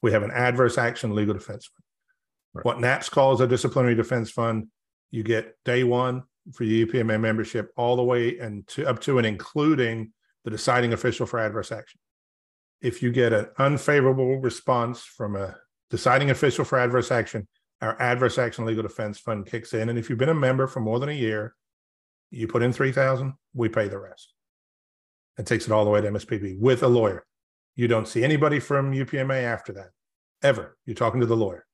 We 0.01 0.11
have 0.11 0.23
an 0.23 0.31
adverse 0.31 0.77
action 0.77 1.13
legal 1.15 1.33
defense 1.33 1.67
fund. 1.67 1.83
Right. 2.53 2.65
What 2.65 2.79
NAPS 2.79 3.09
calls 3.09 3.39
a 3.39 3.47
disciplinary 3.47 3.95
defense 3.95 4.31
fund, 4.31 4.67
you 5.11 5.23
get 5.23 5.55
day 5.63 5.83
one 5.83 6.23
for 6.53 6.63
your 6.63 6.87
UPMA 6.87 7.19
membership 7.19 7.71
all 7.77 7.95
the 7.95 8.03
way 8.03 8.39
and 8.39 8.67
to 8.67 8.87
up 8.87 8.99
to 9.01 9.17
and 9.17 9.27
including 9.27 10.11
the 10.43 10.49
deciding 10.49 10.93
official 10.93 11.25
for 11.25 11.39
adverse 11.39 11.71
action. 11.71 11.99
If 12.81 13.03
you 13.03 13.11
get 13.11 13.31
an 13.31 13.47
unfavorable 13.59 14.39
response 14.39 15.03
from 15.03 15.35
a 15.35 15.55
deciding 15.91 16.31
official 16.31 16.65
for 16.65 16.79
adverse 16.79 17.11
action, 17.11 17.47
our 17.81 17.99
adverse 18.01 18.37
action 18.37 18.65
legal 18.65 18.83
defense 18.83 19.19
fund 19.19 19.45
kicks 19.45 19.73
in. 19.73 19.89
And 19.89 19.99
if 19.99 20.09
you've 20.09 20.19
been 20.19 20.29
a 20.29 20.33
member 20.33 20.67
for 20.67 20.79
more 20.79 20.99
than 20.99 21.09
a 21.09 21.13
year, 21.13 21.55
you 22.31 22.47
put 22.47 22.63
in 22.63 22.73
three 22.73 22.91
thousand, 22.91 23.33
we 23.53 23.69
pay 23.69 23.87
the 23.87 23.99
rest. 23.99 24.33
It 25.37 25.45
takes 25.45 25.65
it 25.65 25.71
all 25.71 25.85
the 25.85 25.91
way 25.91 26.01
to 26.01 26.07
MSPB 26.09 26.59
with 26.59 26.83
a 26.83 26.87
lawyer. 26.87 27.25
You 27.75 27.87
don't 27.87 28.07
see 28.07 28.23
anybody 28.23 28.59
from 28.59 28.91
UPMA 28.91 29.43
after 29.43 29.71
that, 29.73 29.89
ever. 30.43 30.77
You're 30.85 30.95
talking 30.95 31.21
to 31.21 31.25
the 31.25 31.37
lawyer. 31.37 31.65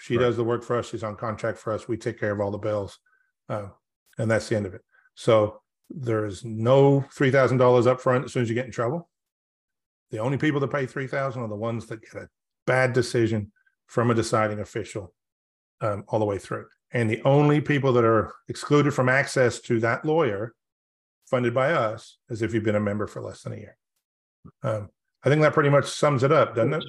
She 0.00 0.16
Right. 0.16 0.24
does 0.24 0.36
the 0.36 0.44
work 0.44 0.62
for 0.62 0.76
us. 0.78 0.88
She's 0.88 1.02
on 1.02 1.16
contract 1.16 1.58
for 1.58 1.72
us. 1.72 1.88
We 1.88 1.96
take 1.96 2.20
care 2.20 2.32
of 2.32 2.40
all 2.40 2.50
the 2.50 2.58
bills. 2.58 2.98
Uh, 3.48 3.68
and 4.18 4.30
that's 4.30 4.48
the 4.48 4.56
end 4.56 4.66
of 4.66 4.74
it. 4.74 4.82
So 5.14 5.62
there's 5.90 6.44
no 6.44 7.00
three 7.12 7.30
thousand 7.30 7.56
dollars 7.56 7.86
upfront 7.86 8.24
as 8.24 8.32
soon 8.32 8.42
as 8.42 8.48
you 8.48 8.54
get 8.54 8.66
in 8.66 8.72
trouble. 8.72 9.08
The 10.10 10.18
only 10.18 10.36
people 10.38 10.60
that 10.60 10.68
pay 10.70 10.86
three 10.86 11.06
thousand 11.06 11.42
are 11.42 11.48
the 11.48 11.56
ones 11.56 11.86
that 11.86 12.02
get 12.02 12.14
a 12.14 12.28
bad 12.66 12.92
decision 12.92 13.52
from 13.86 14.10
a 14.10 14.14
deciding 14.14 14.60
official 14.60 15.14
um, 15.80 16.04
all 16.08 16.18
the 16.18 16.24
way 16.26 16.38
through. 16.38 16.66
And 16.92 17.08
the 17.10 17.22
only 17.24 17.60
people 17.60 17.92
that 17.94 18.04
are 18.04 18.34
excluded 18.48 18.92
from 18.92 19.08
access 19.08 19.60
to 19.60 19.80
that 19.80 20.04
lawyer 20.04 20.54
funded 21.28 21.54
by 21.54 21.72
us 21.72 22.18
as 22.30 22.42
if 22.42 22.52
you've 22.54 22.64
been 22.64 22.74
a 22.76 22.80
member 22.80 23.06
for 23.06 23.20
less 23.22 23.42
than 23.42 23.52
a 23.52 23.56
year. 23.56 23.76
Um, 24.62 24.88
I 25.24 25.28
think 25.28 25.42
that 25.42 25.52
pretty 25.52 25.68
much 25.70 25.86
sums 25.86 26.22
it 26.22 26.32
up, 26.32 26.54
doesn't 26.54 26.74
it? 26.74 26.84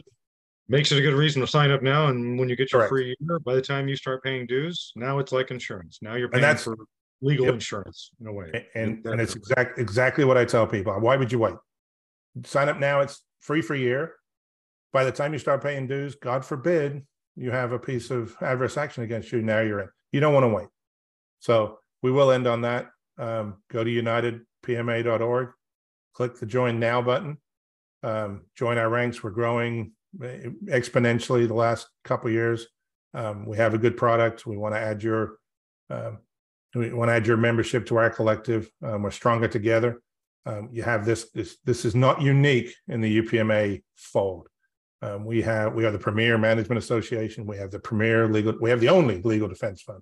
Makes 0.68 0.92
it 0.92 1.00
a 1.00 1.02
good 1.02 1.16
reason 1.16 1.42
to 1.42 1.48
sign 1.48 1.72
up 1.72 1.82
now, 1.82 2.08
and 2.08 2.38
when 2.40 2.48
you 2.48 2.56
get 2.56 2.72
your 2.72 2.82
Correct. 2.82 2.90
free 2.92 3.16
year, 3.20 3.40
by 3.40 3.56
the 3.56 3.62
time 3.62 3.88
you 3.88 3.96
start 3.96 4.24
paying 4.24 4.46
dues, 4.46 4.92
now 4.96 5.18
it's 5.18 5.32
like 5.32 5.50
insurance. 5.50 5.98
Now 6.02 6.14
you're 6.16 6.26
And 6.28 6.34
paying 6.34 6.42
that's- 6.44 6.64
for 6.64 6.76
legal 7.22 7.46
Yep. 7.46 7.56
insurance 7.56 8.12
in 8.22 8.28
a 8.28 8.32
way. 8.34 8.52
A- 8.54 8.78
And, 8.78 9.06
and 9.06 9.20
it's 9.20 9.36
exact, 9.36 9.78
exactly 9.80 10.24
what 10.26 10.38
I 10.38 10.46
tell 10.46 10.68
people. 10.68 10.94
Why 11.00 11.18
would 11.18 11.32
you 11.32 11.40
wait? 11.40 11.56
Sign 12.46 12.70
up 12.70 12.78
now, 12.78 13.02
it's 13.02 13.26
free 13.42 13.62
for 13.62 13.74
a 13.74 13.80
year. 13.80 14.16
By 14.94 15.04
the 15.04 15.12
time 15.12 15.34
you 15.34 15.40
start 15.40 15.62
paying 15.64 15.88
dues, 15.88 16.16
God 16.16 16.46
forbid, 16.46 17.06
you 17.36 17.52
have 17.52 17.72
a 17.72 17.80
piece 17.80 18.10
of 18.12 18.36
adverse 18.42 18.78
action 18.78 19.04
against 19.04 19.32
you, 19.32 19.42
now 19.42 19.60
you're 19.62 19.80
in. 19.80 19.90
You 20.12 20.20
don't 20.20 20.34
want 20.34 20.44
to 20.46 20.50
wait. 20.50 20.68
So 21.40 21.80
we 22.04 22.12
will 22.12 22.32
end 22.32 22.48
on 22.48 22.62
that. 22.62 22.90
Um, 23.20 23.58
go 23.70 23.84
to 23.84 23.90
unitedpma.org, 23.90 25.50
click 26.14 26.40
the 26.40 26.46
join 26.46 26.80
now 26.80 27.02
button. 27.02 27.38
Um, 28.02 28.46
join 28.56 28.78
our 28.78 28.90
ranks. 28.90 29.22
We're 29.22 29.32
growing 29.32 29.92
exponentially 30.18 31.48
the 31.48 31.54
last 31.54 31.88
couple 32.06 32.30
years. 32.30 32.68
Um, 33.14 33.46
we 33.46 33.58
have 33.58 33.74
a 33.74 33.78
good 33.78 33.98
product. 33.98 34.46
We 34.46 34.58
want 34.58 34.74
to 34.74 34.80
add 34.80 35.04
your 35.04 35.38
um, 35.90 36.20
we 36.76 36.94
want 36.94 37.10
to 37.10 37.14
add 37.14 37.26
your 37.26 37.38
membership 37.38 37.86
to 37.88 37.98
our 37.98 38.10
collective. 38.10 38.70
Um, 38.84 39.02
we're 39.02 39.12
stronger 39.12 39.48
together. 39.48 40.02
Um, 40.46 40.70
you 40.72 40.84
have 40.84 41.06
this, 41.06 41.32
this, 41.32 41.58
this 41.66 41.86
is 41.86 41.96
not 41.96 42.22
unique 42.22 42.74
in 42.88 43.02
the 43.02 43.22
UPMA 43.22 43.82
fold. 43.96 44.48
Um, 45.02 45.26
we 45.26 45.42
have, 45.42 45.74
we 45.74 45.86
are 45.86 45.92
the 45.92 46.00
premier 46.00 46.38
management 46.38 46.78
association. 46.78 47.46
We 47.46 47.58
have 47.58 47.72
the 47.72 47.80
premier 47.80 48.28
legal, 48.28 48.56
we 48.62 48.70
have 48.70 48.82
the 48.82 48.90
only 48.90 49.22
legal 49.22 49.48
defense 49.48 49.82
fund. 49.82 50.02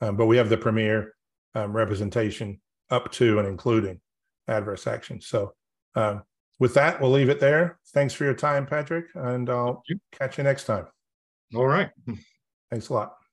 Um, 0.00 0.16
but 0.16 0.26
we 0.26 0.36
have 0.36 0.48
the 0.48 0.56
premier 0.56 1.14
um, 1.56 1.72
representation 1.72 2.60
up 2.90 3.10
to 3.12 3.38
and 3.38 3.48
including 3.48 3.98
adverse 4.46 4.86
action. 4.86 5.20
So 5.20 5.54
um, 5.94 6.22
with 6.60 6.74
that, 6.74 7.00
we'll 7.00 7.10
leave 7.10 7.30
it 7.30 7.40
there. 7.40 7.78
Thanks 7.94 8.14
for 8.14 8.24
your 8.24 8.34
time, 8.34 8.66
Padric, 8.66 9.06
and 9.14 9.48
I'll 9.48 9.82
catch 10.12 10.38
you 10.38 10.44
next 10.44 10.64
time. 10.64 10.86
All 11.54 11.66
right. 11.66 11.90
Thanks 12.70 12.88
a 12.90 12.92
lot. 12.92 13.25